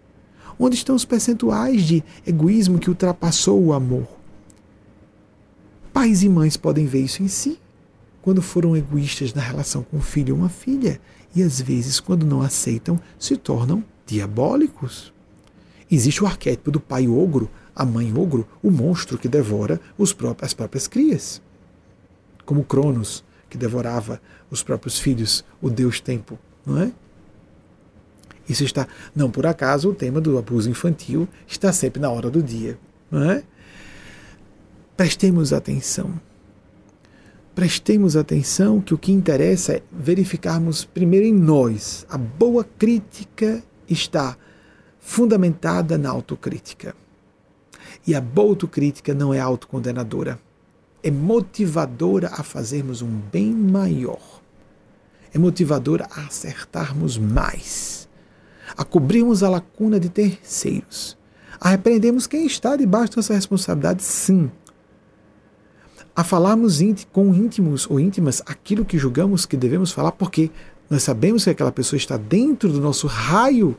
[0.61, 4.05] Onde estão os percentuais de egoísmo que ultrapassou o amor?
[5.93, 7.57] Pais e mães podem ver isso em si,
[8.21, 10.99] quando foram egoístas na relação com um filho ou uma filha,
[11.33, 15.13] e às vezes, quando não aceitam, se tornam diabólicos.
[15.89, 19.79] Existe o arquétipo do pai ogro, a mãe ogro, o monstro que devora
[20.13, 21.41] próprios, as próprias crias.
[22.45, 24.21] Como Cronos, que devorava
[24.51, 26.91] os próprios filhos, o deus tempo, não é?
[28.49, 32.41] Isso está, não por acaso, o tema do abuso infantil está sempre na hora do
[32.41, 32.79] dia.
[33.11, 33.43] Não é?
[34.97, 36.19] Prestemos atenção.
[37.53, 42.07] Prestemos atenção que o que interessa é verificarmos primeiro em nós.
[42.09, 44.35] A boa crítica está
[44.99, 46.95] fundamentada na autocrítica.
[48.07, 50.39] E a boa autocrítica não é autocondenadora.
[51.03, 54.41] É motivadora a fazermos um bem maior.
[55.33, 58.08] É motivadora a acertarmos mais
[58.79, 61.17] a cobrirmos a lacuna de terceiros,
[61.59, 64.49] a repreendemos quem está debaixo dessa responsabilidade, sim,
[66.15, 66.79] a falarmos
[67.11, 70.49] com íntimos ou íntimas aquilo que julgamos que devemos falar, porque
[70.89, 73.75] nós sabemos que aquela pessoa está dentro do nosso raio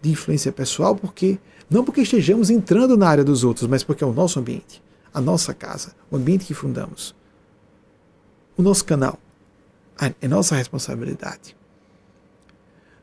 [0.00, 1.36] de influência pessoal, porque
[1.68, 4.80] não porque estejamos entrando na área dos outros, mas porque é o nosso ambiente,
[5.12, 7.12] a nossa casa, o ambiente que fundamos,
[8.56, 9.18] o nosso canal,
[10.22, 11.56] é nossa responsabilidade.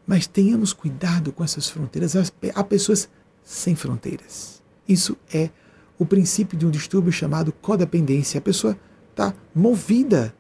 [0.05, 2.15] Mas tenhamos cuidado com essas fronteiras.
[2.53, 3.09] Há pessoas
[3.43, 4.61] sem fronteiras.
[4.87, 5.49] Isso é
[5.97, 8.39] o princípio de um distúrbio chamado codependência.
[8.39, 8.77] A pessoa
[9.11, 10.33] está movida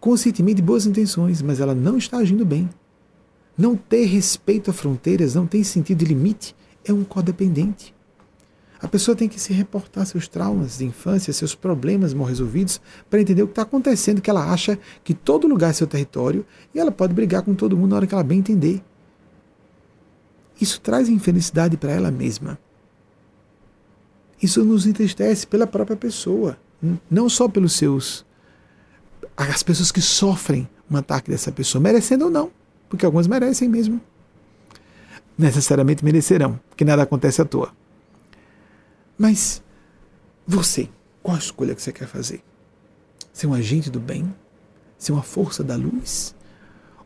[0.00, 2.68] conscientemente de boas intenções, mas ela não está agindo bem.
[3.56, 6.54] Não ter respeito a fronteiras, não tem sentido de limite,
[6.84, 7.94] é um codependente.
[8.80, 12.80] A pessoa tem que se reportar seus traumas de infância, seus problemas mal resolvidos,
[13.10, 16.46] para entender o que está acontecendo, que ela acha que todo lugar é seu território
[16.72, 18.80] e ela pode brigar com todo mundo na hora que ela bem entender.
[20.60, 22.58] Isso traz infelicidade para ela mesma.
[24.40, 26.56] Isso nos entristece pela própria pessoa,
[27.10, 28.24] não só pelos seus.
[29.36, 32.50] as pessoas que sofrem um ataque dessa pessoa, merecendo ou não,
[32.88, 34.00] porque algumas merecem mesmo.
[35.36, 37.72] Necessariamente merecerão, porque nada acontece à toa.
[39.18, 39.60] Mas
[40.46, 40.88] você,
[41.22, 42.40] qual a escolha que você quer fazer?
[43.32, 44.32] Ser um agente do bem?
[44.96, 46.34] Ser uma força da luz?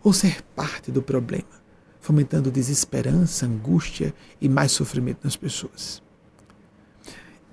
[0.05, 1.49] Ou ser parte do problema,
[2.01, 6.03] fomentando desesperança, angústia e mais sofrimento nas pessoas?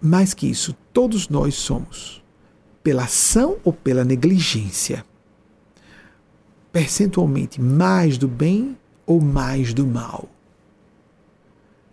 [0.01, 2.23] Mais que isso, todos nós somos,
[2.83, 5.05] pela ação ou pela negligência,
[6.71, 10.29] percentualmente mais do bem ou mais do mal.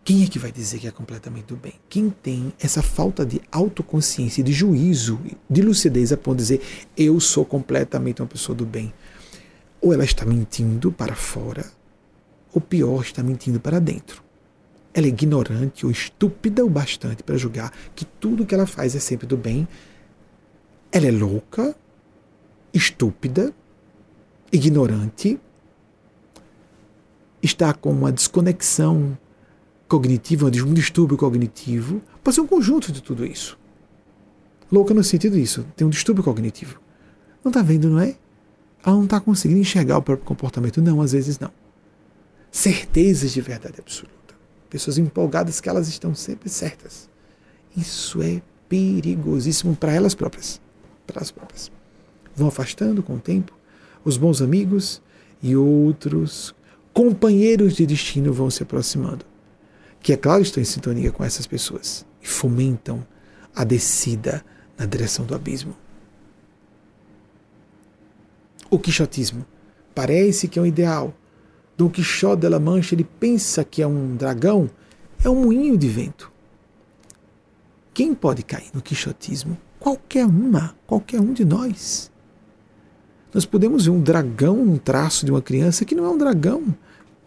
[0.07, 1.73] Quem é que vai dizer que é completamente do bem?
[1.89, 5.19] Quem tem essa falta de autoconsciência, de juízo,
[5.51, 6.63] de lucidez a ponto de dizer
[6.97, 8.95] eu sou completamente uma pessoa do bem.
[9.81, 11.67] Ou ela está mentindo para fora,
[12.55, 14.23] ou pior, está mentindo para dentro.
[14.95, 19.01] Ela é ignorante ou estúpida o bastante para julgar que tudo que ela faz é
[19.01, 19.67] sempre do bem.
[20.93, 21.75] Ela é louca,
[22.73, 23.53] estúpida,
[24.53, 25.37] ignorante,
[27.43, 29.19] está com uma desconexão
[29.89, 33.59] cognitivo, um distúrbio cognitivo, pode ser um conjunto de tudo isso.
[34.71, 36.81] Louca no sentido disso, tem um distúrbio cognitivo.
[37.45, 38.17] Não está vendo, não é?
[38.85, 40.83] Ela não está conseguindo enxergar o próprio comportamento.
[40.83, 41.51] Não, às vezes não.
[42.51, 44.35] Certezas de verdade absoluta.
[44.69, 47.09] Pessoas empolgadas que elas estão sempre certas.
[47.77, 50.61] Isso é perigosíssimo para elas próprias.
[51.07, 51.71] Para elas próprias.
[52.35, 53.53] Vão afastando com o tempo.
[54.05, 55.01] Os bons amigos
[55.43, 56.55] e outros
[56.93, 59.25] companheiros de destino vão se aproximando
[60.01, 63.07] que, é claro, estão em sintonia com essas pessoas e fomentam
[63.55, 64.45] a descida
[64.79, 65.75] na direção do abismo.
[68.71, 69.47] O quixotismo
[69.95, 71.15] parece que é um ideal.
[71.77, 74.69] Dom Quixote de la Mancha ele pensa que é um dragão,
[75.23, 76.33] é um moinho de vento.
[77.93, 79.57] Quem pode cair no quixotismo?
[79.79, 82.11] Qualquer uma, qualquer um de nós.
[83.33, 86.75] Nós podemos ver um dragão, um traço de uma criança que não é um dragão,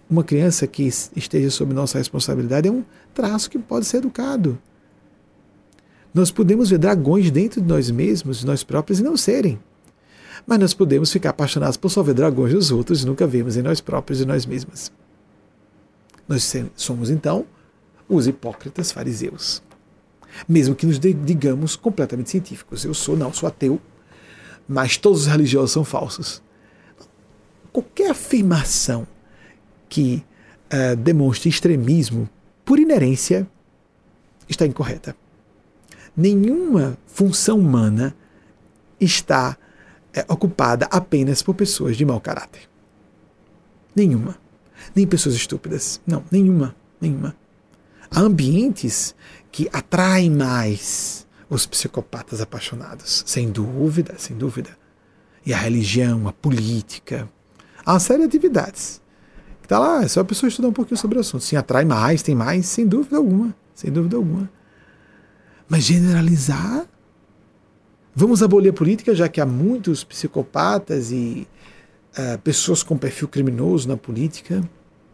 [0.09, 2.83] uma criança que esteja sob nossa responsabilidade é um
[3.13, 4.57] traço que pode ser educado.
[6.11, 9.59] Nós podemos ver dragões dentro de nós mesmos, de nós próprios, e não serem.
[10.47, 13.61] Mas nós podemos ficar apaixonados por só ver dragões dos outros e nunca vemos em
[13.61, 14.91] nós próprios e nós mesmas.
[16.27, 17.45] Nós somos, então,
[18.07, 19.61] os hipócritas fariseus.
[20.47, 22.83] Mesmo que nos digamos completamente científicos.
[22.83, 23.79] Eu sou, não, sou ateu,
[24.67, 26.41] mas todos os religiosos são falsos.
[27.71, 29.05] Qualquer afirmação
[29.89, 30.23] que
[30.71, 32.29] uh, demonstre extremismo,
[32.63, 33.47] por inerência,
[34.47, 35.15] está incorreta.
[36.15, 38.15] Nenhuma função humana
[38.99, 39.57] está
[40.13, 42.69] é, ocupada apenas por pessoas de mau caráter.
[43.95, 44.37] Nenhuma.
[44.95, 46.01] Nem pessoas estúpidas.
[46.05, 46.75] Não, nenhuma.
[46.99, 47.35] Nenhuma.
[48.11, 49.15] Há ambientes
[49.51, 54.77] que atraem mais os psicopatas apaixonados, sem dúvida, sem dúvida.
[55.45, 57.29] E a religião, a política,
[57.85, 59.01] há uma série de atividades
[59.69, 61.43] Está lá, é só a pessoa estudar um pouquinho sobre o assunto.
[61.43, 63.55] Sim, atrai mais, tem mais, sem dúvida alguma.
[63.75, 64.49] Sem dúvida alguma.
[65.67, 66.87] Mas generalizar.
[68.15, 71.47] Vamos abolir a política, já que há muitos psicopatas e
[72.17, 74.67] uh, pessoas com perfil criminoso na política.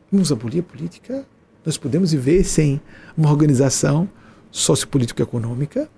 [0.10, 1.28] Vamos abolir a política?
[1.66, 2.80] Nós podemos viver sem
[3.18, 4.10] uma organização
[4.52, 5.90] sociopolítico-econômica?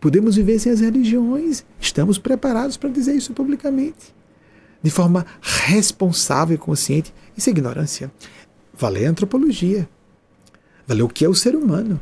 [0.00, 1.64] Podemos viver sem as religiões?
[1.80, 4.12] Estamos preparados para dizer isso publicamente
[4.82, 7.14] de forma responsável e consciente.
[7.36, 8.10] Isso é ignorância.
[8.74, 9.88] Valeu a antropologia.
[10.86, 12.00] Valeu o que é o ser humano.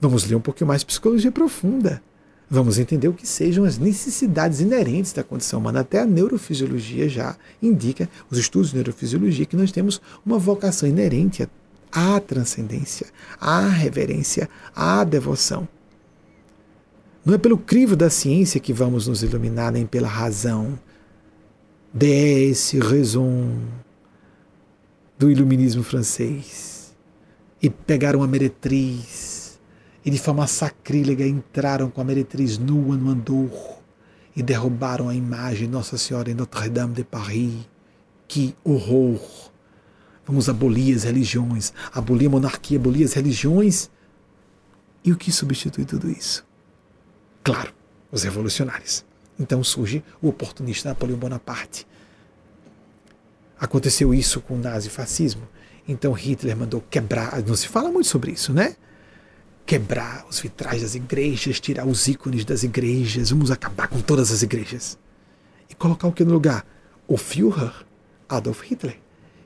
[0.00, 2.02] Vamos ler um pouquinho mais psicologia profunda.
[2.50, 5.80] Vamos entender o que sejam as necessidades inerentes da condição humana.
[5.80, 11.48] Até a neurofisiologia já indica, os estudos de neurofisiologia, que nós temos uma vocação inerente
[11.90, 13.06] à transcendência,
[13.40, 15.66] à reverência, à devoção.
[17.24, 20.78] Não é pelo crivo da ciência que vamos nos iluminar, nem pela razão,
[21.94, 23.56] desse raison
[25.22, 26.96] do iluminismo francês
[27.62, 29.60] e pegaram a meretriz
[30.04, 33.78] e de forma sacrílega entraram com a meretriz nua no andor
[34.34, 37.54] e derrubaram a imagem de Nossa Senhora em Notre-Dame de Paris.
[38.26, 39.20] Que horror!
[40.26, 43.88] Vamos abolir as religiões, abolir a monarquia, abolir as religiões.
[45.04, 46.44] E o que substitui tudo isso?
[47.44, 47.72] Claro,
[48.10, 49.04] os revolucionários.
[49.38, 51.86] Então surge o oportunista Napoleão Bonaparte.
[53.62, 55.48] Aconteceu isso com o nazifascismo.
[55.86, 58.74] Então Hitler mandou quebrar, não se fala muito sobre isso, né?
[59.64, 64.42] Quebrar os vitrais das igrejas, tirar os ícones das igrejas, vamos acabar com todas as
[64.42, 64.98] igrejas.
[65.70, 66.66] E colocar o que no lugar?
[67.06, 67.72] O Führer,
[68.28, 68.98] Adolf Hitler,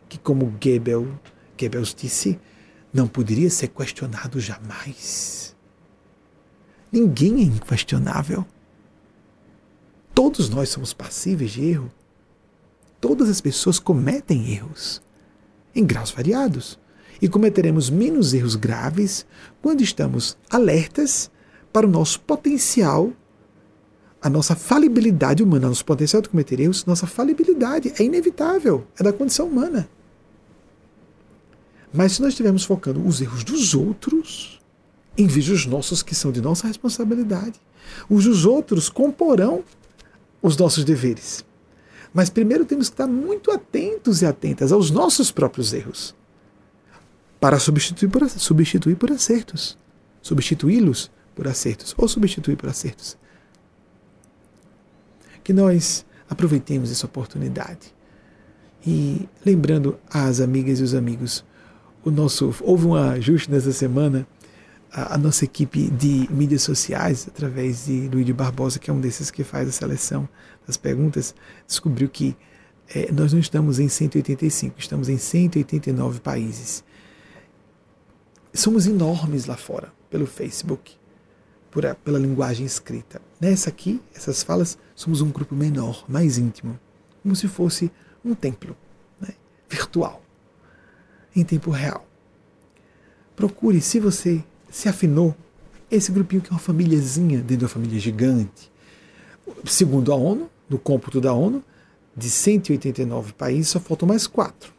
[0.09, 1.11] que como Goebbels,
[1.61, 2.41] Goebbels disse,
[2.95, 5.55] não poderia ser questionado jamais.
[6.91, 8.47] Ninguém é inquestionável.
[10.15, 11.93] Todos nós somos passíveis de erro.
[13.07, 15.01] Todas as pessoas cometem erros,
[15.73, 16.77] em graus variados.
[17.23, 19.25] E cometeremos menos erros graves
[19.63, 21.31] quando estamos alertas
[21.73, 23.13] para o nosso potencial,
[24.21, 29.13] a nossa falibilidade humana, nosso potencial de cometer erros, nossa falibilidade é inevitável, é da
[29.13, 29.89] condição humana.
[31.95, 34.61] Mas se nós estivermos focando os erros dos outros,
[35.17, 37.61] em vez dos nossos que são de nossa responsabilidade,
[38.11, 39.63] os dos outros comporão
[40.43, 41.47] os nossos deveres.
[42.17, 46.15] Mas primeiro temos que estar muito atentos e atentas aos nossos próprios erros,
[47.39, 49.77] para substituir por, substituir por acertos.
[50.23, 53.19] Substituí-los por acertos ou substituir por acertos.
[55.45, 57.95] Que nós aproveitemos essa oportunidade.
[58.87, 61.45] E lembrando às amigas e os amigos,
[62.03, 64.27] o nosso houve um ajuste nessa semana.
[64.91, 69.31] A, a nossa equipe de mídias sociais, através de Luiz Barbosa, que é um desses
[69.31, 70.27] que faz a seleção
[70.67, 71.35] das perguntas,
[71.67, 72.37] descobriu que
[72.95, 76.85] é, nós não estamos em 185, estamos em 189 países.
[78.55, 80.97] Somos enormes lá fora, pelo Facebook,
[81.71, 83.21] por, pela linguagem escrita.
[83.41, 86.79] Nessa aqui, essas falas, somos um grupo menor, mais íntimo,
[87.23, 87.91] como se fosse
[88.25, 88.77] um templo
[89.21, 89.31] né,
[89.69, 90.23] virtual,
[91.35, 92.07] em tempo real.
[93.35, 95.37] Procure, se você se afinou,
[95.91, 98.73] esse grupinho que é uma famíliazinha dentro de uma família gigante.
[99.67, 101.63] Segundo a ONU, no cômputo da ONU,
[102.17, 104.73] de 189 países, só faltam mais quatro.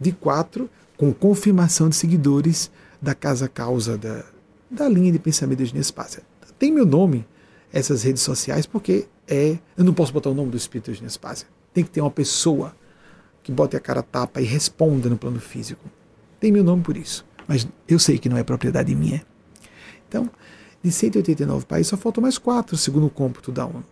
[0.00, 2.70] De quatro, com confirmação de seguidores
[3.00, 4.24] da Casa Causa, da,
[4.70, 6.22] da linha de pensamento de Nespácia.
[6.58, 7.26] Tem meu nome,
[7.72, 9.58] essas redes sociais, porque é.
[9.76, 11.46] Eu não posso botar o nome do Espírito de Nespácia.
[11.72, 12.74] Tem que ter uma pessoa
[13.42, 15.84] que bote a cara tapa e responda no plano físico.
[16.40, 17.24] Tem meu nome por isso.
[17.46, 19.24] Mas eu sei que não é propriedade minha.
[20.08, 20.30] Então,
[20.82, 23.84] de 189 países, só faltam mais quatro, segundo o cômputo da ONU.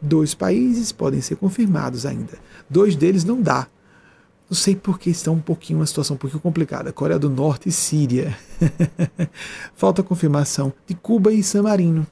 [0.00, 2.38] Dois países podem ser confirmados ainda.
[2.68, 3.66] Dois deles não dá.
[4.48, 6.92] Não sei porque está um pouquinho uma situação um pouquinho complicada.
[6.92, 8.36] Coreia do Norte e Síria.
[9.74, 12.06] Falta confirmação de Cuba e San Marino.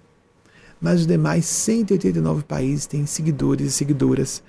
[0.81, 4.43] Mas os demais 189 países têm seguidores e seguidoras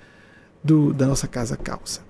[0.64, 2.00] do, da nossa Casa Calça.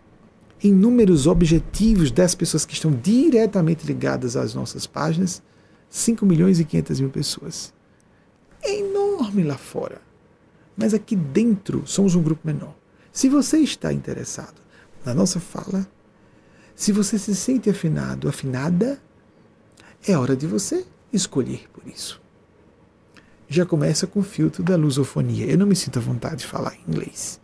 [0.62, 5.42] Em números objetivos das pessoas que estão diretamente ligadas às nossas páginas,
[5.90, 7.74] 5 milhões e 500 mil pessoas.
[8.62, 10.05] É enorme lá fora
[10.76, 12.74] mas aqui dentro somos um grupo menor.
[13.12, 14.60] Se você está interessado
[15.04, 15.88] na nossa fala,
[16.74, 19.00] se você se sente afinado, afinada,
[20.06, 22.20] é hora de você escolher por isso.
[23.48, 25.46] Já começa com o filtro da lusofonia.
[25.46, 27.40] Eu não me sinto à vontade de falar inglês.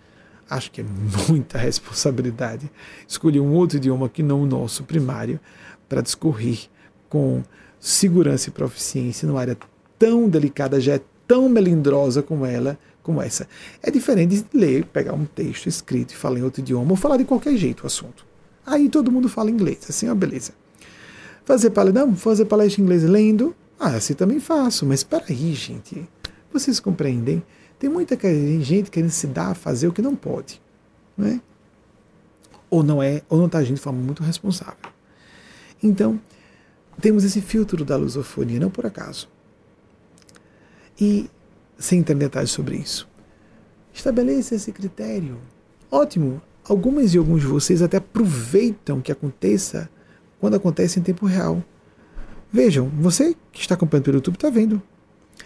[0.51, 0.85] Acho que é
[1.29, 2.71] muita responsabilidade
[3.09, 5.41] escolher um outro idioma que não o nosso primário
[5.89, 6.69] para discorrer
[7.09, 7.43] com
[7.81, 9.57] segurança e proficiência numa área
[9.99, 13.49] tão delicada, já é tão melindrosa como ela, como essa.
[13.83, 17.17] É diferente de ler, pegar um texto escrito e falar em outro idioma ou falar
[17.17, 18.25] de qualquer jeito o assunto.
[18.65, 20.53] Aí todo mundo fala inglês, assim, ó, beleza.
[21.45, 26.09] Fazer palestra, não, fazer palestra em inglês lendo, ah, assim também faço, mas peraí, gente,
[26.53, 27.43] vocês compreendem?
[27.79, 28.17] Tem muita
[28.61, 30.63] gente querendo se dar a fazer o que não pode,
[31.17, 31.41] não é?
[32.71, 34.77] Ou não é, ou não está agindo de forma muito responsável.
[35.83, 36.21] Então,
[37.01, 39.29] temos esse filtro da lusofonia, não por acaso.
[41.01, 41.29] E
[41.83, 43.09] sem entrar em detalhes sobre isso.
[43.93, 45.37] Estabeleça esse critério.
[45.91, 46.41] Ótimo.
[46.65, 49.91] Algumas e alguns de vocês até aproveitam que aconteça
[50.39, 51.63] quando acontece em tempo real.
[52.53, 54.81] Vejam, você que está acompanhando pelo YouTube está vendo.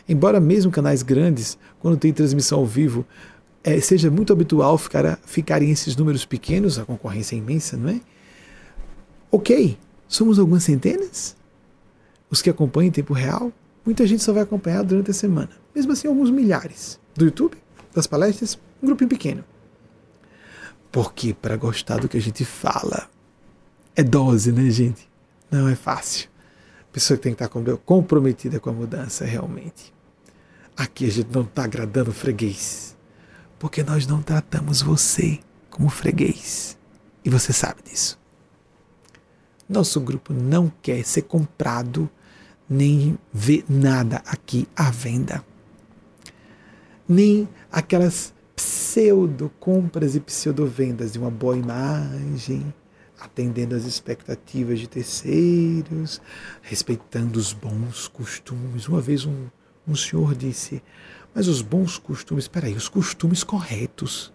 [0.07, 3.07] Embora mesmo canais grandes, quando tem transmissão ao vivo,
[3.65, 8.01] é, seja muito habitual ficar, ficarem esses números pequenos, a concorrência é imensa, não é?
[9.33, 11.35] Ok, somos algumas centenas?
[12.31, 13.51] Os que acompanham em tempo real?
[13.87, 16.99] Muita gente só vai acompanhar durante a semana mesmo assim alguns milhares.
[17.15, 17.57] Do YouTube,
[17.95, 19.45] das palestras, um grupinho pequeno.
[20.91, 23.09] Porque para gostar do que a gente fala,
[23.95, 25.07] é dose, né, gente?
[25.51, 26.31] Não é fácil.
[26.89, 29.95] A pessoa tem que estar comprometida com a mudança, realmente.
[30.75, 32.97] Aqui a gente não está agradando o freguês.
[33.59, 35.39] Porque nós não tratamos você
[35.71, 36.79] como freguês.
[37.23, 38.19] E você sabe disso.
[39.69, 42.09] Nosso grupo não quer ser comprado
[42.69, 45.45] nem ver nada aqui à venda
[47.09, 52.73] nem aquelas pseudo-compras e pseudo-vendas de uma boa imagem,
[53.21, 56.21] atendendo às expectativas de terceiros,
[56.63, 58.89] respeitando os bons costumes.
[58.89, 59.47] Uma vez um,
[59.87, 60.83] um senhor disse,
[61.35, 64.33] mas os bons costumes, espera aí, os costumes corretos.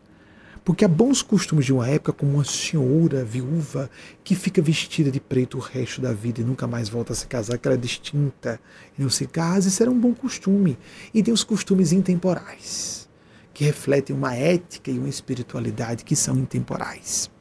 [0.63, 3.89] Porque há bons costumes de uma época, como uma senhora viúva
[4.23, 7.25] que fica vestida de preto o resto da vida e nunca mais volta a se
[7.25, 8.59] casar, que ela é distinta
[8.97, 10.77] e não se casa, isso era um bom costume.
[11.13, 13.09] E tem os costumes intemporais,
[13.53, 17.31] que refletem uma ética e uma espiritualidade que são intemporais.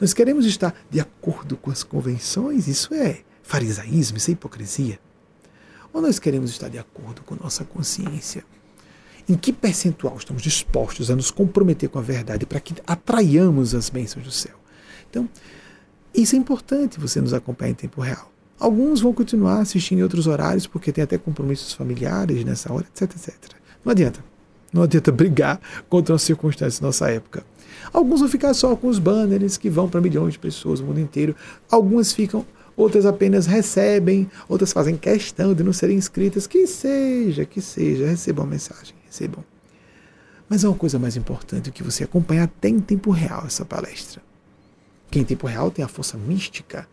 [0.00, 4.98] Nós queremos estar de acordo com as convenções, isso é farisaísmo, isso é hipocrisia.
[5.92, 8.44] Ou nós queremos estar de acordo com nossa consciência?
[9.30, 13.88] Em que percentual estamos dispostos a nos comprometer com a verdade para que atraiamos as
[13.88, 14.56] bênçãos do céu.
[15.08, 15.28] Então,
[16.12, 18.30] isso é importante você nos acompanhar em tempo real.
[18.58, 23.02] Alguns vão continuar assistindo em outros horários porque tem até compromissos familiares nessa hora, etc,
[23.16, 23.34] etc.
[23.84, 24.22] Não adianta.
[24.72, 27.44] Não adianta brigar contra as circunstâncias da nossa época.
[27.92, 30.98] Alguns vão ficar só com os banners que vão para milhões de pessoas no mundo
[30.98, 31.36] inteiro.
[31.70, 32.44] Algumas ficam
[32.76, 36.46] outras apenas recebem, outras fazem questão de não serem inscritas.
[36.46, 39.44] Que seja, que seja, recebam a mensagem, recebam.
[40.48, 44.22] Mas é uma coisa mais importante que você acompanhar até em tempo real essa palestra.
[45.10, 46.88] Que em tempo real tem a força mística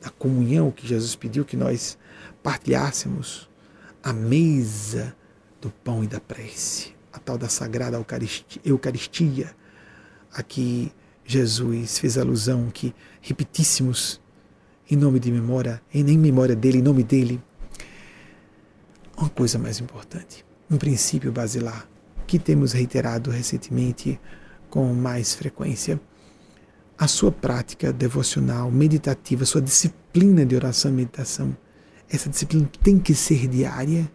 [0.00, 1.98] da comunhão que Jesus pediu que nós
[2.42, 3.48] partilhássemos
[4.02, 5.14] a mesa
[5.60, 8.02] do pão e da prece, a tal da sagrada
[8.64, 9.54] Eucaristia,
[10.32, 10.92] a que
[11.24, 14.20] Jesus fez alusão que repetíssemos
[14.90, 17.42] em nome de memória, em memória dele, em nome dele.
[19.16, 21.88] Uma coisa mais importante, um princípio basilar
[22.26, 24.20] que temos reiterado recentemente
[24.68, 26.00] com mais frequência,
[26.98, 31.56] a sua prática devocional, meditativa, sua disciplina de oração e meditação,
[32.10, 34.10] essa disciplina tem que ser diária,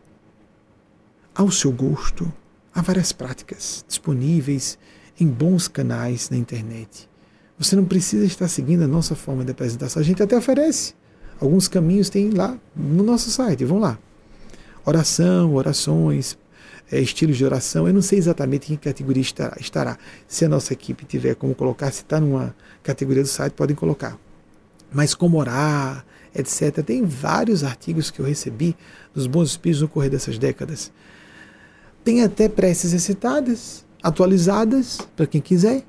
[1.35, 2.31] ao seu gosto.
[2.73, 4.77] Há várias práticas disponíveis
[5.19, 7.09] em bons canais na internet.
[7.57, 10.01] Você não precisa estar seguindo a nossa forma de apresentação.
[10.01, 10.95] A gente até oferece.
[11.39, 13.65] Alguns caminhos tem lá no nosso site.
[13.65, 13.97] Vão lá.
[14.85, 16.37] Oração, orações,
[16.93, 17.87] é, estilos de oração.
[17.87, 19.97] Eu não sei exatamente em que categoria estará, estará.
[20.27, 24.15] Se a nossa equipe tiver como colocar, se está numa categoria do site, podem colocar.
[24.91, 26.05] Mas como orar,
[26.35, 26.83] etc.
[26.85, 28.75] Tem vários artigos que eu recebi
[29.11, 30.91] dos bons espíritos no correr dessas décadas.
[32.03, 35.83] Tem até preces recitadas, atualizadas, para quem quiser.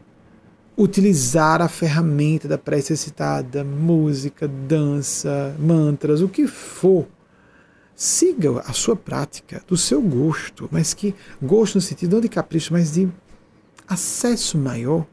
[0.76, 7.06] Utilizar a ferramenta da prece recitada, música, dança, mantras, o que for.
[7.96, 12.72] Siga a sua prática, do seu gosto, mas que gosto no sentido não de capricho,
[12.72, 13.08] mas de
[13.86, 15.06] acesso maior,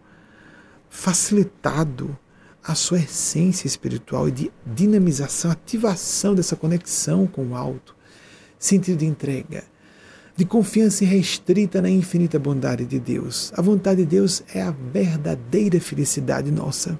[0.89, 2.17] facilitado
[2.63, 7.95] à sua essência espiritual e de dinamização, ativação dessa conexão com o alto,
[8.57, 9.63] sentido de entrega,
[10.35, 13.53] de confiança irrestrita na infinita bondade de Deus.
[13.55, 16.99] A vontade de Deus é a verdadeira felicidade nossa.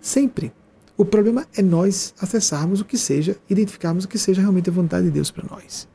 [0.00, 0.52] Sempre.
[1.00, 5.06] O problema é nós acessarmos o que seja, identificarmos o que seja realmente a vontade
[5.06, 5.88] de Deus para nós.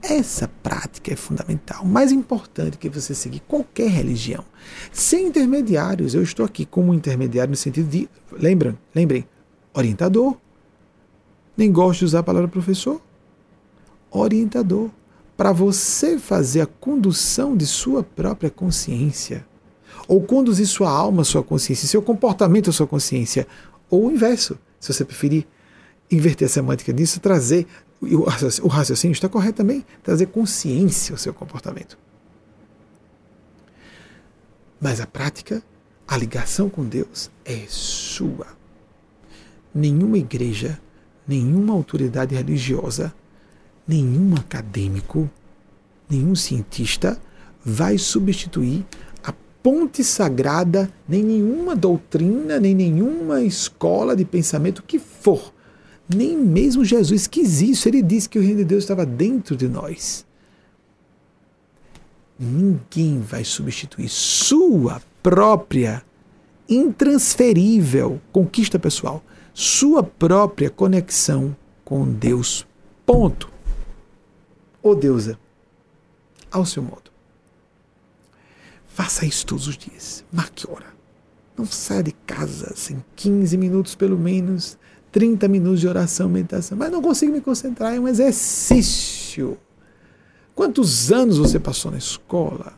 [0.00, 1.84] Essa prática é fundamental.
[1.84, 4.44] Mais importante que você seguir qualquer religião.
[4.92, 6.14] Sem intermediários.
[6.14, 8.08] Eu estou aqui como intermediário no sentido de.
[8.30, 8.78] Lembram?
[8.94, 9.26] Lembrem.
[9.74, 10.36] Orientador.
[11.56, 13.02] Nem gosto de usar a palavra professor.
[14.12, 14.90] Orientador
[15.36, 19.44] para você fazer a condução de sua própria consciência,
[20.06, 23.46] ou conduzir sua alma, sua consciência, seu comportamento, sua consciência,
[23.90, 25.46] ou o inverso, se você preferir
[26.10, 27.66] inverter a semântica disso, trazer
[28.00, 31.98] o raciocínio está correto também, trazer consciência ao seu comportamento.
[34.80, 35.62] Mas a prática,
[36.08, 38.46] a ligação com Deus é sua.
[39.74, 40.80] Nenhuma igreja,
[41.28, 43.12] nenhuma autoridade religiosa
[43.90, 45.28] nenhum acadêmico,
[46.08, 47.20] nenhum cientista
[47.64, 48.86] vai substituir
[49.62, 55.52] ponte sagrada, nem nenhuma doutrina, nem nenhuma escola de pensamento que for.
[56.08, 57.88] Nem mesmo Jesus quis isso.
[57.88, 60.26] Ele disse que o reino de Deus estava dentro de nós.
[62.38, 66.02] Ninguém vai substituir sua própria
[66.68, 69.22] intransferível conquista pessoal,
[69.52, 71.54] sua própria conexão
[71.84, 72.66] com Deus.
[73.04, 73.50] Ponto
[74.82, 75.38] ou deusa,
[76.50, 77.09] ao seu modo.
[79.00, 80.22] Faça isso todos os dias.
[80.30, 80.84] Marque hora.
[81.56, 84.76] Não saia de casa sem 15 minutos pelo menos,
[85.10, 86.76] 30 minutos de oração, meditação.
[86.76, 89.56] Mas não consigo me concentrar, é um exercício.
[90.54, 92.74] Quantos anos você passou na escola?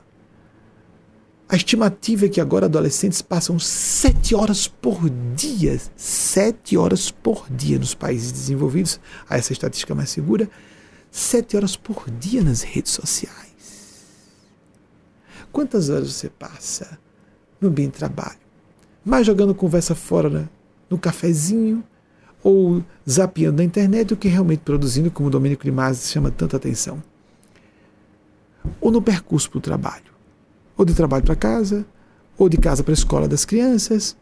[1.49, 7.81] A estimativa é que agora adolescentes passam sete horas por dia, sete horas por dia
[7.81, 10.49] nos países desenvolvidos, essa estatística mais segura,
[11.11, 13.52] sete horas por dia nas redes sociais.
[15.53, 16.99] Quantas horas você passa
[17.61, 18.41] no bem trabalho?
[19.05, 20.49] Mais jogando conversa fora né?
[20.89, 21.85] no cafezinho
[22.43, 26.57] ou zapeando na internet do que realmente produzindo, como o Domênico de Masi chama tanta
[26.57, 27.03] atenção.
[28.81, 30.13] Ou no percurso para o trabalho,
[30.77, 31.87] ou de trabalho para casa,
[32.37, 34.17] ou de casa para a escola das crianças,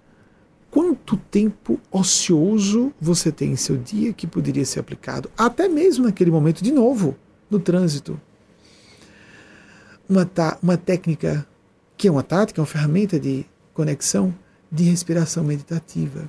[0.71, 6.31] quanto tempo ocioso você tem em seu dia que poderia ser aplicado, até mesmo naquele
[6.31, 7.17] momento, de novo,
[7.49, 8.21] no trânsito.
[10.11, 10.29] Uma,
[10.61, 11.47] uma técnica
[11.97, 14.35] que é uma tática, uma ferramenta de conexão
[14.71, 16.29] de respiração meditativa.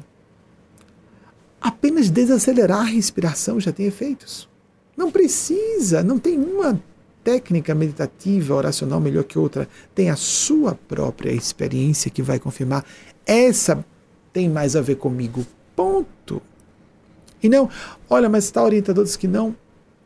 [1.59, 4.47] Apenas desacelerar a respiração já tem efeitos.
[4.95, 6.79] Não precisa, não tem uma
[7.23, 9.67] técnica meditativa, oracional melhor que outra.
[9.95, 12.85] Tem a sua própria experiência que vai confirmar
[13.25, 13.83] essa
[14.33, 15.45] tem mais a ver comigo.
[15.75, 16.41] Ponto.
[17.41, 17.69] E não,
[18.09, 19.55] olha, mas está orientador diz que não.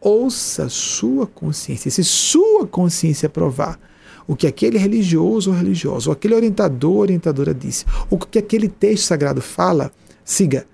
[0.05, 1.89] Ouça sua consciência.
[1.89, 3.79] Se sua consciência provar
[4.27, 8.69] o que aquele religioso ou religiosa, ou aquele orientador ou orientadora disse, o que aquele
[8.69, 9.91] texto sagrado fala,
[10.23, 10.67] siga.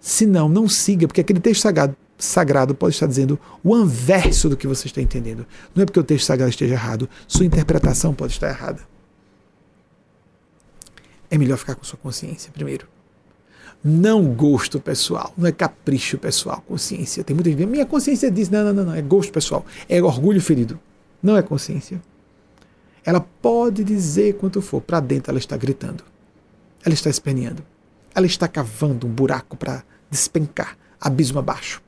[0.00, 4.56] Se não, não siga, porque aquele texto sagrado, sagrado pode estar dizendo o anverso do
[4.56, 5.46] que você está entendendo.
[5.74, 8.80] Não é porque o texto sagrado esteja errado, sua interpretação pode estar errada.
[11.30, 12.88] É melhor ficar com sua consciência primeiro.
[13.82, 17.22] Não gosto pessoal, não é capricho pessoal, consciência.
[17.22, 20.40] Tem muita gente minha consciência diz, não, não, não, não, é gosto pessoal, é orgulho
[20.40, 20.78] ferido.
[21.22, 22.00] Não é consciência.
[23.04, 26.04] Ela pode dizer quanto for, para dentro ela está gritando.
[26.84, 27.64] Ela está esperneando.
[28.14, 31.82] Ela está cavando um buraco para despencar, abismo abaixo.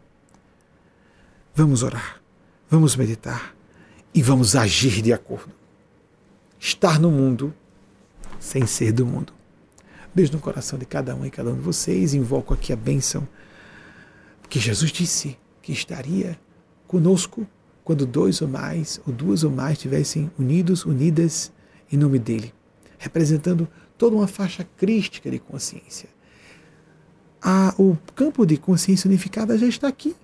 [1.54, 2.20] Vamos orar,
[2.68, 3.54] vamos meditar
[4.14, 5.52] e vamos agir de acordo.
[6.58, 7.52] Estar no mundo
[8.38, 9.32] sem ser do mundo.
[10.12, 12.14] Beijo no coração de cada um e cada um de vocês.
[12.14, 13.26] Invoco aqui a bênção,
[14.42, 16.36] porque Jesus disse que estaria
[16.88, 17.46] conosco
[17.84, 21.52] quando dois ou mais, ou duas ou mais estivessem unidos, unidas
[21.92, 22.52] em nome dele,
[22.98, 26.08] representando toda uma faixa crística de consciência.
[27.40, 30.16] A, o campo de consciência unificada já está aqui,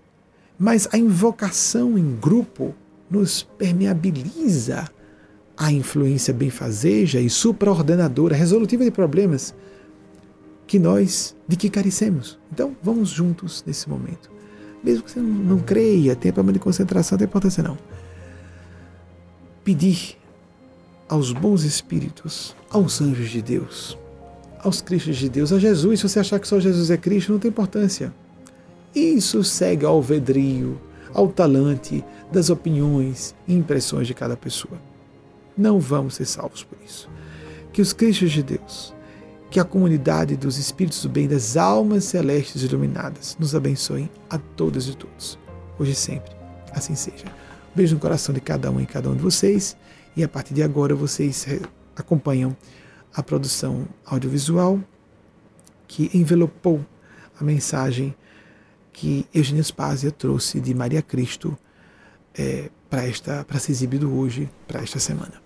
[0.58, 2.74] mas a invocação em grupo
[3.08, 4.88] nos permeabiliza
[5.56, 9.54] a influência benfazeja e supraordenadora, resolutiva de problemas
[10.66, 12.38] que nós de que carecemos.
[12.52, 14.30] Então, vamos juntos nesse momento.
[14.82, 17.78] Mesmo que você não, não creia, tenha problema de concentração, não tem importância não.
[19.64, 20.18] Pedir
[21.08, 23.96] aos bons espíritos, aos anjos de Deus,
[24.60, 27.38] aos Cristos de Deus, a Jesus, se você achar que só Jesus é Cristo, não
[27.38, 28.12] tem importância.
[28.94, 30.80] Isso segue ao vedrio,
[31.12, 34.78] ao talante das opiniões e impressões de cada pessoa.
[35.56, 37.08] Não vamos ser salvos por isso.
[37.72, 38.94] Que os Cristos de Deus,
[39.50, 44.88] que a comunidade dos Espíritos do Bem, das almas celestes iluminadas, nos abençoem a todas
[44.88, 45.38] e todos,
[45.78, 46.34] hoje e sempre.
[46.72, 47.24] Assim seja.
[47.74, 49.76] beijo no coração de cada um e cada um de vocês.
[50.16, 51.46] E a partir de agora vocês
[51.94, 52.56] acompanham
[53.14, 54.80] a produção audiovisual
[55.88, 56.84] que envelopou
[57.40, 58.14] a mensagem
[58.92, 61.56] que Eugênia Spásia trouxe de Maria Cristo
[62.34, 65.45] é, para esta para ser exibido hoje para esta semana.